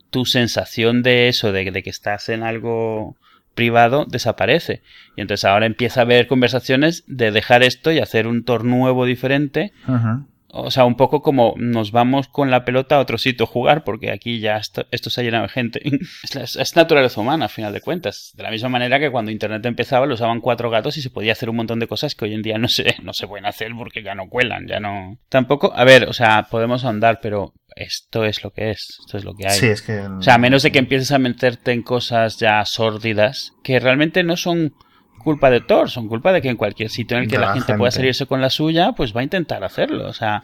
tu 0.10 0.26
sensación 0.26 1.04
de 1.04 1.28
eso, 1.28 1.52
de, 1.52 1.72
que 1.72 1.90
estás 1.90 2.30
en 2.30 2.44
algo 2.44 3.16
privado, 3.56 4.06
desaparece. 4.06 4.82
Y 5.16 5.22
entonces 5.22 5.46
ahora 5.46 5.66
empieza 5.66 6.02
a 6.02 6.04
haber 6.04 6.28
conversaciones 6.28 7.04
de 7.08 7.32
dejar 7.32 7.64
esto 7.64 7.92
y 7.92 8.00
hacer 8.00 8.28
un 8.28 8.44
Tor 8.44 8.64
nuevo 8.64 9.06
diferente. 9.06 9.74
O 10.54 10.70
sea, 10.70 10.84
un 10.84 10.96
poco 10.96 11.22
como 11.22 11.54
nos 11.58 11.94
vamos 11.94 12.28
con 12.28 12.52
la 12.52 12.66
pelota 12.66 12.96
a 12.96 13.00
otro 13.00 13.18
sitio 13.18 13.46
a 13.46 13.48
jugar, 13.48 13.86
porque 13.86 14.12
aquí 14.12 14.42
ya 14.42 14.58
esto, 14.58 15.10
se 15.10 15.22
ha 15.22 15.24
llenado 15.24 15.44
de 15.44 15.50
gente. 15.50 15.82
Es, 16.34 16.76
naturaleza 16.76 17.22
humana, 17.22 17.46
a 17.46 17.50
final 17.50 17.72
de 17.72 17.82
cuentas. 17.82 18.34
De 18.36 18.44
la 18.44 18.52
misma 18.52 18.68
manera 18.68 19.00
que 19.00 19.12
cuando 19.12 19.32
Internet 19.32 19.66
empezaba 19.66 20.06
lo 20.06 20.16
usaban 20.16 20.42
cuatro 20.42 20.70
gatos 20.70 20.98
y 20.98 21.02
se 21.02 21.10
podía 21.10 21.32
hacer 21.32 21.50
un 21.50 21.56
montón 21.56 21.80
de 21.80 21.88
cosas 21.88 22.16
que 22.16 22.26
hoy 22.26 22.34
en 22.34 22.42
día 22.42 22.58
no 22.58 22.68
se, 22.68 22.96
no 23.02 23.14
se 23.14 23.28
pueden 23.28 23.46
hacer 23.46 23.72
porque 23.78 24.04
ya 24.04 24.14
no 24.14 24.28
cuelan, 24.28 24.68
ya 24.68 24.80
no... 24.80 25.18
Tampoco, 25.30 25.72
a 25.74 25.84
ver, 25.86 26.10
o 26.10 26.14
sea, 26.14 26.48
podemos 26.50 26.84
ahondar, 26.84 27.20
pero 27.22 27.54
esto 27.76 28.26
es 28.26 28.44
lo 28.44 28.52
que 28.52 28.72
es, 28.72 28.98
esto 29.00 29.18
es 29.18 29.24
lo 29.24 29.34
que 29.34 29.48
hay. 29.48 29.58
Sí, 29.58 29.68
es 29.68 29.82
que... 29.82 30.00
O 30.00 30.22
sea, 30.22 30.36
a 30.36 30.38
menos 30.38 30.64
de 30.64 30.72
que 30.72 30.80
empieces 30.80 31.12
a 31.12 31.20
meterte 31.20 31.72
en 31.72 31.82
cosas 31.82 32.38
ya 32.38 32.64
sórdidas, 32.66 33.54
que 33.64 33.80
realmente 33.80 34.24
no 34.24 34.38
son 34.38 34.74
culpa 35.22 35.50
de 35.50 35.62
Thor, 35.62 35.90
son 35.90 36.08
culpa 36.08 36.34
de 36.34 36.42
que 36.42 36.50
en 36.50 36.58
cualquier 36.58 36.90
sitio 36.90 37.18
en 37.18 37.24
el 37.24 37.30
que 37.30 37.38
la, 37.38 37.54
gente, 37.54 37.76
pueda 37.76 37.92
salirse 37.92 38.26
con 38.26 38.42
la 38.42 38.50
suya, 38.50 38.94
pues 38.94 39.16
va 39.16 39.22
a 39.22 39.24
intentar 39.24 39.64
hacerlo. 39.64 40.08
O 40.08 40.14
sea, 40.14 40.42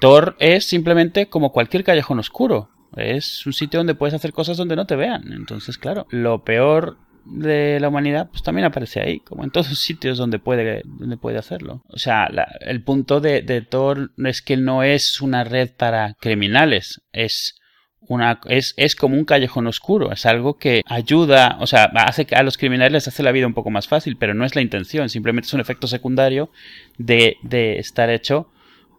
Thor 0.00 0.36
es 0.38 0.64
simplemente 0.64 1.28
como 1.28 1.52
cualquier 1.52 1.84
callejón 1.84 2.18
oscuro. 2.18 2.70
Es 2.96 3.46
un 3.46 3.52
sitio 3.52 3.78
donde 3.78 3.94
puedes 3.94 4.14
hacer 4.14 4.32
cosas 4.32 4.56
donde 4.56 4.76
no 4.76 4.86
te 4.86 4.96
vean. 4.96 5.32
Entonces, 5.32 5.78
claro, 5.78 6.06
lo 6.10 6.44
peor 6.44 6.96
de 7.30 7.78
la 7.80 7.88
humanidad 7.88 8.28
pues 8.30 8.42
también 8.42 8.66
aparece 8.66 9.00
ahí, 9.00 9.20
como 9.20 9.44
en 9.44 9.50
todos 9.50 9.66
sitios 9.78 10.18
donde 10.18 10.38
puede, 10.38 10.82
donde 10.84 11.16
puede 11.16 11.38
hacerlo. 11.38 11.82
O 11.88 11.98
sea, 11.98 12.28
el 12.60 12.82
punto 12.82 13.20
de, 13.20 13.42
de 13.42 13.62
Tor 13.62 14.12
es 14.18 14.42
que 14.42 14.56
no 14.56 14.82
es 14.82 15.20
una 15.20 15.44
red 15.44 15.70
para 15.76 16.14
criminales, 16.20 17.02
es 17.12 17.56
una, 18.00 18.40
es, 18.46 18.74
es 18.76 18.96
como 18.96 19.16
un 19.16 19.24
callejón 19.24 19.66
oscuro, 19.66 20.12
es 20.12 20.26
algo 20.26 20.58
que 20.58 20.82
ayuda, 20.86 21.58
o 21.60 21.66
sea, 21.66 21.84
hace 21.84 22.24
que 22.24 22.34
a 22.34 22.42
los 22.42 22.58
criminales 22.58 22.92
les 22.92 23.08
hace 23.08 23.22
la 23.22 23.32
vida 23.32 23.46
un 23.46 23.54
poco 23.54 23.70
más 23.70 23.86
fácil, 23.86 24.16
pero 24.16 24.34
no 24.34 24.44
es 24.44 24.54
la 24.56 24.62
intención, 24.62 25.08
simplemente 25.08 25.46
es 25.46 25.54
un 25.54 25.60
efecto 25.60 25.86
secundario 25.86 26.50
de, 26.98 27.36
de 27.42 27.78
estar 27.78 28.10
hecho 28.10 28.48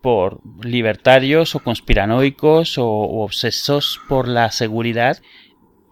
por 0.02 0.40
libertarios 0.66 1.56
o 1.56 1.60
conspiranoicos 1.60 2.78
o, 2.78 2.88
obsesos 2.88 4.00
por 4.08 4.28
la 4.28 4.52
seguridad 4.52 5.22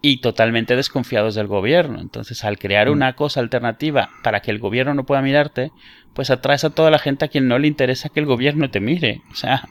y 0.02 0.18
totalmente 0.18 0.76
desconfiados 0.76 1.34
del 1.34 1.46
gobierno. 1.46 2.00
Entonces, 2.00 2.44
al 2.44 2.58
crear 2.58 2.88
mm. 2.88 2.92
una 2.92 3.14
cosa 3.14 3.40
alternativa 3.40 4.10
para 4.22 4.40
que 4.40 4.50
el 4.50 4.58
gobierno 4.58 4.94
no 4.94 5.04
pueda 5.04 5.22
mirarte, 5.22 5.72
pues 6.14 6.30
atraes 6.30 6.64
a 6.64 6.70
toda 6.70 6.90
la 6.90 6.98
gente 6.98 7.24
a 7.24 7.28
quien 7.28 7.48
no 7.48 7.58
le 7.58 7.68
interesa 7.68 8.08
que 8.08 8.20
el 8.20 8.26
gobierno 8.26 8.70
te 8.70 8.80
mire. 8.80 9.22
O 9.30 9.34
sea, 9.34 9.68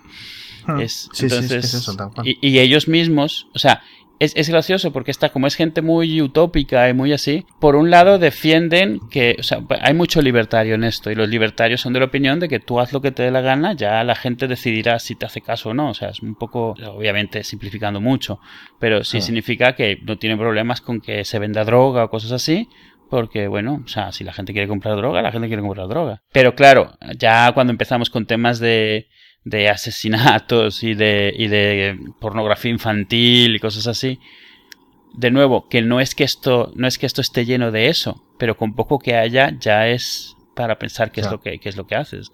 es, 0.79 1.09
entonces, 1.19 1.89
y, 2.23 2.59
ellos 2.59 2.87
mismos, 2.87 3.47
o 3.53 3.59
sea, 3.59 3.81
es, 4.19 4.33
es, 4.35 4.49
gracioso 4.49 4.91
porque 4.91 5.11
está, 5.11 5.29
como 5.29 5.47
es 5.47 5.55
gente 5.55 5.81
muy 5.81 6.21
utópica 6.21 6.89
y 6.89 6.93
muy 6.93 7.13
así, 7.13 7.45
por 7.59 7.75
un 7.75 7.89
lado 7.89 8.19
defienden 8.19 8.99
que, 9.09 9.37
o 9.39 9.43
sea, 9.43 9.61
hay 9.81 9.93
mucho 9.93 10.21
libertario 10.21 10.75
en 10.75 10.83
esto 10.83 11.09
y 11.09 11.15
los 11.15 11.29
libertarios 11.29 11.81
son 11.81 11.93
de 11.93 11.99
la 11.99 12.05
opinión 12.05 12.39
de 12.39 12.49
que 12.49 12.59
tú 12.59 12.79
haz 12.79 12.93
lo 12.93 13.01
que 13.01 13.11
te 13.11 13.23
dé 13.23 13.31
la 13.31 13.41
gana, 13.41 13.73
ya 13.73 14.03
la 14.03 14.15
gente 14.15 14.47
decidirá 14.47 14.99
si 14.99 15.15
te 15.15 15.25
hace 15.25 15.41
caso 15.41 15.69
o 15.69 15.73
no, 15.73 15.89
o 15.89 15.93
sea, 15.93 16.09
es 16.09 16.21
un 16.21 16.35
poco, 16.35 16.75
obviamente 16.87 17.43
simplificando 17.43 18.01
mucho, 18.01 18.39
pero 18.79 19.03
sí 19.03 19.21
significa 19.21 19.73
que 19.73 19.99
no 20.03 20.17
tienen 20.17 20.37
problemas 20.37 20.81
con 20.81 21.01
que 21.01 21.23
se 21.25 21.39
venda 21.39 21.63
droga 21.63 22.03
o 22.03 22.09
cosas 22.09 22.31
así, 22.31 22.67
porque, 23.09 23.47
bueno, 23.47 23.81
o 23.83 23.87
sea, 23.87 24.11
si 24.11 24.23
la 24.23 24.33
gente 24.33 24.53
quiere 24.53 24.67
comprar 24.67 24.95
droga, 24.95 25.21
la 25.21 25.31
gente 25.31 25.47
quiere 25.47 25.63
comprar 25.63 25.87
droga. 25.87 26.21
Pero 26.31 26.53
claro, 26.53 26.93
ya 27.17 27.51
cuando 27.53 27.71
empezamos 27.71 28.11
con 28.11 28.27
temas 28.27 28.59
de 28.59 29.07
de 29.43 29.69
asesinatos 29.69 30.83
y 30.83 30.93
de, 30.93 31.33
y 31.35 31.47
de 31.47 31.97
pornografía 32.19 32.71
infantil 32.71 33.55
y 33.55 33.59
cosas 33.59 33.87
así. 33.87 34.19
De 35.13 35.31
nuevo, 35.31 35.67
que 35.67 35.81
no 35.81 35.99
es 35.99 36.15
que 36.15 36.23
esto, 36.23 36.71
no 36.75 36.87
es 36.87 36.97
que 36.97 37.05
esto 37.05 37.21
esté 37.21 37.45
lleno 37.45 37.71
de 37.71 37.87
eso, 37.87 38.23
pero 38.37 38.57
con 38.57 38.75
poco 38.75 38.99
que 38.99 39.15
haya 39.15 39.51
ya 39.59 39.87
es 39.87 40.35
para 40.55 40.77
pensar 40.77 41.11
qué 41.11 41.21
es 41.21 41.31
lo 41.31 41.39
que, 41.39 41.59
qué 41.59 41.69
es 41.69 41.77
lo 41.77 41.87
que 41.87 41.95
haces. 41.95 42.31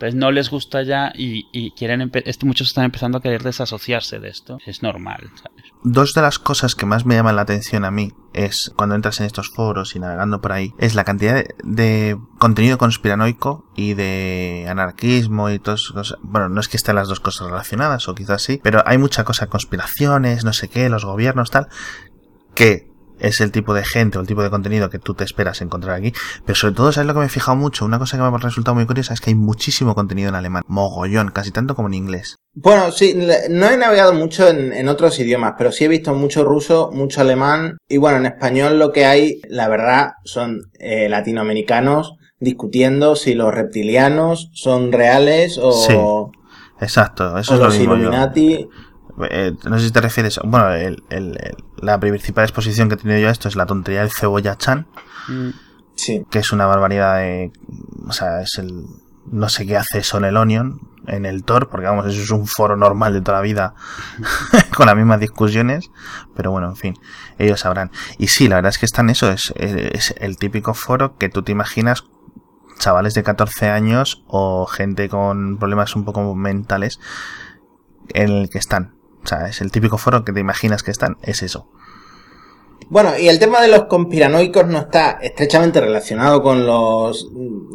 Entonces 0.00 0.18
no 0.18 0.30
les 0.30 0.48
gusta 0.48 0.82
ya 0.82 1.12
y, 1.14 1.46
y 1.52 1.72
quieren 1.72 2.10
muchos 2.44 2.68
están 2.68 2.86
empezando 2.86 3.18
a 3.18 3.20
querer 3.20 3.42
desasociarse 3.42 4.18
de 4.18 4.30
esto. 4.30 4.56
Es 4.64 4.82
normal, 4.82 5.30
¿sabes? 5.34 5.72
Dos 5.84 6.14
de 6.14 6.22
las 6.22 6.38
cosas 6.38 6.74
que 6.74 6.86
más 6.86 7.04
me 7.04 7.16
llaman 7.16 7.36
la 7.36 7.42
atención 7.42 7.84
a 7.84 7.90
mí 7.90 8.14
es 8.32 8.72
cuando 8.76 8.94
entras 8.94 9.20
en 9.20 9.26
estos 9.26 9.50
foros 9.50 9.94
y 9.94 9.98
navegando 9.98 10.40
por 10.40 10.52
ahí, 10.52 10.72
es 10.78 10.94
la 10.94 11.04
cantidad 11.04 11.44
de, 11.62 12.18
contenido 12.38 12.78
conspiranoico 12.78 13.66
y 13.76 13.92
de 13.92 14.66
anarquismo 14.70 15.50
y 15.50 15.58
todo 15.58 15.74
eso. 15.74 16.02
Bueno, 16.22 16.48
no 16.48 16.60
es 16.60 16.68
que 16.68 16.78
estén 16.78 16.96
las 16.96 17.08
dos 17.08 17.20
cosas 17.20 17.48
relacionadas, 17.48 18.08
o 18.08 18.14
quizás 18.14 18.40
sí, 18.40 18.58
pero 18.62 18.82
hay 18.86 18.96
mucha 18.96 19.24
cosa, 19.24 19.48
conspiraciones, 19.48 20.44
no 20.44 20.54
sé 20.54 20.68
qué, 20.68 20.88
los 20.88 21.04
gobiernos, 21.04 21.50
tal, 21.50 21.68
que 22.54 22.89
es 23.20 23.40
el 23.40 23.52
tipo 23.52 23.74
de 23.74 23.84
gente 23.84 24.18
o 24.18 24.20
el 24.20 24.26
tipo 24.26 24.42
de 24.42 24.50
contenido 24.50 24.90
que 24.90 24.98
tú 24.98 25.14
te 25.14 25.24
esperas 25.24 25.60
encontrar 25.60 25.96
aquí. 25.96 26.12
Pero 26.44 26.56
sobre 26.56 26.74
todo, 26.74 26.92
¿sabes 26.92 27.06
lo 27.06 27.14
que 27.14 27.20
me 27.20 27.26
he 27.26 27.30
fijado 27.30 27.56
mucho? 27.56 27.84
Una 27.84 27.98
cosa 27.98 28.16
que 28.16 28.22
me 28.22 28.28
ha 28.28 28.38
resultado 28.38 28.74
muy 28.74 28.86
curiosa 28.86 29.14
es 29.14 29.20
que 29.20 29.30
hay 29.30 29.36
muchísimo 29.36 29.94
contenido 29.94 30.28
en 30.28 30.34
alemán. 30.34 30.62
Mogollón, 30.66 31.30
casi 31.30 31.50
tanto 31.50 31.74
como 31.74 31.88
en 31.88 31.94
inglés. 31.94 32.36
Bueno, 32.52 32.90
sí, 32.90 33.14
no 33.14 33.66
he 33.66 33.76
navegado 33.76 34.12
mucho 34.12 34.48
en, 34.48 34.88
otros 34.88 35.18
idiomas, 35.20 35.54
pero 35.56 35.70
sí 35.70 35.84
he 35.84 35.88
visto 35.88 36.14
mucho 36.14 36.44
ruso, 36.44 36.90
mucho 36.92 37.20
alemán. 37.20 37.78
Y 37.88 37.98
bueno, 37.98 38.18
en 38.18 38.26
español 38.26 38.78
lo 38.78 38.92
que 38.92 39.04
hay, 39.04 39.40
la 39.48 39.68
verdad, 39.68 40.12
son 40.24 40.62
eh, 40.78 41.08
latinoamericanos 41.08 42.16
discutiendo 42.40 43.16
si 43.16 43.34
los 43.34 43.54
reptilianos 43.54 44.50
son 44.52 44.92
reales 44.92 45.58
o... 45.62 45.72
Sí, 45.72 45.94
exacto, 46.80 47.38
eso 47.38 47.54
es 47.54 47.60
lo 47.60 47.66
los 47.66 47.78
Illuminati. 47.78 48.66
Eh, 49.28 49.54
no 49.64 49.78
sé 49.78 49.86
si 49.86 49.92
te 49.92 50.00
refieres. 50.00 50.40
Bueno, 50.44 50.68
la 51.78 52.00
principal 52.00 52.44
exposición 52.44 52.88
que 52.88 52.94
he 52.94 52.98
tenido 52.98 53.20
yo 53.20 53.28
a 53.28 53.32
esto 53.32 53.48
es 53.48 53.56
la 53.56 53.66
tontería 53.66 54.00
del 54.00 54.10
cebolla 54.10 54.56
chan. 54.56 54.86
Mm. 55.28 55.50
Sí. 55.94 56.24
Que 56.30 56.38
es 56.38 56.52
una 56.52 56.66
barbaridad 56.66 57.18
de. 57.18 57.52
O 58.06 58.12
sea, 58.12 58.40
es 58.42 58.58
el. 58.58 58.86
No 59.26 59.48
sé 59.48 59.64
qué 59.66 59.76
hace 59.76 60.02
Son 60.02 60.24
el 60.24 60.36
Onion 60.36 60.80
en 61.06 61.24
el 61.24 61.44
Tor, 61.44 61.68
porque 61.68 61.86
vamos, 61.86 62.06
eso 62.06 62.20
es 62.20 62.30
un 62.30 62.46
foro 62.46 62.76
normal 62.76 63.12
de 63.12 63.20
toda 63.20 63.38
la 63.38 63.42
vida 63.42 63.74
con 64.76 64.86
las 64.86 64.96
mismas 64.96 65.20
discusiones. 65.20 65.90
Pero 66.34 66.50
bueno, 66.50 66.68
en 66.68 66.76
fin, 66.76 66.94
ellos 67.38 67.60
sabrán. 67.60 67.90
Y 68.18 68.28
sí, 68.28 68.48
la 68.48 68.56
verdad 68.56 68.70
es 68.70 68.78
que 68.78 68.86
están 68.86 69.10
eso, 69.10 69.30
es, 69.30 69.52
es 69.56 70.14
el 70.18 70.36
típico 70.36 70.74
foro 70.74 71.16
que 71.16 71.28
tú 71.28 71.42
te 71.42 71.52
imaginas 71.52 72.04
chavales 72.80 73.14
de 73.14 73.22
14 73.22 73.68
años 73.68 74.24
o 74.26 74.66
gente 74.66 75.08
con 75.08 75.58
problemas 75.58 75.94
un 75.94 76.04
poco 76.04 76.34
mentales 76.34 76.98
en 78.08 78.30
el 78.30 78.50
que 78.50 78.58
están. 78.58 78.99
O 79.22 79.26
sea, 79.26 79.48
es 79.48 79.60
el 79.60 79.70
típico 79.70 79.98
foro 79.98 80.24
que 80.24 80.32
te 80.32 80.40
imaginas 80.40 80.82
que 80.82 80.90
están, 80.90 81.16
es 81.22 81.42
eso. 81.42 81.68
Bueno, 82.90 83.16
y 83.16 83.28
el 83.28 83.38
tema 83.38 83.60
de 83.60 83.68
los 83.68 83.84
conspiranoicos 83.84 84.66
no 84.66 84.78
está 84.78 85.20
estrechamente 85.22 85.80
relacionado 85.80 86.42
con 86.42 86.66
los 86.66 87.28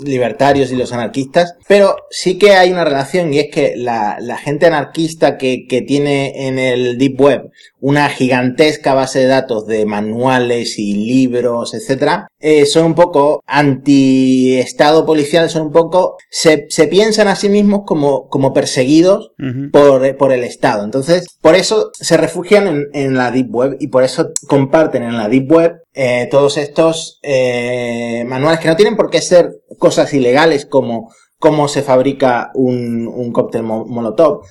libertarios 0.03 0.73
y 0.73 0.75
los 0.75 0.91
anarquistas, 0.91 1.55
pero 1.69 1.95
sí 2.09 2.37
que 2.37 2.55
hay 2.55 2.73
una 2.73 2.83
relación 2.83 3.33
y 3.33 3.39
es 3.39 3.47
que 3.49 3.75
la, 3.77 4.17
gente 4.43 4.65
anarquista 4.65 5.37
que, 5.37 5.67
que, 5.67 5.81
tiene 5.83 6.47
en 6.47 6.59
el 6.59 6.97
Deep 6.97 7.21
Web 7.21 7.49
una 7.85 8.09
gigantesca 8.09 8.95
base 8.95 9.19
de 9.19 9.27
datos 9.27 9.67
de 9.67 9.85
manuales 9.85 10.79
y 10.79 10.95
libros, 10.95 11.75
etcétera, 11.75 12.27
eh, 12.39 12.65
son 12.65 12.87
un 12.87 12.95
poco 12.95 13.43
anti-estado 13.45 15.05
policial, 15.05 15.51
son 15.51 15.67
un 15.67 15.71
poco, 15.71 16.17
se, 16.31 16.65
se, 16.69 16.87
piensan 16.87 17.27
a 17.27 17.35
sí 17.35 17.47
mismos 17.47 17.81
como, 17.85 18.27
como 18.27 18.53
perseguidos 18.53 19.33
por, 19.71 20.17
por, 20.17 20.31
el 20.31 20.43
Estado. 20.43 20.83
Entonces, 20.83 21.27
por 21.41 21.53
eso 21.53 21.91
se 21.93 22.17
refugian 22.17 22.65
en, 22.65 22.85
en, 22.93 23.13
la 23.13 23.29
Deep 23.29 23.53
Web 23.53 23.77
y 23.79 23.89
por 23.89 24.03
eso 24.03 24.31
comparten 24.47 25.03
en 25.03 25.15
la 25.15 25.29
Deep 25.29 25.51
Web 25.51 25.75
eh, 25.93 26.27
todos 26.31 26.57
estos 26.57 27.19
eh, 27.21 28.23
manuales 28.25 28.59
que 28.59 28.67
no 28.67 28.75
tienen 28.75 28.97
por 28.97 29.11
qué 29.11 29.21
ser 29.21 29.61
cosas 29.77 30.11
ilegales 30.11 30.65
como 30.65 31.13
cómo 31.39 31.67
se 31.67 31.81
fabrica 31.81 32.51
un, 32.53 33.07
un 33.07 33.31
cóctel 33.31 33.63
molotov. 33.63 34.41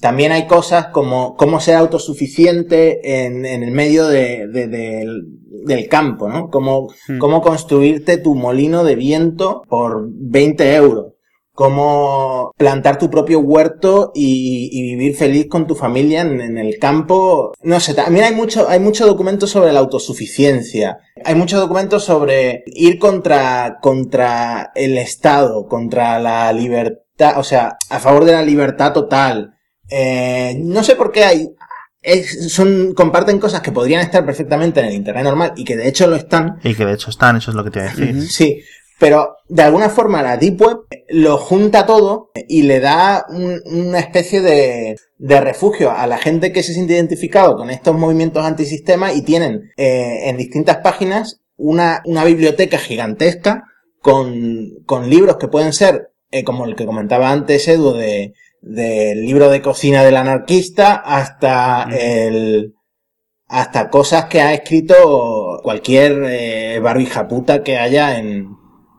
También 0.00 0.32
hay 0.32 0.46
cosas 0.46 0.86
como 0.86 1.36
cómo 1.36 1.60
ser 1.60 1.76
autosuficiente 1.76 3.24
en, 3.24 3.44
en 3.44 3.62
el 3.62 3.70
medio 3.72 4.06
de, 4.06 4.46
del, 4.48 5.88
campo, 5.88 6.28
¿no? 6.28 6.48
Cómo, 6.50 6.88
hmm. 7.08 7.18
cómo 7.18 7.42
construirte 7.42 8.16
tu 8.16 8.34
molino 8.34 8.84
de 8.84 8.94
viento 8.94 9.62
por 9.68 10.08
20 10.10 10.74
euros 10.74 11.17
cómo 11.58 12.52
plantar 12.56 12.98
tu 12.98 13.10
propio 13.10 13.40
huerto 13.40 14.12
y, 14.14 14.80
vivir 14.80 15.16
feliz 15.16 15.48
con 15.48 15.66
tu 15.66 15.74
familia 15.74 16.20
en, 16.20 16.56
el 16.56 16.78
campo. 16.78 17.52
No 17.64 17.80
sé, 17.80 17.94
también 17.94 18.26
hay 18.26 18.32
mucho, 18.32 18.68
hay 18.68 18.78
mucho 18.78 19.08
documento 19.08 19.48
sobre 19.48 19.72
la 19.72 19.80
autosuficiencia. 19.80 21.00
Hay 21.24 21.34
muchos 21.34 21.58
documentos 21.58 22.04
sobre 22.04 22.62
ir 22.66 23.00
contra, 23.00 23.78
contra 23.82 24.70
el 24.76 24.98
Estado, 24.98 25.66
contra 25.66 26.20
la 26.20 26.52
libertad, 26.52 27.40
o 27.40 27.42
sea, 27.42 27.76
a 27.90 27.98
favor 27.98 28.24
de 28.24 28.34
la 28.34 28.42
libertad 28.42 28.92
total. 28.92 29.56
Eh, 29.90 30.54
no 30.60 30.84
sé 30.84 30.94
por 30.94 31.10
qué 31.10 31.24
hay, 31.24 31.48
son, 32.48 32.94
comparten 32.94 33.40
cosas 33.40 33.62
que 33.62 33.72
podrían 33.72 34.02
estar 34.02 34.24
perfectamente 34.24 34.78
en 34.78 34.86
el 34.86 34.92
Internet 34.92 35.24
normal 35.24 35.54
y 35.56 35.64
que 35.64 35.76
de 35.76 35.88
hecho 35.88 36.06
lo 36.06 36.14
están. 36.14 36.60
Y 36.62 36.76
que 36.76 36.86
de 36.86 36.92
hecho 36.92 37.10
están, 37.10 37.34
eso 37.34 37.50
es 37.50 37.56
lo 37.56 37.64
que 37.64 37.72
te 37.72 37.80
iba 37.80 37.88
a 37.88 37.94
decir. 37.94 38.30
Sí, 38.30 38.62
pero 38.98 39.36
de 39.48 39.62
alguna 39.62 39.88
forma 39.88 40.22
la 40.22 40.36
Deep 40.36 40.60
Web 40.60 40.78
lo 41.08 41.38
junta 41.38 41.86
todo 41.86 42.30
y 42.48 42.62
le 42.62 42.80
da 42.80 43.26
una 43.30 43.98
especie 44.00 44.40
de, 44.40 44.96
de, 45.18 45.40
refugio 45.40 45.90
a 45.90 46.06
la 46.06 46.18
gente 46.18 46.52
que 46.52 46.62
se 46.62 46.74
siente 46.74 46.94
identificado 46.94 47.56
con 47.56 47.70
estos 47.70 47.96
movimientos 47.96 48.44
antisistema 48.44 49.12
y 49.12 49.22
tienen 49.22 49.70
eh, 49.76 50.28
en 50.28 50.36
distintas 50.36 50.78
páginas 50.78 51.40
una, 51.56 52.02
una 52.06 52.24
biblioteca 52.24 52.78
gigantesca 52.78 53.64
con, 54.00 54.70
con 54.84 55.08
libros 55.08 55.36
que 55.36 55.48
pueden 55.48 55.72
ser, 55.72 56.10
eh, 56.30 56.44
como 56.44 56.64
el 56.64 56.74
que 56.74 56.86
comentaba 56.86 57.30
antes 57.30 57.68
Edu, 57.68 57.94
de, 57.94 58.34
del 58.60 59.24
libro 59.24 59.48
de 59.48 59.62
cocina 59.62 60.02
del 60.02 60.16
anarquista 60.16 60.94
hasta 60.94 61.88
el 61.96 62.74
hasta 63.50 63.88
cosas 63.88 64.26
que 64.26 64.42
ha 64.42 64.52
escrito 64.52 65.60
cualquier 65.62 66.22
eh, 66.26 66.80
barbija 66.80 67.26
puta 67.28 67.62
que 67.62 67.78
haya 67.78 68.18
en, 68.18 68.57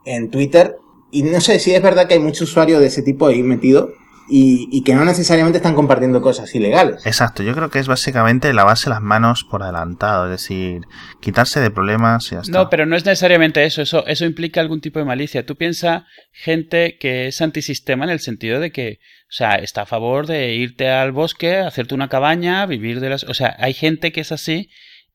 en 0.10 0.30
Twitter. 0.30 0.78
Y 1.12 1.24
no 1.24 1.42
sé 1.42 1.60
si 1.60 1.74
es 1.74 1.82
verdad 1.82 2.08
que 2.08 2.16
hay 2.16 2.20
muchos 2.20 2.50
usuarios 2.50 2.80
de 2.80 2.88
ese 2.88 3.02
tipo 3.02 3.28
ahí 3.28 3.42
metido 3.42 3.94
y, 4.32 4.84
que 4.84 4.94
no 4.94 5.06
necesariamente 5.06 5.58
están 5.58 5.74
compartiendo 5.74 6.22
cosas 6.22 6.54
ilegales. 6.54 7.06
Exacto, 7.06 7.42
yo 7.42 7.56
creo 7.56 7.70
que 7.70 7.80
es 7.80 7.88
básicamente 7.88 8.54
lavarse 8.54 8.90
las 8.90 9.02
manos 9.02 9.44
por 9.50 9.64
adelantado, 9.64 10.26
es 10.26 10.32
decir, 10.32 10.82
quitarse 11.20 11.60
de 11.60 11.72
problemas 11.72 12.32
y 12.32 12.36
ya 12.36 12.42
No, 12.50 12.70
pero 12.70 12.86
no 12.86 12.96
es 12.96 13.06
necesariamente 13.06 13.64
eso, 13.66 13.82
eso, 13.82 14.06
eso 14.06 14.26
implica 14.26 14.62
algún 14.62 14.82
tipo 14.82 15.00
de 15.00 15.06
malicia. 15.06 15.46
Tú 15.46 15.56
piensas 15.56 16.04
gente 16.32 16.98
que 17.00 17.28
es 17.28 17.42
antisistema 17.42 18.06
en 18.06 18.12
el 18.12 18.20
sentido 18.20 18.60
de 18.60 18.72
que, 18.72 19.00
o 19.30 19.32
sea, 19.32 19.56
está 19.56 19.82
a 19.82 19.88
favor 19.88 20.28
de 20.28 20.54
irte 20.54 20.90
al 20.90 21.12
bosque, 21.12 21.58
hacerte 21.58 21.96
una 21.96 22.10
cabaña, 22.10 22.66
vivir 22.68 23.00
de 23.00 23.10
las... 23.10 23.24
O 23.24 23.34
sea, 23.34 23.56
hay 23.58 23.74
gente 23.74 24.12
que 24.12 24.22
es 24.22 24.32
así 24.32 24.70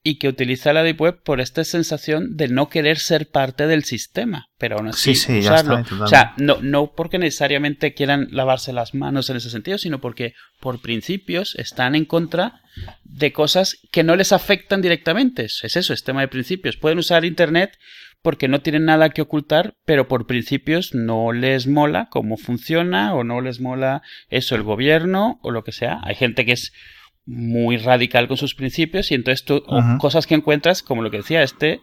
y 0.07 0.19
que 0.19 0.29
utiliza 0.29 0.75
la 0.75 0.83
Deep 0.83 1.01
Web 1.01 1.23
por 1.25 1.41
esta 1.41 1.65
sensación 1.65 2.37
de 2.37 2.49
no 2.49 2.69
querer 2.69 2.99
ser 2.99 3.31
parte 3.31 3.67
del 3.67 3.85
sistema, 3.85 4.51
pero 4.59 4.77
aún 4.77 4.89
así 4.89 5.13
usarlo. 5.13 5.83
o 5.99 6.07
sea, 6.07 6.35
no, 6.37 6.59
no 6.61 6.93
porque 6.95 7.19
necesariamente 7.19 7.95
quieran 7.95 8.29
lavarse 8.31 8.75
las 8.75 8.95
manos 8.95 9.31
en 9.31 9.39
ese 9.39 9.49
sentido, 9.49 9.79
sino 9.79 10.03
porque 10.03 10.35
por 10.61 10.83
principios 10.83 11.55
están 11.57 11.95
en 11.95 12.05
contra 12.05 12.61
de 13.03 13.33
cosas 13.33 13.79
que 13.91 14.05
no 14.05 14.15
les 14.15 14.33
afectan 14.33 14.83
directamente. 14.83 15.47
Es 15.47 15.65
eso, 15.65 15.95
es 15.95 16.05
tema 16.05 16.21
de 16.21 16.29
principios. 16.29 16.77
Pueden 16.77 16.99
usar 16.99 17.25
Internet 17.25 17.79
porque 18.21 18.47
no 18.47 18.61
tienen 18.61 18.85
nada 18.85 19.09
que 19.09 19.23
ocultar, 19.23 19.75
pero 19.87 20.07
por 20.07 20.27
principios 20.27 20.95
no 20.95 21.33
les 21.33 21.67
mola 21.67 22.09
cómo 22.11 22.37
funciona 22.37 23.15
o 23.15 23.25
no 23.25 23.41
les 23.41 23.61
mola 23.61 24.03
eso 24.29 24.55
el 24.55 24.63
gobierno 24.63 25.39
o 25.43 25.51
lo 25.51 25.65
que 25.65 25.73
sea. 25.73 26.01
Hay 26.05 26.15
gente 26.15 26.45
que 26.45 26.53
es 26.53 26.73
muy 27.27 27.79
radical 27.79 28.29
con 28.29 28.37
sus 28.37 28.55
principios 28.55 29.11
y 29.11 29.15
entonces 29.15 29.45
tú, 29.45 29.63
cosas 29.99 30.27
que 30.27 30.35
encuentras, 30.35 30.83
como 30.83 31.03
lo 31.03 31.11
que 31.11 31.19
decía 31.19 31.43
este, 31.43 31.81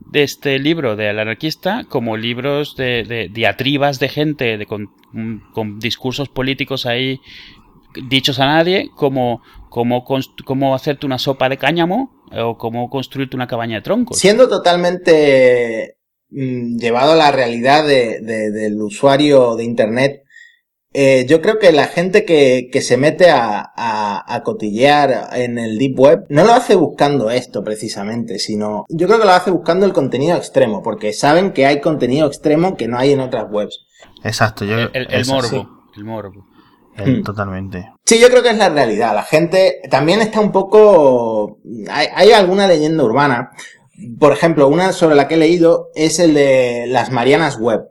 de 0.00 0.22
este 0.22 0.58
libro 0.58 0.94
del 0.96 1.18
anarquista, 1.18 1.84
como 1.88 2.16
libros 2.16 2.76
de, 2.76 3.28
diatribas 3.32 3.98
de 3.98 4.08
gente 4.08 4.58
de, 4.58 4.66
con, 4.66 4.88
discursos 5.78 6.28
políticos 6.28 6.86
ahí 6.86 7.20
dichos 8.08 8.38
a 8.40 8.46
nadie, 8.46 8.90
como 8.94 9.42
cómo, 9.70 10.74
hacerte 10.74 11.06
una 11.06 11.18
sopa 11.18 11.48
de 11.48 11.56
cáñamo 11.56 12.22
o 12.32 12.56
cómo 12.56 12.88
construirte 12.88 13.36
una 13.36 13.46
cabaña 13.46 13.76
de 13.76 13.82
troncos. 13.82 14.18
Siendo 14.18 14.48
totalmente 14.48 15.98
mm, 16.30 16.76
llevado 16.76 17.12
a 17.12 17.16
la 17.16 17.32
realidad 17.32 17.86
del 17.86 18.80
usuario 18.80 19.56
de 19.56 19.64
Internet, 19.64 20.25
eh, 20.98 21.26
yo 21.28 21.42
creo 21.42 21.58
que 21.58 21.72
la 21.72 21.88
gente 21.88 22.24
que, 22.24 22.70
que 22.72 22.80
se 22.80 22.96
mete 22.96 23.28
a, 23.28 23.70
a, 23.76 24.42
cotillear 24.42 25.28
en 25.34 25.58
el 25.58 25.76
Deep 25.76 26.00
Web 26.00 26.24
no 26.30 26.42
lo 26.44 26.54
hace 26.54 26.74
buscando 26.74 27.28
esto 27.28 27.62
precisamente, 27.62 28.38
sino 28.38 28.86
yo 28.88 29.06
creo 29.06 29.18
que 29.18 29.26
lo 29.26 29.32
hace 29.32 29.50
buscando 29.50 29.84
el 29.84 29.92
contenido 29.92 30.38
extremo, 30.38 30.82
porque 30.82 31.12
saben 31.12 31.52
que 31.52 31.66
hay 31.66 31.82
contenido 31.82 32.26
extremo 32.26 32.78
que 32.78 32.88
no 32.88 32.96
hay 32.96 33.12
en 33.12 33.20
otras 33.20 33.44
webs. 33.50 33.84
Exacto, 34.24 34.64
yo... 34.64 34.78
El, 34.94 35.26
morbo, 35.26 35.68
el 35.94 36.04
morbo. 36.04 36.46
Hmm. 36.96 37.22
Totalmente. 37.22 37.92
Sí, 38.06 38.18
yo 38.18 38.30
creo 38.30 38.42
que 38.42 38.48
es 38.48 38.56
la 38.56 38.70
realidad. 38.70 39.14
La 39.14 39.24
gente 39.24 39.82
también 39.90 40.22
está 40.22 40.40
un 40.40 40.50
poco... 40.50 41.58
Hay, 41.90 42.06
hay 42.14 42.32
alguna 42.32 42.66
leyenda 42.66 43.04
urbana. 43.04 43.50
Por 44.18 44.32
ejemplo, 44.32 44.66
una 44.68 44.92
sobre 44.92 45.14
la 45.14 45.28
que 45.28 45.34
he 45.34 45.38
leído 45.38 45.90
es 45.94 46.20
el 46.20 46.32
de 46.32 46.86
las 46.88 47.10
Marianas 47.10 47.58
Web. 47.58 47.82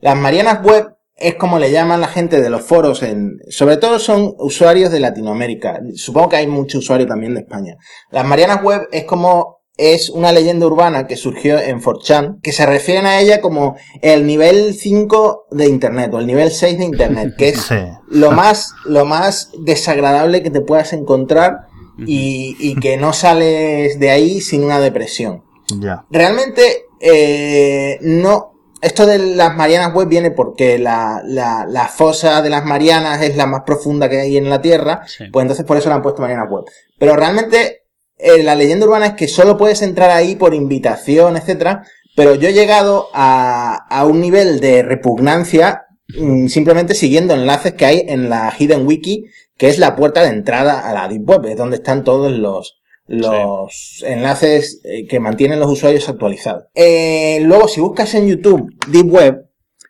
Las 0.00 0.16
Marianas 0.18 0.62
Web 0.62 0.99
es 1.20 1.34
como 1.34 1.58
le 1.58 1.70
llaman 1.70 2.00
la 2.00 2.08
gente 2.08 2.40
de 2.40 2.48
los 2.48 2.62
foros 2.62 3.02
en, 3.02 3.38
sobre 3.48 3.76
todo 3.76 3.98
son 3.98 4.34
usuarios 4.38 4.90
de 4.90 5.00
Latinoamérica. 5.00 5.80
Supongo 5.94 6.30
que 6.30 6.36
hay 6.36 6.46
muchos 6.46 6.82
usuarios 6.82 7.08
también 7.08 7.34
de 7.34 7.40
España. 7.40 7.76
Las 8.10 8.24
Marianas 8.24 8.62
Web 8.62 8.88
es 8.90 9.04
como, 9.04 9.60
es 9.76 10.08
una 10.08 10.32
leyenda 10.32 10.66
urbana 10.66 11.06
que 11.06 11.16
surgió 11.16 11.58
en 11.58 11.82
4chan, 11.82 12.40
que 12.40 12.52
se 12.52 12.64
refieren 12.64 13.04
a 13.04 13.20
ella 13.20 13.42
como 13.42 13.76
el 14.00 14.26
nivel 14.26 14.72
5 14.72 15.48
de 15.50 15.68
Internet, 15.68 16.12
o 16.14 16.18
el 16.18 16.26
nivel 16.26 16.50
6 16.50 16.78
de 16.78 16.84
Internet, 16.84 17.34
que 17.36 17.50
es 17.50 17.68
lo 18.08 18.32
más, 18.32 18.72
lo 18.86 19.04
más 19.04 19.50
desagradable 19.58 20.42
que 20.42 20.50
te 20.50 20.62
puedas 20.62 20.94
encontrar 20.94 21.66
y, 21.98 22.56
y 22.58 22.76
que 22.76 22.96
no 22.96 23.12
sales 23.12 24.00
de 24.00 24.10
ahí 24.10 24.40
sin 24.40 24.64
una 24.64 24.80
depresión. 24.80 25.44
Ya. 25.78 26.06
Realmente, 26.10 26.86
eh, 26.98 27.98
no, 28.00 28.49
esto 28.82 29.06
de 29.06 29.18
las 29.18 29.56
Marianas 29.56 29.94
Web 29.94 30.08
viene 30.08 30.30
porque 30.30 30.78
la, 30.78 31.22
la, 31.24 31.88
fosa 31.88 32.42
de 32.42 32.50
las 32.50 32.64
Marianas 32.64 33.22
es 33.22 33.36
la 33.36 33.46
más 33.46 33.62
profunda 33.64 34.08
que 34.08 34.20
hay 34.20 34.36
en 34.36 34.48
la 34.48 34.60
Tierra, 34.62 35.02
pues 35.32 35.42
entonces 35.42 35.64
por 35.64 35.76
eso 35.76 35.88
le 35.88 35.96
han 35.96 36.02
puesto 36.02 36.22
Marianas 36.22 36.50
Web. 36.50 36.64
Pero 36.98 37.16
realmente 37.16 37.84
eh, 38.16 38.42
la 38.42 38.54
leyenda 38.54 38.86
urbana 38.86 39.06
es 39.06 39.14
que 39.14 39.28
solo 39.28 39.56
puedes 39.56 39.82
entrar 39.82 40.10
ahí 40.10 40.36
por 40.36 40.54
invitación, 40.54 41.36
etcétera, 41.36 41.84
pero 42.16 42.34
yo 42.34 42.48
he 42.48 42.52
llegado 42.52 43.08
a, 43.12 43.86
a 43.88 44.04
un 44.04 44.20
nivel 44.20 44.60
de 44.60 44.82
repugnancia 44.82 45.86
mm, 46.18 46.48
simplemente 46.48 46.94
siguiendo 46.94 47.34
enlaces 47.34 47.74
que 47.74 47.86
hay 47.86 48.04
en 48.08 48.30
la 48.30 48.54
Hidden 48.58 48.86
Wiki, 48.86 49.26
que 49.56 49.68
es 49.68 49.78
la 49.78 49.94
puerta 49.94 50.22
de 50.22 50.30
entrada 50.30 50.80
a 50.80 50.94
la 50.94 51.06
Deep 51.08 51.28
Web, 51.28 51.46
es 51.46 51.56
donde 51.56 51.76
están 51.76 52.02
todos 52.02 52.32
los, 52.32 52.79
los 53.10 54.04
enlaces 54.06 54.80
eh, 54.84 55.08
que 55.08 55.18
mantienen 55.18 55.58
los 55.58 55.68
usuarios 55.68 56.08
actualizados. 56.08 56.66
Eh, 56.76 57.40
luego, 57.42 57.66
si 57.66 57.80
buscas 57.80 58.14
en 58.14 58.28
YouTube 58.28 58.72
Deep 58.86 59.12
Web, 59.12 59.46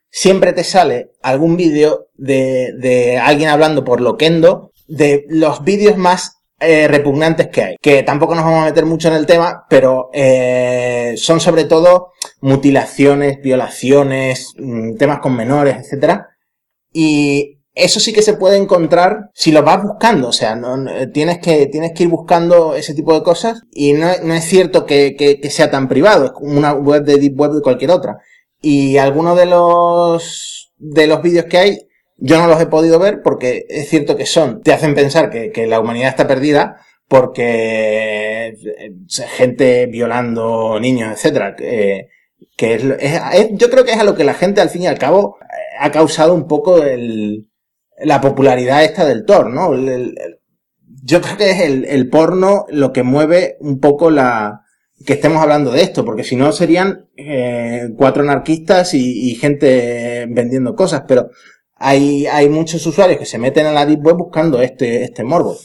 siempre 0.08 0.54
te 0.54 0.64
sale 0.64 1.12
algún 1.20 1.58
vídeo 1.58 2.08
de, 2.14 3.20
alguien 3.22 3.50
hablando 3.50 3.84
por 3.84 4.00
Loquendo 4.00 4.72
de 4.88 5.26
los 5.28 5.62
vídeos 5.64 5.98
más 5.98 6.38
eh, 6.60 6.88
repugnantes 6.88 7.48
que 7.48 7.62
hay. 7.62 7.76
Que 7.82 8.02
tampoco 8.02 8.34
nos 8.34 8.44
vamos 8.44 8.62
a 8.62 8.70
meter 8.70 8.86
mucho 8.86 9.08
en 9.08 9.14
el 9.14 9.26
tema, 9.26 9.66
pero 9.68 10.10
son 11.16 11.40
sobre 11.40 11.64
todo 11.64 12.12
mutilaciones, 12.40 13.42
violaciones, 13.42 14.54
mm, 14.56 14.96
temas 14.96 15.18
con 15.18 15.36
menores, 15.36 15.76
etcétera. 15.76 16.30
Y 16.90 17.59
eso 17.74 18.00
sí 18.00 18.12
que 18.12 18.22
se 18.22 18.34
puede 18.34 18.56
encontrar 18.56 19.30
si 19.32 19.52
lo 19.52 19.62
vas 19.62 19.82
buscando, 19.82 20.28
o 20.28 20.32
sea, 20.32 20.56
no, 20.56 20.76
tienes, 21.12 21.38
que, 21.38 21.66
tienes 21.66 21.92
que 21.94 22.04
ir 22.04 22.08
buscando 22.08 22.74
ese 22.74 22.94
tipo 22.94 23.14
de 23.14 23.22
cosas 23.22 23.62
y 23.72 23.92
no, 23.92 24.08
no 24.24 24.34
es 24.34 24.44
cierto 24.44 24.86
que, 24.86 25.14
que, 25.16 25.50
sea 25.50 25.70
tan 25.70 25.88
privado, 25.88 26.26
es 26.26 26.32
una 26.40 26.72
web 26.72 27.04
de 27.04 27.18
Deep 27.18 27.38
Web 27.38 27.52
de 27.52 27.62
cualquier 27.62 27.92
otra. 27.92 28.18
Y 28.60 28.98
algunos 28.98 29.36
de 29.38 29.46
los, 29.46 30.72
de 30.78 31.06
los 31.06 31.22
vídeos 31.22 31.46
que 31.46 31.58
hay, 31.58 31.78
yo 32.16 32.38
no 32.38 32.48
los 32.48 32.60
he 32.60 32.66
podido 32.66 32.98
ver 32.98 33.22
porque 33.22 33.64
es 33.68 33.88
cierto 33.88 34.16
que 34.16 34.26
son, 34.26 34.62
te 34.62 34.72
hacen 34.72 34.94
pensar 34.94 35.30
que, 35.30 35.50
que 35.50 35.66
la 35.66 35.80
humanidad 35.80 36.10
está 36.10 36.26
perdida 36.26 36.76
porque 37.08 38.48
eh, 38.48 38.92
gente 39.28 39.86
violando 39.86 40.78
niños, 40.80 41.12
etcétera, 41.12 41.56
que 41.56 42.08
es, 42.60 42.84
es, 43.00 43.48
yo 43.52 43.70
creo 43.70 43.84
que 43.84 43.92
es 43.92 43.98
a 43.98 44.04
lo 44.04 44.14
que 44.14 44.24
la 44.24 44.34
gente 44.34 44.60
al 44.60 44.70
fin 44.70 44.82
y 44.82 44.86
al 44.86 44.98
cabo 44.98 45.38
ha 45.78 45.90
causado 45.90 46.34
un 46.34 46.46
poco 46.46 46.82
el, 46.82 47.49
la 48.02 48.20
popularidad 48.20 48.84
esta 48.84 49.04
del 49.06 49.24
Thor, 49.24 49.50
¿no? 49.50 49.72
yo 51.02 51.20
creo 51.20 51.36
que 51.36 51.50
es 51.50 51.60
el, 51.60 52.08
porno 52.10 52.66
lo 52.68 52.92
que 52.92 53.02
mueve 53.02 53.56
un 53.60 53.80
poco 53.80 54.10
la 54.10 54.62
que 55.06 55.14
estemos 55.14 55.42
hablando 55.42 55.72
de 55.72 55.82
esto, 55.82 56.04
porque 56.04 56.24
si 56.24 56.36
no 56.36 56.52
serían 56.52 57.08
eh, 57.16 57.88
cuatro 57.96 58.22
anarquistas 58.22 58.92
y, 58.92 59.34
gente 59.36 60.26
vendiendo 60.28 60.74
cosas, 60.74 61.04
pero 61.08 61.30
hay, 61.74 62.26
hay 62.26 62.50
muchos 62.50 62.84
usuarios 62.86 63.18
que 63.18 63.24
se 63.24 63.38
meten 63.38 63.66
a 63.66 63.72
la 63.72 63.86
Deep 63.86 64.02
buscando 64.02 64.60
este, 64.60 65.04
este 65.04 65.24
morbo. 65.24 65.56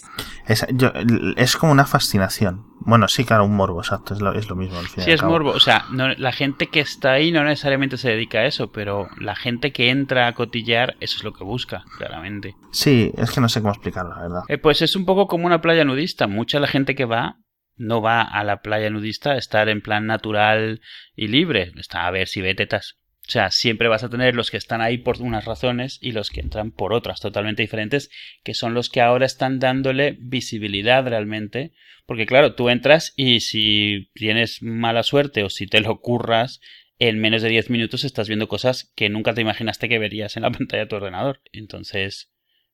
Es, 0.47 0.65
yo- 0.73 0.91
es 1.37 1.55
como 1.57 1.71
una 1.71 1.85
fascinación. 1.85 2.65
Bueno, 2.81 3.07
sí, 3.07 3.25
claro, 3.25 3.45
un 3.45 3.55
morbo, 3.55 3.79
exacto. 3.81 4.13
Es 4.13 4.21
lo, 4.21 4.33
es 4.33 4.47
lo 4.49 4.55
mismo 4.55 4.77
al 4.77 4.87
fin 4.87 5.03
Sí, 5.03 5.11
es 5.11 5.21
cabo. 5.21 5.33
morbo. 5.33 5.51
O 5.51 5.59
sea, 5.59 5.85
no- 5.91 6.13
la 6.13 6.31
gente 6.31 6.67
que 6.67 6.79
está 6.81 7.13
ahí 7.13 7.31
no 7.31 7.43
necesariamente 7.43 7.97
se 7.97 8.09
dedica 8.09 8.39
a 8.39 8.45
eso, 8.45 8.71
pero 8.71 9.07
la 9.19 9.35
gente 9.35 9.71
que 9.71 9.89
entra 9.89 10.27
a 10.27 10.33
cotillar, 10.35 10.95
eso 10.99 11.17
es 11.17 11.23
lo 11.23 11.33
que 11.33 11.43
busca, 11.43 11.83
claramente. 11.97 12.55
Sí, 12.71 13.11
es 13.17 13.31
que 13.31 13.41
no 13.41 13.49
sé 13.49 13.61
cómo 13.61 13.73
explicarlo, 13.73 14.15
la 14.15 14.21
verdad. 14.21 14.41
Eh, 14.47 14.57
pues 14.57 14.81
es 14.81 14.95
un 14.95 15.05
poco 15.05 15.27
como 15.27 15.45
una 15.47 15.61
playa 15.61 15.83
nudista. 15.85 16.27
Mucha 16.27 16.59
la 16.59 16.67
gente 16.67 16.95
que 16.95 17.05
va 17.05 17.37
no 17.77 18.01
va 18.01 18.21
a 18.21 18.43
la 18.43 18.61
playa 18.61 18.89
nudista 18.89 19.31
a 19.31 19.37
estar 19.37 19.67
en 19.67 19.81
plan 19.81 20.05
natural 20.05 20.79
y 21.15 21.27
libre. 21.27 21.71
Está 21.77 22.05
a 22.07 22.11
ver 22.11 22.27
si 22.27 22.39
ve 22.41 22.55
tetas. 22.55 22.95
O 23.27 23.31
sea, 23.31 23.49
siempre 23.49 23.87
vas 23.87 24.03
a 24.03 24.09
tener 24.09 24.35
los 24.35 24.51
que 24.51 24.57
están 24.57 24.81
ahí 24.81 24.99
por 24.99 25.21
unas 25.21 25.45
razones 25.45 25.97
y 26.01 26.11
los 26.11 26.29
que 26.29 26.41
entran 26.41 26.71
por 26.71 26.93
otras 26.93 27.21
totalmente 27.21 27.63
diferentes, 27.63 28.11
que 28.43 28.53
son 28.53 28.73
los 28.73 28.89
que 28.89 29.01
ahora 29.01 29.25
están 29.25 29.59
dándole 29.59 30.15
visibilidad 30.19 31.05
realmente. 31.07 31.71
Porque 32.05 32.27
claro, 32.27 32.53
tú 32.53 32.69
entras 32.69 33.13
y 33.15 33.39
si 33.39 34.11
tienes 34.13 34.61
mala 34.61 35.01
suerte 35.01 35.43
o 35.43 35.49
si 35.49 35.65
te 35.65 35.81
lo 35.81 36.01
curras, 36.01 36.61
en 36.99 37.19
menos 37.19 37.41
de 37.41 37.49
10 37.49 37.71
minutos 37.71 38.03
estás 38.03 38.27
viendo 38.27 38.47
cosas 38.47 38.93
que 38.95 39.09
nunca 39.09 39.33
te 39.33 39.41
imaginaste 39.41 39.89
que 39.89 39.99
verías 39.99 40.37
en 40.37 40.43
la 40.43 40.51
pantalla 40.51 40.83
de 40.83 40.89
tu 40.89 40.95
ordenador. 40.95 41.41
Entonces, 41.51 42.31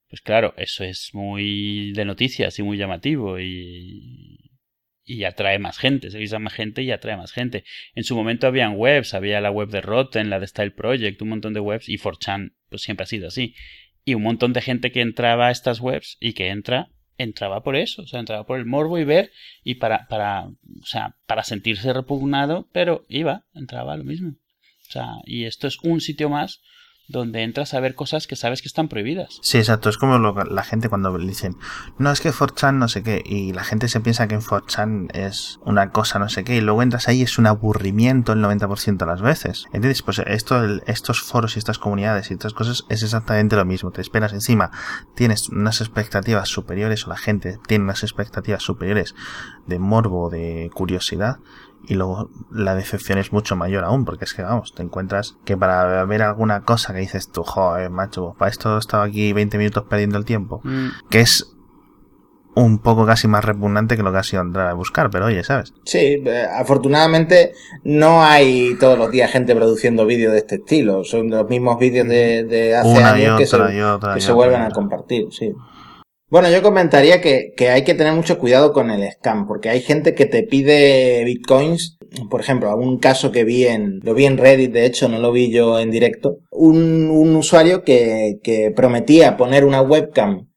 pues 0.10 0.22
claro, 0.22 0.54
eso 0.58 0.84
es 0.84 1.12
muy 1.14 1.94
de 1.94 2.04
noticias 2.04 2.60
y 2.60 2.64
muy 2.64 2.78
llamativo 2.78 3.40
y, 3.40 4.51
y 5.04 5.24
atrae 5.24 5.60
más 5.60 5.78
gente, 5.78 6.12
se 6.12 6.18
avisa 6.18 6.40
más 6.40 6.54
gente 6.54 6.84
y 6.84 6.92
atrae 6.92 7.18
más 7.18 7.32
gente. 7.32 7.64
En 7.96 8.04
su 8.04 8.16
momento 8.16 8.48
habían 8.48 8.76
webs, 8.76 9.14
había 9.14 9.42
la 9.42 9.52
web 9.52 9.70
de 9.70 9.82
Rotten, 9.82 10.30
la 10.30 10.40
de 10.40 10.48
Style 10.48 10.72
Project, 10.72 11.22
un 11.22 11.30
montón 11.30 11.54
de 11.54 11.60
webs 11.60 11.90
y 11.90 11.98
4chan 11.98 12.54
pues 12.70 12.84
siempre 12.84 13.04
ha 13.04 13.08
sido 13.08 13.28
así. 13.28 13.56
Y 14.06 14.14
un 14.16 14.24
montón 14.24 14.54
de 14.54 14.62
gente 14.62 14.92
que 14.92 15.02
entraba 15.02 15.48
a 15.48 15.52
estas 15.52 15.80
webs 15.80 16.18
y 16.20 16.34
que 16.34 16.50
entra, 16.50 16.90
entraba 17.18 17.62
por 17.62 17.76
eso, 17.76 18.04
o 18.04 18.08
sea, 18.08 18.20
entraba 18.20 18.46
por 18.46 18.58
el 18.58 18.66
morbo 18.66 18.98
y 18.98 19.04
ver 19.04 19.32
y 19.64 19.76
para, 19.76 20.08
para, 20.08 20.46
o 20.46 20.86
sea, 20.86 21.18
para 21.28 21.44
sentirse 21.44 21.94
repugnado, 21.94 22.68
pero 22.72 23.06
iba, 23.10 23.46
entraba 23.54 23.98
lo 23.98 24.04
mismo. 24.04 24.32
O 24.88 24.92
sea, 24.92 25.08
y 25.26 25.46
esto 25.46 25.68
es 25.68 25.78
un 25.84 26.02
sitio 26.02 26.30
más 26.30 26.62
donde 27.12 27.44
entras 27.44 27.74
a 27.74 27.80
ver 27.80 27.96
cosas 27.96 28.28
que 28.28 28.36
sabes 28.36 28.62
que 28.62 28.68
están 28.68 28.88
prohibidas. 28.88 29.40
Sí, 29.42 29.58
exacto. 29.58 29.90
Es 29.90 29.98
como 29.98 30.18
lo 30.18 30.32
la 30.34 30.64
gente 30.64 30.90
cuando 30.90 31.16
le 31.18 31.28
dicen, 31.28 31.58
no, 31.98 32.12
es 32.12 32.22
que 32.22 32.32
4chan 32.32 32.76
no 32.76 32.88
sé 32.88 33.04
qué, 33.04 33.22
y 33.26 33.54
la 33.54 33.64
gente 33.64 33.88
se 33.88 34.00
piensa 34.00 34.28
que 34.28 34.36
en 34.36 34.42
4chan 34.42 35.14
es 35.14 35.60
una 35.64 35.92
cosa 35.92 36.20
no 36.20 36.30
sé 36.30 36.44
qué, 36.44 36.56
y 36.56 36.62
luego 36.62 36.82
entras 36.82 37.08
ahí 37.08 37.20
y 37.20 37.24
es 37.24 37.38
un 37.38 37.48
aburrimiento 37.48 38.34
el 38.34 38.44
90% 38.44 38.98
de 38.98 39.06
las 39.06 39.22
veces. 39.22 39.66
¿Entiendes? 39.68 40.02
Pues 40.02 40.20
esto, 40.20 40.64
estos 40.88 41.22
foros 41.22 41.56
y 41.56 41.60
estas 41.60 41.78
comunidades 41.78 42.32
y 42.32 42.34
estas 42.34 42.54
cosas 42.54 42.86
es 42.90 43.04
exactamente 43.04 43.56
lo 43.56 43.66
mismo. 43.66 43.92
Te 43.92 44.02
esperas 44.02 44.34
encima, 44.34 44.72
tienes 45.16 45.50
unas 45.50 45.82
expectativas 45.82 46.50
superiores, 46.50 47.06
o 47.06 47.10
la 47.10 47.18
gente 47.18 47.60
tiene 47.68 47.84
unas 47.84 48.04
expectativas 48.04 48.64
superiores 48.64 49.16
de 49.68 49.80
morbo, 49.80 50.30
de 50.30 50.70
curiosidad, 50.74 51.40
y 51.88 51.96
luego 51.96 52.30
la 52.52 52.76
decepción 52.76 53.18
es 53.18 53.32
mucho 53.32 53.56
mayor 53.56 53.84
aún, 53.84 54.06
porque 54.06 54.26
es 54.26 54.34
que, 54.34 54.44
vamos, 54.44 54.74
te 54.74 54.84
encuentras 54.84 55.38
que 55.46 55.58
para 55.58 56.06
ver 56.06 56.22
alguna 56.22 56.62
cosa 56.62 56.94
que 56.94 57.00
dices 57.00 57.32
tú, 57.32 57.44
joder, 57.44 57.90
macho, 57.90 58.36
para 58.38 58.52
esto 58.52 58.76
he 58.76 58.80
estado 58.80 59.04
aquí 59.04 59.34
20 59.34 59.58
minutos 59.58 59.86
perdiendo 59.90 60.18
el 60.18 60.26
tiempo, 60.26 60.62
Mm, 60.64 60.90
que 61.10 61.22
es 61.22 61.56
un 62.54 62.80
poco 62.80 63.06
casi 63.06 63.28
más 63.28 63.46
repugnante 63.46 63.96
que 63.96 64.04
lo 64.04 64.12
que 64.12 64.18
ha 64.18 64.24
sido 64.24 64.42
entrar 64.42 64.68
a 64.68 64.74
buscar, 64.74 65.10
pero 65.10 65.26
oye, 65.26 65.44
¿sabes? 65.44 65.74
Sí, 65.86 66.22
eh, 66.26 66.48
afortunadamente 66.54 67.54
no 67.84 68.24
hay 68.24 68.76
todos 68.80 68.98
los 68.98 69.10
días 69.10 69.32
gente 69.32 69.56
produciendo 69.56 70.06
vídeos 70.06 70.34
de 70.34 70.40
este 70.40 70.56
estilo. 70.56 71.04
Son 71.04 71.30
los 71.30 71.48
mismos 71.48 71.80
vídeos 71.80 72.08
de, 72.08 72.44
de 72.44 72.76
hace 72.76 72.90
Una 72.90 73.18
y 73.18 73.24
años 73.24 73.40
que 73.40 73.46
se, 73.46 73.56
otra 73.56 73.74
y 73.74 73.82
otra 73.82 74.14
que 74.14 74.20
y 74.20 74.22
se 74.22 74.32
otra 74.32 74.36
vuelven 74.36 74.62
a 74.64 74.72
compartir, 74.72 75.28
sí. 75.32 75.54
Bueno, 76.32 76.50
yo 76.50 76.64
comentaría 76.64 77.20
que, 77.20 77.54
que 77.58 77.70
hay 77.70 77.84
que 77.84 77.94
tener 77.94 78.14
mucho 78.14 78.40
cuidado 78.40 78.72
con 78.72 78.90
el 78.90 79.04
scam, 79.12 79.46
porque 79.48 79.68
hay 79.68 79.82
gente 79.82 80.16
que 80.16 80.26
te 80.26 80.44
pide 80.44 81.26
bitcoins. 81.26 81.98
Por 82.30 82.40
ejemplo, 82.40 82.74
un 82.78 83.00
caso 83.00 83.34
que 83.34 83.44
vi 83.44 83.66
en, 83.66 84.00
lo 84.02 84.14
vi 84.14 84.26
en 84.26 84.38
Reddit, 84.38 84.72
de 84.72 84.86
hecho, 84.86 85.10
no 85.10 85.20
lo 85.20 85.34
vi 85.34 85.52
yo 85.52 85.78
en 85.78 85.92
directo. 85.92 86.38
Un, 86.50 87.10
un 87.10 87.36
usuario 87.36 87.84
que, 87.84 88.40
que 88.44 88.72
prometía 88.74 89.36
poner 89.36 89.66
una 89.66 89.82
webcam 89.82 90.48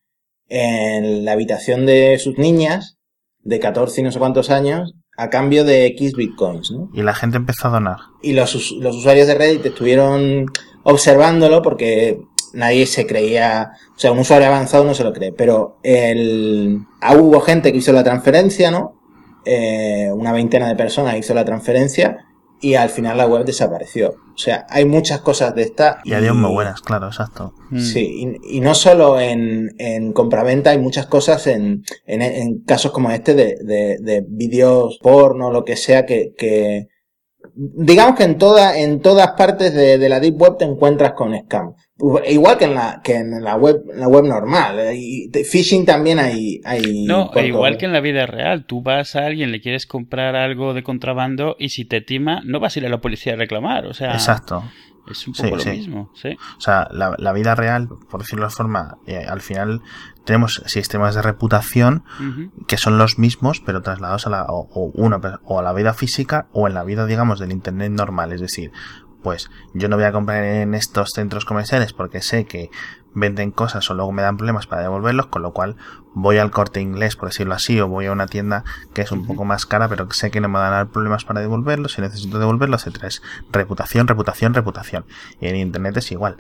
en 0.49 1.25
la 1.25 1.33
habitación 1.33 1.87
de 1.87 2.21
sus 2.21 2.39
niñas, 2.39 2.97
de 3.41 3.59
14 3.59 4.01
y 4.01 4.05
no 4.05 4.13
sé 4.13 4.21
cuántos 4.21 4.51
años, 4.51 4.95
a 5.17 5.29
cambio 5.29 5.65
de 5.65 5.87
X 5.87 6.13
bitcoins, 6.15 6.71
¿no? 6.71 6.89
Y 6.95 7.03
la 7.03 7.15
gente 7.15 7.37
empezó 7.37 7.67
a 7.67 7.73
donar. 7.73 7.97
Y 8.23 8.35
los, 8.35 8.71
los 8.79 8.95
usuarios 8.95 9.27
de 9.27 9.35
Reddit 9.35 9.67
estuvieron 9.67 10.47
observándolo 10.85 11.63
porque 11.63 12.21
nadie 12.55 12.87
se 12.87 13.07
creía, 13.07 13.73
o 13.95 13.99
sea, 13.99 14.13
un 14.13 14.19
usuario 14.21 14.49
avanzado 14.49 14.85
no 14.85 14.95
se 14.95 15.05
lo 15.05 15.13
cree, 15.13 15.33
pero 15.33 15.79
el, 15.83 16.81
ah, 17.01 17.17
hubo 17.17 17.41
gente 17.41 17.73
que 17.73 17.79
hizo 17.79 17.93
la 17.93 18.05
transferencia, 18.05 18.71
¿no? 18.71 19.01
Eh, 19.45 20.11
una 20.13 20.33
veintena 20.33 20.69
de 20.69 20.77
personas 20.77 21.17
hizo 21.19 21.35
la 21.35 21.45
transferencia 21.45 22.27
y 22.61 22.77
al 22.77 22.89
final 22.89 23.19
la 23.19 23.27
web 23.27 23.45
desapareció. 23.45 24.15
O 24.35 24.39
sea, 24.39 24.67
hay 24.71 24.87
muchas 24.87 25.21
cosas 25.21 25.55
de 25.55 25.63
esta. 25.63 25.99
Y 26.03 26.15
adiós 26.15 26.35
muy 26.35 26.51
buenas, 26.51 26.81
claro, 26.81 27.09
exacto. 27.09 27.53
mm. 27.71 27.79
Sí, 27.79 28.39
y, 28.43 28.57
y 28.57 28.61
no 28.61 28.75
solo 28.75 29.21
en, 29.21 29.75
en 29.79 30.13
compraventa, 30.13 30.71
hay 30.71 30.79
muchas 30.79 31.07
cosas 31.07 31.47
en, 31.47 31.85
en, 32.07 32.23
en 32.23 32.61
casos 32.61 32.91
como 32.93 33.11
este 33.11 33.35
de, 33.35 33.57
de, 33.63 33.99
de 34.01 34.25
vídeos 34.27 34.99
porno, 35.03 35.51
lo 35.51 35.65
que 35.65 35.77
sea, 35.77 36.07
que, 36.07 36.33
que 36.39 36.89
digamos 37.57 38.17
que 38.17 38.25
en 38.25 38.39
toda, 38.39 38.77
en 38.79 39.01
todas 39.01 39.33
partes 39.33 39.73
de, 39.75 39.99
de 39.99 40.09
la 40.09 40.21
deep 40.21 40.41
web 40.41 40.57
te 40.59 40.65
encuentras 40.65 41.13
con 41.13 41.35
scam. 41.37 41.75
Igual 42.27 42.59
que 42.59 42.65
en 42.65 42.75
la, 42.75 43.01
que 43.05 43.15
en 43.15 43.43
la 43.43 43.55
web, 43.57 43.83
en 43.93 44.01
la 44.01 44.09
web 44.09 44.25
normal. 44.25 44.81
eh, 44.81 44.95
Y 44.97 45.31
phishing 45.45 45.87
también 45.87 46.19
hay, 46.19 46.61
hay 46.65 47.05
No, 47.05 47.31
igual 47.43 47.79
que 47.79 47.87
en 47.87 47.93
la 47.93 48.01
vida 48.01 48.27
real, 48.27 48.65
tú 48.67 48.83
vas 48.83 49.15
a 49.15 49.27
alguien, 49.27 49.53
le 49.53 49.61
quieres 49.61 49.87
comprar 49.87 50.35
algo 50.35 50.75
de 50.75 50.83
contrabando 50.83 51.55
y 51.59 51.69
si 51.69 51.85
te 51.85 52.01
tima, 52.01 52.43
no 52.45 52.59
vas 52.59 52.75
a 52.77 52.81
ir 52.81 52.87
a 52.87 52.89
la 52.89 53.01
policía 53.01 53.35
a 53.35 53.37
reclamar. 53.37 53.87
O 53.87 53.95
sea, 53.95 54.13
Exacto. 54.13 54.65
es 55.09 55.29
un 55.29 55.35
Sí, 55.37 55.43
poco 55.45 55.57
lo 55.57 55.63
sí. 55.63 55.71
mismo. 55.71 56.11
Sí. 56.21 56.31
O 56.59 56.61
sea, 56.61 56.89
la, 56.91 57.15
la 57.17 57.33
vida 57.33 57.55
real, 57.55 57.89
por 58.11 58.21
decirlo 58.23 58.45
de 58.47 58.51
forma, 58.51 58.99
eh, 59.07 59.25
al 59.29 59.41
final 59.41 59.81
tenemos 60.25 60.63
sistemas 60.67 61.15
de 61.15 61.23
reputación 61.23 62.05
que 62.67 62.77
son 62.77 62.99
los 62.99 63.19
mismos, 63.19 63.61
pero 63.61 63.83
trasladados 63.83 64.27
a 64.27 64.31
la, 64.31 64.45
o, 64.45 64.69
o 64.73 64.91
una, 64.95 65.21
o 65.45 65.59
a 65.59 65.63
la 65.63 65.73
vida 65.73 65.95
física 65.95 66.47
o 66.53 66.67
en 66.67 66.75
la 66.75 66.85
vida, 66.85 67.07
digamos, 67.07 67.39
del 67.39 67.53
Internet 67.53 67.93
normal. 67.93 68.33
Es 68.33 68.41
decir, 68.41 68.73
pues 69.23 69.51
yo 69.73 69.89
no 69.89 69.97
voy 69.97 70.05
a 70.05 70.13
comprar 70.13 70.45
en 70.45 70.75
estos 70.75 71.11
centros 71.11 71.45
comerciales 71.45 71.93
porque 71.93 72.21
sé 72.21 72.45
que 72.45 72.71
venden 73.15 73.53
cosas 73.53 73.89
o 73.91 73.95
luego 73.95 74.13
me 74.13 74.23
dan 74.23 74.37
problemas 74.37 74.67
para 74.67 74.83
devolverlos, 74.83 75.27
con 75.27 75.43
lo 75.43 75.53
cual 75.53 75.77
voy 76.15 76.39
al 76.39 76.51
corte 76.51 76.81
inglés, 76.81 77.17
por 77.17 77.29
decirlo 77.29 77.55
así, 77.55 77.81
o 77.81 77.89
voy 77.89 78.07
a 78.07 78.13
una 78.13 78.27
tienda 78.27 78.65
que 78.93 79.03
es 79.03 79.13
un 79.13 79.27
poco 79.27 79.45
más 79.45 79.67
cara, 79.67 79.89
pero 79.89 80.09
que 80.09 80.15
sé 80.15 80.31
que 80.31 80.41
no 80.41 80.49
me 80.49 80.59
van 80.59 80.73
a 80.73 80.77
dar 80.77 80.89
problemas 80.89 81.25
para 81.25 81.41
devolverlos, 81.41 81.93
si 81.93 82.03
necesito 82.03 82.39
devolverlos, 82.39 82.87
etcétera. 82.87 83.09
Es 83.09 83.23
reputación, 83.51 84.09
reputación, 84.09 84.53
reputación. 84.53 85.07
Y 85.41 85.47
en 85.47 85.57
Internet 85.57 85.97
es 85.97 86.13
igual. 86.13 86.37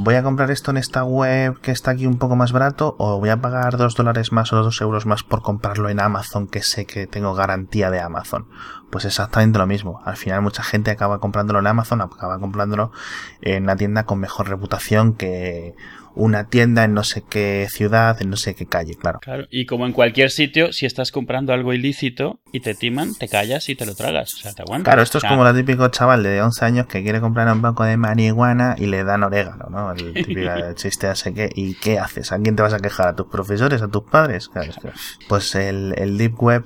¿Voy 0.00 0.14
a 0.14 0.22
comprar 0.22 0.52
esto 0.52 0.70
en 0.70 0.76
esta 0.76 1.02
web 1.02 1.60
que 1.60 1.72
está 1.72 1.90
aquí 1.90 2.06
un 2.06 2.18
poco 2.18 2.36
más 2.36 2.52
barato? 2.52 2.94
¿O 3.00 3.18
voy 3.18 3.30
a 3.30 3.40
pagar 3.40 3.76
dos 3.76 3.96
dólares 3.96 4.30
más 4.30 4.52
o 4.52 4.62
dos 4.62 4.80
euros 4.80 5.06
más 5.06 5.24
por 5.24 5.42
comprarlo 5.42 5.88
en 5.88 5.98
Amazon 5.98 6.46
que 6.46 6.62
sé 6.62 6.86
que 6.86 7.08
tengo 7.08 7.34
garantía 7.34 7.90
de 7.90 7.98
Amazon? 7.98 8.46
Pues 8.90 9.04
exactamente 9.04 9.58
lo 9.58 9.66
mismo. 9.66 10.00
Al 10.04 10.16
final 10.16 10.40
mucha 10.40 10.62
gente 10.62 10.92
acaba 10.92 11.18
comprándolo 11.18 11.58
en 11.58 11.66
Amazon, 11.66 12.00
acaba 12.00 12.38
comprándolo 12.38 12.92
en 13.40 13.64
una 13.64 13.74
tienda 13.74 14.04
con 14.04 14.20
mejor 14.20 14.48
reputación 14.48 15.14
que 15.14 15.74
una 16.18 16.48
tienda 16.48 16.84
en 16.84 16.92
no 16.92 17.04
sé 17.04 17.22
qué 17.28 17.66
ciudad, 17.70 18.20
en 18.20 18.28
no 18.30 18.36
sé 18.36 18.54
qué 18.54 18.66
calle, 18.66 18.94
claro. 18.96 19.20
Claro. 19.20 19.46
Y 19.50 19.64
como 19.66 19.86
en 19.86 19.92
cualquier 19.92 20.30
sitio, 20.30 20.72
si 20.72 20.84
estás 20.84 21.12
comprando 21.12 21.52
algo 21.54 21.72
ilícito 21.72 22.40
y 22.52 22.60
te 22.60 22.74
timan, 22.74 23.14
te 23.14 23.28
callas 23.28 23.68
y 23.68 23.76
te 23.76 23.86
lo 23.86 23.94
tragas. 23.94 24.34
O 24.34 24.38
sea, 24.38 24.52
te 24.52 24.62
aguantas. 24.62 24.84
Claro, 24.84 25.02
esto 25.02 25.18
es 25.18 25.24
como 25.24 25.46
el 25.46 25.56
típico 25.56 25.88
chaval 25.88 26.22
de 26.22 26.42
11 26.42 26.64
años 26.64 26.86
que 26.86 27.02
quiere 27.02 27.20
comprar 27.20 27.50
un 27.50 27.62
poco 27.62 27.84
de 27.84 27.96
marihuana 27.96 28.74
y 28.78 28.86
le 28.86 29.04
dan 29.04 29.22
orégano, 29.22 29.68
¿no? 29.70 29.92
El 29.92 30.12
típico 30.24 30.50
chiste 30.74 31.06
así 31.06 31.32
que, 31.32 31.48
¿y 31.54 31.74
qué 31.74 31.98
haces? 31.98 32.32
¿A 32.32 32.38
quién 32.38 32.56
te 32.56 32.62
vas 32.62 32.74
a 32.74 32.80
quejar? 32.80 33.08
¿A 33.08 33.16
tus 33.16 33.28
profesores? 33.28 33.80
¿A 33.80 33.88
tus 33.88 34.02
padres? 34.02 34.48
Claro, 34.48 34.70
es 34.70 34.76
que- 34.76 34.90
pues 35.28 35.54
el, 35.54 35.94
el 35.96 36.18
Deep 36.18 36.42
Web 36.42 36.64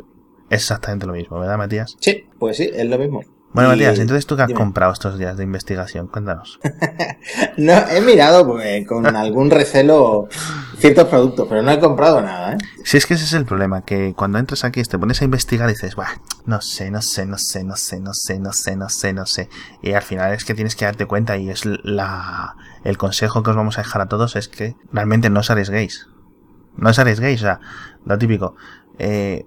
es 0.50 0.60
exactamente 0.62 1.06
lo 1.06 1.12
mismo, 1.12 1.38
¿verdad, 1.38 1.58
Matías? 1.58 1.94
Sí, 2.00 2.24
pues 2.38 2.56
sí, 2.56 2.70
es 2.72 2.86
lo 2.86 2.98
mismo. 2.98 3.22
Bueno, 3.54 3.68
Y- 3.68 3.72
Matías, 3.72 3.98
entonces 3.98 4.26
tú 4.26 4.34
qué 4.36 4.42
has 4.42 4.48
dime. 4.48 4.58
comprado 4.60 4.92
estos 4.92 5.18
días 5.18 5.36
de 5.36 5.44
investigación, 5.44 6.06
cuéntanos. 6.06 6.58
No, 7.58 7.72
he 7.90 8.00
mirado 8.00 8.46
pues, 8.46 8.86
con 8.86 9.06
algún 9.16 9.50
recelo 9.50 10.28
ciertos 10.78 11.06
productos, 11.08 11.46
pero 11.48 11.62
no 11.62 11.70
he 11.70 11.78
comprado 11.78 12.20
nada, 12.22 12.54
¿eh? 12.54 12.58
Si 12.84 12.96
es 12.96 13.06
que 13.06 13.14
ese 13.14 13.24
es 13.24 13.32
el 13.34 13.44
problema, 13.44 13.82
que 13.82 14.14
cuando 14.14 14.38
entras 14.38 14.64
aquí 14.64 14.82
te 14.82 14.98
pones 14.98 15.20
a 15.20 15.24
investigar 15.24 15.68
y 15.68 15.74
dices, 15.74 15.94
Buah, 15.94 16.08
no 16.46 16.60
sé, 16.60 16.90
no 16.90 17.02
sé, 17.02 17.26
no 17.26 17.38
sé, 17.38 17.62
no 17.62 17.76
sé, 17.76 18.00
no 18.00 18.12
sé, 18.14 18.38
no 18.40 18.52
sé, 18.52 18.76
no 18.76 18.88
sé, 18.88 19.12
no 19.12 19.26
sé. 19.26 19.48
Y 19.82 19.92
al 19.92 20.02
final 20.02 20.32
es 20.32 20.44
que 20.44 20.54
tienes 20.54 20.74
que 20.74 20.84
darte 20.86 21.06
cuenta 21.06 21.36
y 21.36 21.50
es 21.50 21.64
la 21.66 22.56
el 22.84 22.98
consejo 22.98 23.42
que 23.42 23.50
os 23.50 23.56
vamos 23.56 23.78
a 23.78 23.82
dejar 23.82 24.02
a 24.02 24.06
todos 24.06 24.34
es 24.34 24.48
que 24.48 24.74
realmente 24.92 25.30
no 25.30 25.40
os 25.40 25.50
arriesguéis. 25.50 26.08
No 26.76 26.90
os 26.90 26.98
arriesguéis, 26.98 27.40
o 27.42 27.44
sea, 27.44 27.60
lo 28.04 28.18
típico. 28.18 28.56
Eh, 28.98 29.44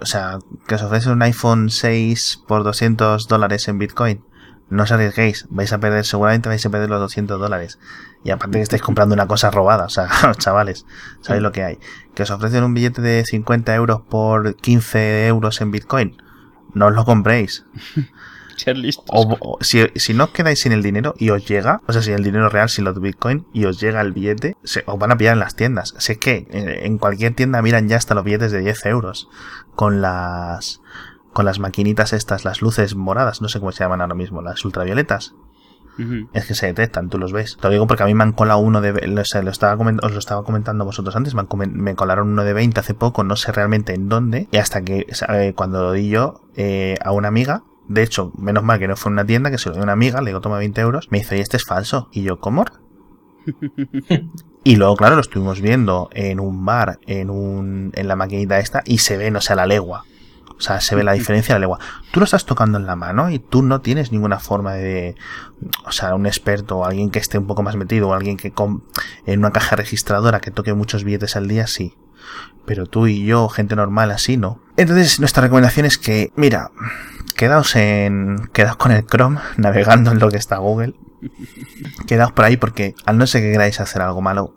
o 0.00 0.06
sea, 0.06 0.38
que 0.66 0.74
os 0.74 0.82
ofrece 0.82 1.10
un 1.10 1.22
iPhone 1.22 1.70
6 1.70 2.42
por 2.46 2.64
200 2.64 3.28
dólares 3.28 3.68
en 3.68 3.78
Bitcoin. 3.78 4.24
No 4.70 4.84
os 4.84 4.92
arriesguéis, 4.92 5.46
vais 5.50 5.70
a 5.74 5.80
perder, 5.80 6.06
seguramente 6.06 6.48
vais 6.48 6.64
a 6.64 6.70
perder 6.70 6.88
los 6.88 7.00
200 7.00 7.38
dólares. 7.38 7.78
Y 8.24 8.30
aparte 8.30 8.56
que 8.58 8.62
estáis 8.62 8.80
comprando 8.80 9.14
una 9.14 9.26
cosa 9.26 9.50
robada, 9.50 9.84
o 9.84 9.90
sea, 9.90 10.08
chavales, 10.38 10.86
¿sabéis 11.20 11.42
lo 11.42 11.52
que 11.52 11.62
hay? 11.62 11.78
Que 12.14 12.22
os 12.22 12.30
ofrecen 12.30 12.64
un 12.64 12.72
billete 12.72 13.02
de 13.02 13.22
50 13.26 13.74
euros 13.74 14.00
por 14.08 14.56
15 14.56 15.26
euros 15.26 15.60
en 15.60 15.72
Bitcoin. 15.72 16.16
No 16.72 16.86
os 16.86 16.94
lo 16.94 17.04
compréis. 17.04 17.66
Ser 18.56 18.76
listos. 18.76 19.04
O, 19.08 19.36
o- 19.40 19.58
si, 19.62 19.84
si 19.96 20.14
no 20.14 20.24
os 20.24 20.30
quedáis 20.30 20.60
sin 20.60 20.72
el 20.72 20.82
dinero 20.82 21.14
y 21.18 21.30
os 21.30 21.44
llega, 21.46 21.80
o 21.86 21.92
sea, 21.92 22.00
sin 22.02 22.14
el 22.14 22.22
dinero 22.22 22.48
real, 22.48 22.68
sin 22.68 22.84
los 22.84 22.98
Bitcoin, 23.00 23.44
y 23.52 23.64
os 23.64 23.80
llega 23.80 24.00
el 24.00 24.12
billete, 24.12 24.56
se, 24.62 24.84
os 24.86 24.98
van 24.98 25.10
a 25.10 25.16
pillar 25.16 25.32
en 25.32 25.40
las 25.40 25.56
tiendas. 25.56 25.94
Si 25.98 26.12
es 26.12 26.18
que 26.18 26.46
eh, 26.50 26.80
en 26.84 26.98
cualquier 26.98 27.34
tienda 27.34 27.60
miran 27.60 27.88
ya 27.88 27.96
hasta 27.96 28.14
los 28.14 28.24
billetes 28.24 28.52
de 28.52 28.60
10 28.60 28.86
euros. 28.86 29.28
Con 29.74 30.00
las. 30.00 30.80
Con 31.32 31.44
las 31.46 31.58
maquinitas 31.58 32.12
estas, 32.12 32.44
las 32.44 32.60
luces 32.60 32.94
moradas, 32.94 33.40
no 33.40 33.48
sé 33.48 33.58
cómo 33.58 33.72
se 33.72 33.82
llaman 33.84 34.02
ahora 34.02 34.14
mismo, 34.14 34.42
las 34.42 34.64
ultravioletas. 34.64 35.34
Es 36.32 36.46
que 36.46 36.54
se 36.54 36.66
detectan, 36.66 37.10
tú 37.10 37.18
los 37.18 37.32
ves. 37.32 37.56
Te 37.58 37.68
lo 37.68 37.72
digo 37.72 37.86
porque 37.86 38.02
a 38.02 38.06
mí 38.06 38.14
me 38.14 38.22
han 38.24 38.32
colado 38.32 38.58
uno 38.60 38.80
de... 38.80 38.92
Lo, 39.08 39.20
estaba 39.22 39.74
os 40.02 40.12
lo 40.12 40.18
estaba 40.18 40.42
comentando 40.42 40.84
vosotros 40.86 41.14
antes, 41.16 41.34
me, 41.34 41.40
han 41.42 41.48
comen- 41.48 41.72
me 41.72 41.94
colaron 41.94 42.28
uno 42.30 42.44
de 42.44 42.52
20 42.54 42.80
hace 42.80 42.94
poco, 42.94 43.24
no 43.24 43.36
sé 43.36 43.52
realmente 43.52 43.94
en 43.94 44.08
dónde. 44.08 44.48
Y 44.52 44.56
hasta 44.56 44.82
que 44.82 45.06
eh, 45.28 45.52
cuando 45.54 45.82
lo 45.82 45.92
di 45.92 46.08
yo 46.08 46.40
eh, 46.56 46.96
a 47.04 47.12
una 47.12 47.28
amiga, 47.28 47.64
de 47.88 48.02
hecho, 48.02 48.32
menos 48.38 48.62
mal 48.64 48.78
que 48.78 48.88
no 48.88 48.96
fue 48.96 49.10
en 49.10 49.14
una 49.14 49.26
tienda, 49.26 49.50
que 49.50 49.58
se 49.58 49.68
lo 49.68 49.74
dio 49.74 49.84
una 49.84 49.92
amiga, 49.92 50.20
le 50.22 50.30
digo, 50.30 50.40
toma 50.40 50.58
20 50.58 50.80
euros, 50.80 51.08
me 51.10 51.18
dice, 51.18 51.36
y 51.36 51.40
este 51.40 51.56
es 51.58 51.64
falso. 51.64 52.08
Y 52.12 52.22
yo, 52.22 52.40
¿cómo? 52.40 52.64
Y 54.64 54.76
luego, 54.76 54.96
claro, 54.96 55.16
lo 55.16 55.20
estuvimos 55.22 55.60
viendo 55.60 56.08
en 56.12 56.38
un 56.38 56.64
bar, 56.64 56.98
en 57.06 57.30
un 57.30 57.90
en 57.94 58.08
la 58.08 58.14
maquinita 58.16 58.58
esta, 58.60 58.82
y 58.84 58.98
se 58.98 59.16
ve, 59.16 59.30
no 59.30 59.40
sé, 59.40 59.54
a 59.54 59.56
la 59.56 59.66
legua. 59.66 60.04
O 60.56 60.60
sea, 60.60 60.80
se 60.80 60.94
ve 60.94 61.02
la 61.02 61.12
diferencia 61.14 61.54
a 61.54 61.58
la 61.58 61.60
legua. 61.62 61.80
Tú 62.12 62.20
lo 62.20 62.24
estás 62.24 62.46
tocando 62.46 62.78
en 62.78 62.86
la 62.86 62.94
mano 62.94 63.28
y 63.30 63.40
tú 63.40 63.62
no 63.62 63.80
tienes 63.80 64.12
ninguna 64.12 64.38
forma 64.38 64.74
de... 64.74 65.16
O 65.84 65.90
sea, 65.90 66.14
un 66.14 66.26
experto 66.26 66.78
o 66.78 66.84
alguien 66.84 67.10
que 67.10 67.18
esté 67.18 67.38
un 67.38 67.46
poco 67.48 67.62
más 67.64 67.74
metido 67.74 68.08
o 68.08 68.14
alguien 68.14 68.36
que 68.36 68.52
com- 68.52 68.82
en 69.26 69.40
una 69.40 69.50
caja 69.50 69.74
registradora 69.74 70.40
que 70.40 70.52
toque 70.52 70.74
muchos 70.74 71.02
billetes 71.02 71.34
al 71.34 71.48
día, 71.48 71.66
sí. 71.66 71.94
Pero 72.64 72.86
tú 72.86 73.08
y 73.08 73.24
yo, 73.24 73.48
gente 73.48 73.74
normal, 73.74 74.12
así 74.12 74.36
no. 74.36 74.60
Entonces, 74.76 75.18
nuestra 75.18 75.42
recomendación 75.42 75.86
es 75.86 75.98
que, 75.98 76.30
mira, 76.36 76.70
quedaos 77.34 77.74
en... 77.74 78.48
Quedaos 78.52 78.76
con 78.76 78.92
el 78.92 79.04
Chrome, 79.04 79.40
navegando 79.56 80.12
en 80.12 80.20
lo 80.20 80.30
que 80.30 80.36
está 80.36 80.58
Google. 80.58 80.94
Quedaos 82.06 82.32
por 82.32 82.44
ahí 82.44 82.56
porque, 82.56 82.94
al 83.04 83.18
no 83.18 83.26
ser 83.26 83.42
que 83.42 83.52
queráis 83.52 83.80
hacer 83.80 84.02
algo 84.02 84.20
malo, 84.20 84.54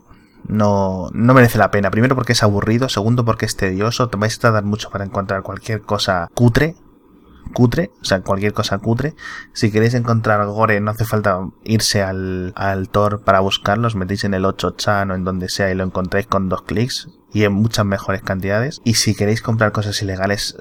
no, 0.47 1.09
no 1.13 1.33
merece 1.33 1.57
la 1.57 1.71
pena. 1.71 1.91
Primero 1.91 2.15
porque 2.15 2.33
es 2.33 2.43
aburrido, 2.43 2.89
segundo 2.89 3.25
porque 3.25 3.45
es 3.45 3.55
tedioso, 3.55 4.09
te 4.09 4.17
vais 4.17 4.37
a 4.37 4.41
tardar 4.41 4.63
mucho 4.63 4.89
para 4.89 5.05
encontrar 5.05 5.43
cualquier 5.43 5.81
cosa 5.81 6.29
cutre. 6.33 6.75
Cutre, 7.53 7.91
o 8.01 8.05
sea, 8.05 8.21
cualquier 8.21 8.53
cosa 8.53 8.79
cutre. 8.79 9.15
Si 9.53 9.71
queréis 9.71 9.93
encontrar 9.93 10.45
gore, 10.47 10.81
no 10.81 10.91
hace 10.91 11.05
falta 11.05 11.39
irse 11.63 12.01
al, 12.01 12.53
al 12.55 12.89
para 13.23 13.39
buscarlo. 13.39 13.87
Os 13.87 13.95
metéis 13.95 14.23
en 14.23 14.33
el 14.33 14.45
8chan 14.45 15.11
o 15.11 15.15
en 15.15 15.23
donde 15.23 15.47
sea 15.47 15.71
y 15.71 15.75
lo 15.75 15.83
encontráis 15.83 16.25
con 16.25 16.49
dos 16.49 16.63
clics 16.63 17.07
y 17.31 17.43
en 17.43 17.53
muchas 17.53 17.85
mejores 17.85 18.23
cantidades. 18.23 18.81
Y 18.83 18.95
si 18.95 19.13
queréis 19.13 19.41
comprar 19.41 19.71
cosas 19.71 20.01
ilegales, 20.01 20.57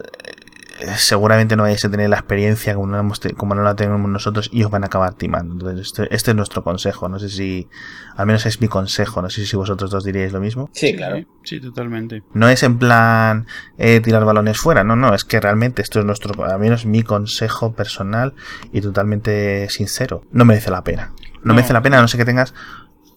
seguramente 0.96 1.56
no 1.56 1.62
vais 1.64 1.84
a 1.84 1.90
tener 1.90 2.08
la 2.10 2.16
experiencia 2.16 2.74
como 2.74 2.86
no, 2.88 2.98
hemos 2.98 3.20
te- 3.20 3.32
como 3.34 3.54
no 3.54 3.62
la 3.62 3.74
tenemos 3.76 4.08
nosotros 4.10 4.48
y 4.52 4.64
os 4.64 4.70
van 4.70 4.82
a 4.82 4.86
acabar 4.86 5.14
timando. 5.14 5.54
Entonces, 5.54 5.86
este, 5.86 6.14
este 6.14 6.30
es 6.32 6.36
nuestro 6.36 6.62
consejo. 6.64 7.08
No 7.08 7.18
sé 7.18 7.28
si, 7.28 7.68
al 8.16 8.26
menos 8.26 8.44
es 8.46 8.60
mi 8.60 8.68
consejo. 8.68 9.22
No 9.22 9.30
sé 9.30 9.46
si 9.46 9.56
vosotros 9.56 9.90
dos 9.90 10.04
diríais 10.04 10.32
lo 10.32 10.40
mismo. 10.40 10.68
Sí, 10.72 10.94
claro. 10.96 11.16
Sí, 11.18 11.26
sí, 11.44 11.60
totalmente. 11.60 12.22
No 12.32 12.48
es 12.48 12.62
en 12.62 12.78
plan 12.78 13.46
eh, 13.78 14.00
tirar 14.00 14.24
balones 14.24 14.58
fuera, 14.58 14.82
no, 14.84 14.96
no, 14.96 15.14
es 15.14 15.24
que 15.24 15.40
realmente 15.40 15.82
esto 15.82 16.00
es 16.00 16.04
nuestro, 16.06 16.44
al 16.44 16.58
menos 16.58 16.86
mi 16.86 17.02
consejo 17.02 17.72
personal 17.74 18.34
y 18.72 18.80
totalmente 18.80 19.68
sincero. 19.70 20.22
No 20.32 20.44
merece 20.44 20.70
la 20.70 20.82
pena. 20.84 21.12
No, 21.42 21.48
No. 21.48 21.54
merece 21.54 21.72
la 21.72 21.82
pena 21.82 21.98
a 21.98 22.02
no 22.02 22.08
ser 22.08 22.18
que 22.18 22.24
tengas 22.24 22.54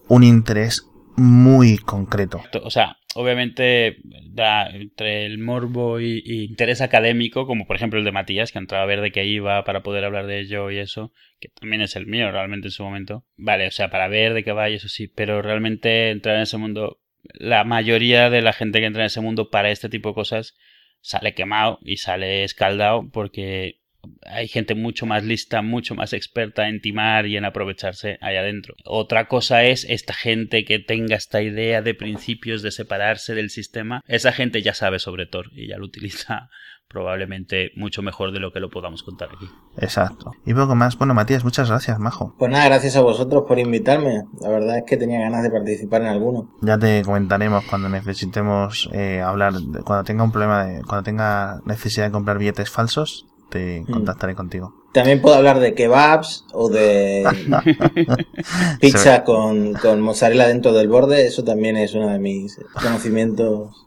un 0.06 0.22
interés 0.22 0.88
muy 1.18 1.78
concreto. 1.78 2.42
O 2.62 2.70
sea, 2.70 2.96
obviamente 3.14 3.98
da 4.26 4.70
entre 4.70 5.26
el 5.26 5.38
morbo 5.38 6.00
y, 6.00 6.22
y 6.24 6.44
interés 6.44 6.80
académico, 6.80 7.46
como 7.46 7.66
por 7.66 7.76
ejemplo 7.76 7.98
el 7.98 8.04
de 8.04 8.12
Matías, 8.12 8.52
que 8.52 8.58
entraba 8.58 8.84
a 8.84 8.86
ver 8.86 9.00
de 9.00 9.10
qué 9.10 9.24
iba 9.24 9.64
para 9.64 9.82
poder 9.82 10.04
hablar 10.04 10.26
de 10.26 10.40
ello 10.40 10.70
y 10.70 10.78
eso, 10.78 11.12
que 11.40 11.48
también 11.48 11.82
es 11.82 11.96
el 11.96 12.06
mío 12.06 12.30
realmente 12.30 12.68
en 12.68 12.72
su 12.72 12.84
momento. 12.84 13.24
Vale, 13.36 13.66
o 13.66 13.70
sea, 13.70 13.90
para 13.90 14.08
ver 14.08 14.34
de 14.34 14.44
qué 14.44 14.52
va 14.52 14.70
y 14.70 14.74
eso 14.74 14.88
sí, 14.88 15.08
pero 15.08 15.42
realmente 15.42 16.10
entrar 16.10 16.36
en 16.36 16.42
ese 16.42 16.56
mundo, 16.56 17.00
la 17.34 17.64
mayoría 17.64 18.30
de 18.30 18.42
la 18.42 18.52
gente 18.52 18.80
que 18.80 18.86
entra 18.86 19.02
en 19.02 19.06
ese 19.06 19.20
mundo 19.20 19.50
para 19.50 19.70
este 19.70 19.88
tipo 19.88 20.10
de 20.10 20.14
cosas 20.14 20.56
sale 21.00 21.34
quemado 21.34 21.78
y 21.82 21.98
sale 21.98 22.44
escaldado 22.44 23.08
porque 23.10 23.77
hay 24.26 24.48
gente 24.48 24.74
mucho 24.74 25.06
más 25.06 25.24
lista, 25.24 25.62
mucho 25.62 25.94
más 25.94 26.12
experta 26.12 26.68
en 26.68 26.80
timar 26.80 27.26
y 27.26 27.36
en 27.36 27.44
aprovecharse 27.44 28.18
ahí 28.20 28.36
adentro. 28.36 28.74
Otra 28.84 29.28
cosa 29.28 29.64
es 29.64 29.84
esta 29.88 30.14
gente 30.14 30.64
que 30.64 30.78
tenga 30.78 31.16
esta 31.16 31.42
idea 31.42 31.82
de 31.82 31.94
principios 31.94 32.62
de 32.62 32.70
separarse 32.70 33.34
del 33.34 33.50
sistema. 33.50 34.02
Esa 34.06 34.32
gente 34.32 34.62
ya 34.62 34.74
sabe 34.74 34.98
sobre 34.98 35.26
Tor 35.26 35.46
y 35.52 35.68
ya 35.68 35.76
lo 35.78 35.84
utiliza 35.86 36.48
probablemente 36.88 37.70
mucho 37.76 38.00
mejor 38.02 38.32
de 38.32 38.40
lo 38.40 38.50
que 38.50 38.60
lo 38.60 38.70
podamos 38.70 39.02
contar 39.02 39.28
aquí. 39.36 39.46
Exacto. 39.78 40.32
Y 40.46 40.54
poco 40.54 40.74
más. 40.74 40.96
Bueno, 40.96 41.12
Matías, 41.14 41.44
muchas 41.44 41.68
gracias, 41.68 41.98
majo. 41.98 42.34
Pues 42.38 42.50
nada, 42.50 42.64
gracias 42.64 42.96
a 42.96 43.02
vosotros 43.02 43.44
por 43.46 43.58
invitarme. 43.58 44.22
La 44.40 44.48
verdad 44.48 44.78
es 44.78 44.84
que 44.86 44.96
tenía 44.96 45.20
ganas 45.20 45.42
de 45.42 45.50
participar 45.50 46.00
en 46.00 46.08
alguno. 46.08 46.50
Ya 46.62 46.78
te 46.78 47.02
comentaremos 47.02 47.64
cuando 47.66 47.88
necesitemos 47.90 48.88
eh, 48.94 49.20
hablar, 49.20 49.52
de- 49.54 49.82
cuando 49.82 50.04
tenga 50.04 50.24
un 50.24 50.32
problema, 50.32 50.64
de, 50.64 50.82
cuando 50.82 51.02
tenga 51.04 51.60
necesidad 51.66 52.06
de 52.06 52.12
comprar 52.12 52.38
billetes 52.38 52.70
falsos, 52.70 53.26
te 53.50 53.80
Mm. 53.86 53.92
contactaré 53.92 54.34
contigo. 54.34 54.74
También 54.92 55.20
puedo 55.20 55.36
hablar 55.36 55.60
de 55.60 55.74
kebabs 55.74 56.44
o 56.52 56.68
de 56.70 57.24
pizza 58.80 59.22
con, 59.24 59.74
con 59.74 60.00
mozzarella 60.00 60.48
dentro 60.48 60.72
del 60.72 60.88
borde. 60.88 61.26
Eso 61.26 61.44
también 61.44 61.76
es 61.76 61.94
uno 61.94 62.08
de 62.08 62.18
mis 62.18 62.58
conocimientos. 62.82 63.86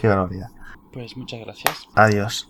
Qué 0.00 0.08
barbaridad. 0.08 0.48
Pues 0.92 1.16
muchas 1.16 1.40
gracias. 1.40 1.86
Adiós. 1.94 2.48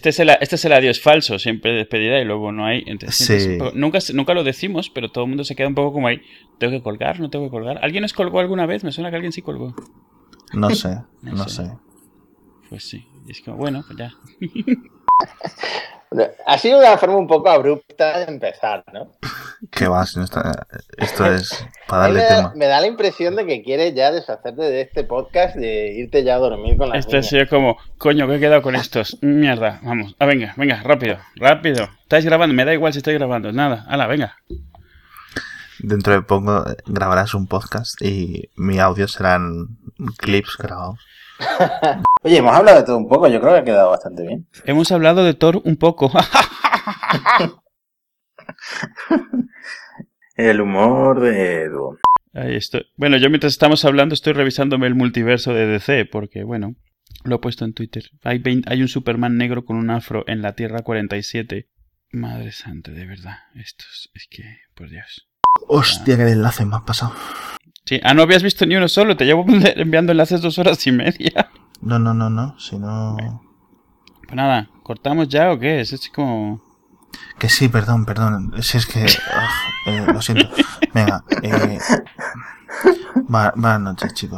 Este 0.00 0.08
es, 0.08 0.18
el, 0.20 0.30
este 0.30 0.54
es 0.54 0.64
el 0.64 0.72
adiós 0.72 0.98
falso, 0.98 1.38
siempre 1.38 1.74
despedida 1.74 2.18
y 2.20 2.24
luego 2.24 2.52
no 2.52 2.64
hay. 2.64 2.82
Entonces, 2.86 3.44
Sí. 3.44 3.56
poco- 3.58 3.72
nunca, 3.74 3.98
nunca 4.14 4.32
lo 4.32 4.44
decimos, 4.44 4.88
pero 4.88 5.10
todo 5.10 5.24
el 5.24 5.28
mundo 5.28 5.44
se 5.44 5.54
queda 5.54 5.68
un 5.68 5.74
poco 5.74 5.92
como 5.92 6.08
ahí. 6.08 6.22
¿Tengo 6.58 6.70
que 6.72 6.82
colgar? 6.82 7.20
¿No 7.20 7.28
tengo 7.28 7.44
que 7.44 7.50
colgar? 7.50 7.78
¿Alguien 7.82 8.02
os 8.04 8.14
colgó 8.14 8.40
alguna 8.40 8.64
vez? 8.64 8.82
Me 8.82 8.92
suena 8.92 9.10
que 9.10 9.16
alguien 9.16 9.32
sí 9.32 9.42
colgó. 9.42 9.74
No 10.54 10.70
sé, 10.70 10.88
No 11.22 11.32
no 11.32 11.48
sé. 11.48 11.66
sé. 11.66 11.72
Pues 12.70 12.84
sí. 12.88 13.04
Y 13.26 13.32
es 13.32 13.42
como, 13.42 13.58
bueno, 13.58 13.84
pues 13.86 13.98
ya. 13.98 14.14
Ha 16.44 16.58
sido 16.58 16.78
una 16.80 16.98
forma 16.98 17.16
un 17.16 17.28
poco 17.28 17.48
abrupta 17.50 18.18
de 18.18 18.24
empezar, 18.32 18.82
¿no? 18.92 19.12
¿Qué 19.70 19.86
vas? 19.86 20.16
No 20.16 20.24
está- 20.24 20.66
Esto 20.96 21.24
es 21.26 21.64
para 21.86 22.02
darle 22.02 22.18
me, 22.18 22.24
da, 22.24 22.36
tema. 22.36 22.52
me 22.56 22.66
da 22.66 22.80
la 22.80 22.86
impresión 22.88 23.36
de 23.36 23.46
que 23.46 23.62
quieres 23.62 23.94
ya 23.94 24.10
deshacerte 24.10 24.60
de 24.60 24.80
este 24.80 25.04
podcast, 25.04 25.54
de 25.54 25.92
irte 25.92 26.24
ya 26.24 26.34
a 26.34 26.38
dormir 26.38 26.76
con 26.76 26.88
la 26.88 26.98
Este 26.98 27.18
ha 27.18 27.22
sido 27.22 27.46
como, 27.48 27.76
coño, 27.98 28.26
¿qué 28.26 28.36
he 28.36 28.40
quedado 28.40 28.60
con 28.62 28.74
estos? 28.74 29.18
Mierda, 29.22 29.78
vamos. 29.82 30.16
Ah, 30.18 30.26
venga, 30.26 30.52
venga, 30.56 30.82
rápido, 30.82 31.18
rápido. 31.36 31.88
¿Estáis 32.02 32.24
grabando? 32.24 32.54
Me 32.56 32.64
da 32.64 32.72
igual 32.74 32.92
si 32.92 32.98
estoy 32.98 33.14
grabando. 33.14 33.52
Nada, 33.52 33.84
hala, 33.88 34.08
venga. 34.08 34.36
Dentro 35.78 36.12
de 36.12 36.22
poco 36.22 36.64
grabarás 36.86 37.34
un 37.34 37.46
podcast 37.46 38.02
y 38.02 38.50
mi 38.56 38.78
audio 38.80 39.06
serán 39.06 39.78
clips 40.18 40.56
grabados. 40.58 40.98
Oye, 42.22 42.36
hemos 42.38 42.54
hablado 42.54 42.78
de 42.78 42.84
todo 42.84 42.98
un 42.98 43.08
poco, 43.08 43.28
yo 43.28 43.40
creo 43.40 43.52
que 43.54 43.58
ha 43.60 43.64
quedado 43.64 43.90
bastante 43.90 44.26
bien. 44.26 44.46
Hemos 44.64 44.92
hablado 44.92 45.24
de 45.24 45.34
Thor 45.34 45.60
un 45.64 45.76
poco. 45.76 46.10
El 50.36 50.60
humor 50.60 51.20
de 51.20 51.62
Edu. 51.62 51.98
Ahí 52.32 52.54
estoy. 52.56 52.86
Bueno, 52.96 53.16
yo 53.16 53.28
mientras 53.28 53.52
estamos 53.52 53.84
hablando 53.84 54.14
estoy 54.14 54.32
revisándome 54.32 54.86
el 54.86 54.94
multiverso 54.94 55.52
de 55.52 55.66
DC, 55.66 56.06
porque, 56.06 56.44
bueno, 56.44 56.76
lo 57.24 57.36
he 57.36 57.38
puesto 57.40 57.64
en 57.64 57.74
Twitter. 57.74 58.04
Hay, 58.22 58.38
20 58.38 58.72
hay 58.72 58.82
un 58.82 58.88
Superman 58.88 59.36
negro 59.36 59.64
con 59.64 59.76
un 59.76 59.90
afro 59.90 60.24
en 60.26 60.40
la 60.42 60.54
Tierra 60.54 60.82
47. 60.82 61.68
Madre 62.12 62.52
santa, 62.52 62.90
de 62.92 63.06
verdad. 63.06 63.38
Esto 63.54 63.84
es, 63.92 64.10
es 64.14 64.28
que, 64.30 64.44
por 64.74 64.88
Dios. 64.88 65.28
Hostia, 65.68 66.16
qué 66.16 66.22
enlace 66.22 66.64
me 66.64 66.76
has 66.76 66.82
pasado. 66.82 67.14
Sí. 67.90 68.00
Ah, 68.04 68.14
no 68.14 68.22
habías 68.22 68.44
visto 68.44 68.64
ni 68.66 68.76
uno 68.76 68.86
solo. 68.86 69.16
Te 69.16 69.24
llevo 69.24 69.44
enviando 69.74 70.12
enlaces 70.12 70.40
dos 70.40 70.60
horas 70.60 70.86
y 70.86 70.92
media. 70.92 71.50
No, 71.80 71.98
no, 71.98 72.14
no, 72.14 72.30
no. 72.30 72.56
Si 72.56 72.78
no. 72.78 73.16
Pues 74.22 74.36
nada, 74.36 74.68
¿cortamos 74.84 75.28
ya 75.28 75.50
o 75.50 75.58
qué? 75.58 75.80
Es 75.80 75.92
así 75.92 76.08
como. 76.08 76.62
Que 77.40 77.48
sí, 77.48 77.68
perdón, 77.68 78.04
perdón. 78.04 78.52
Si 78.62 78.78
es 78.78 78.86
que. 78.86 79.04
ah, 79.32 79.50
eh, 79.86 80.04
lo 80.06 80.22
siento. 80.22 80.48
Venga. 80.94 81.24
Eh... 81.42 81.78
Buenas 83.26 83.80
noches, 83.80 84.14
chicos. 84.14 84.28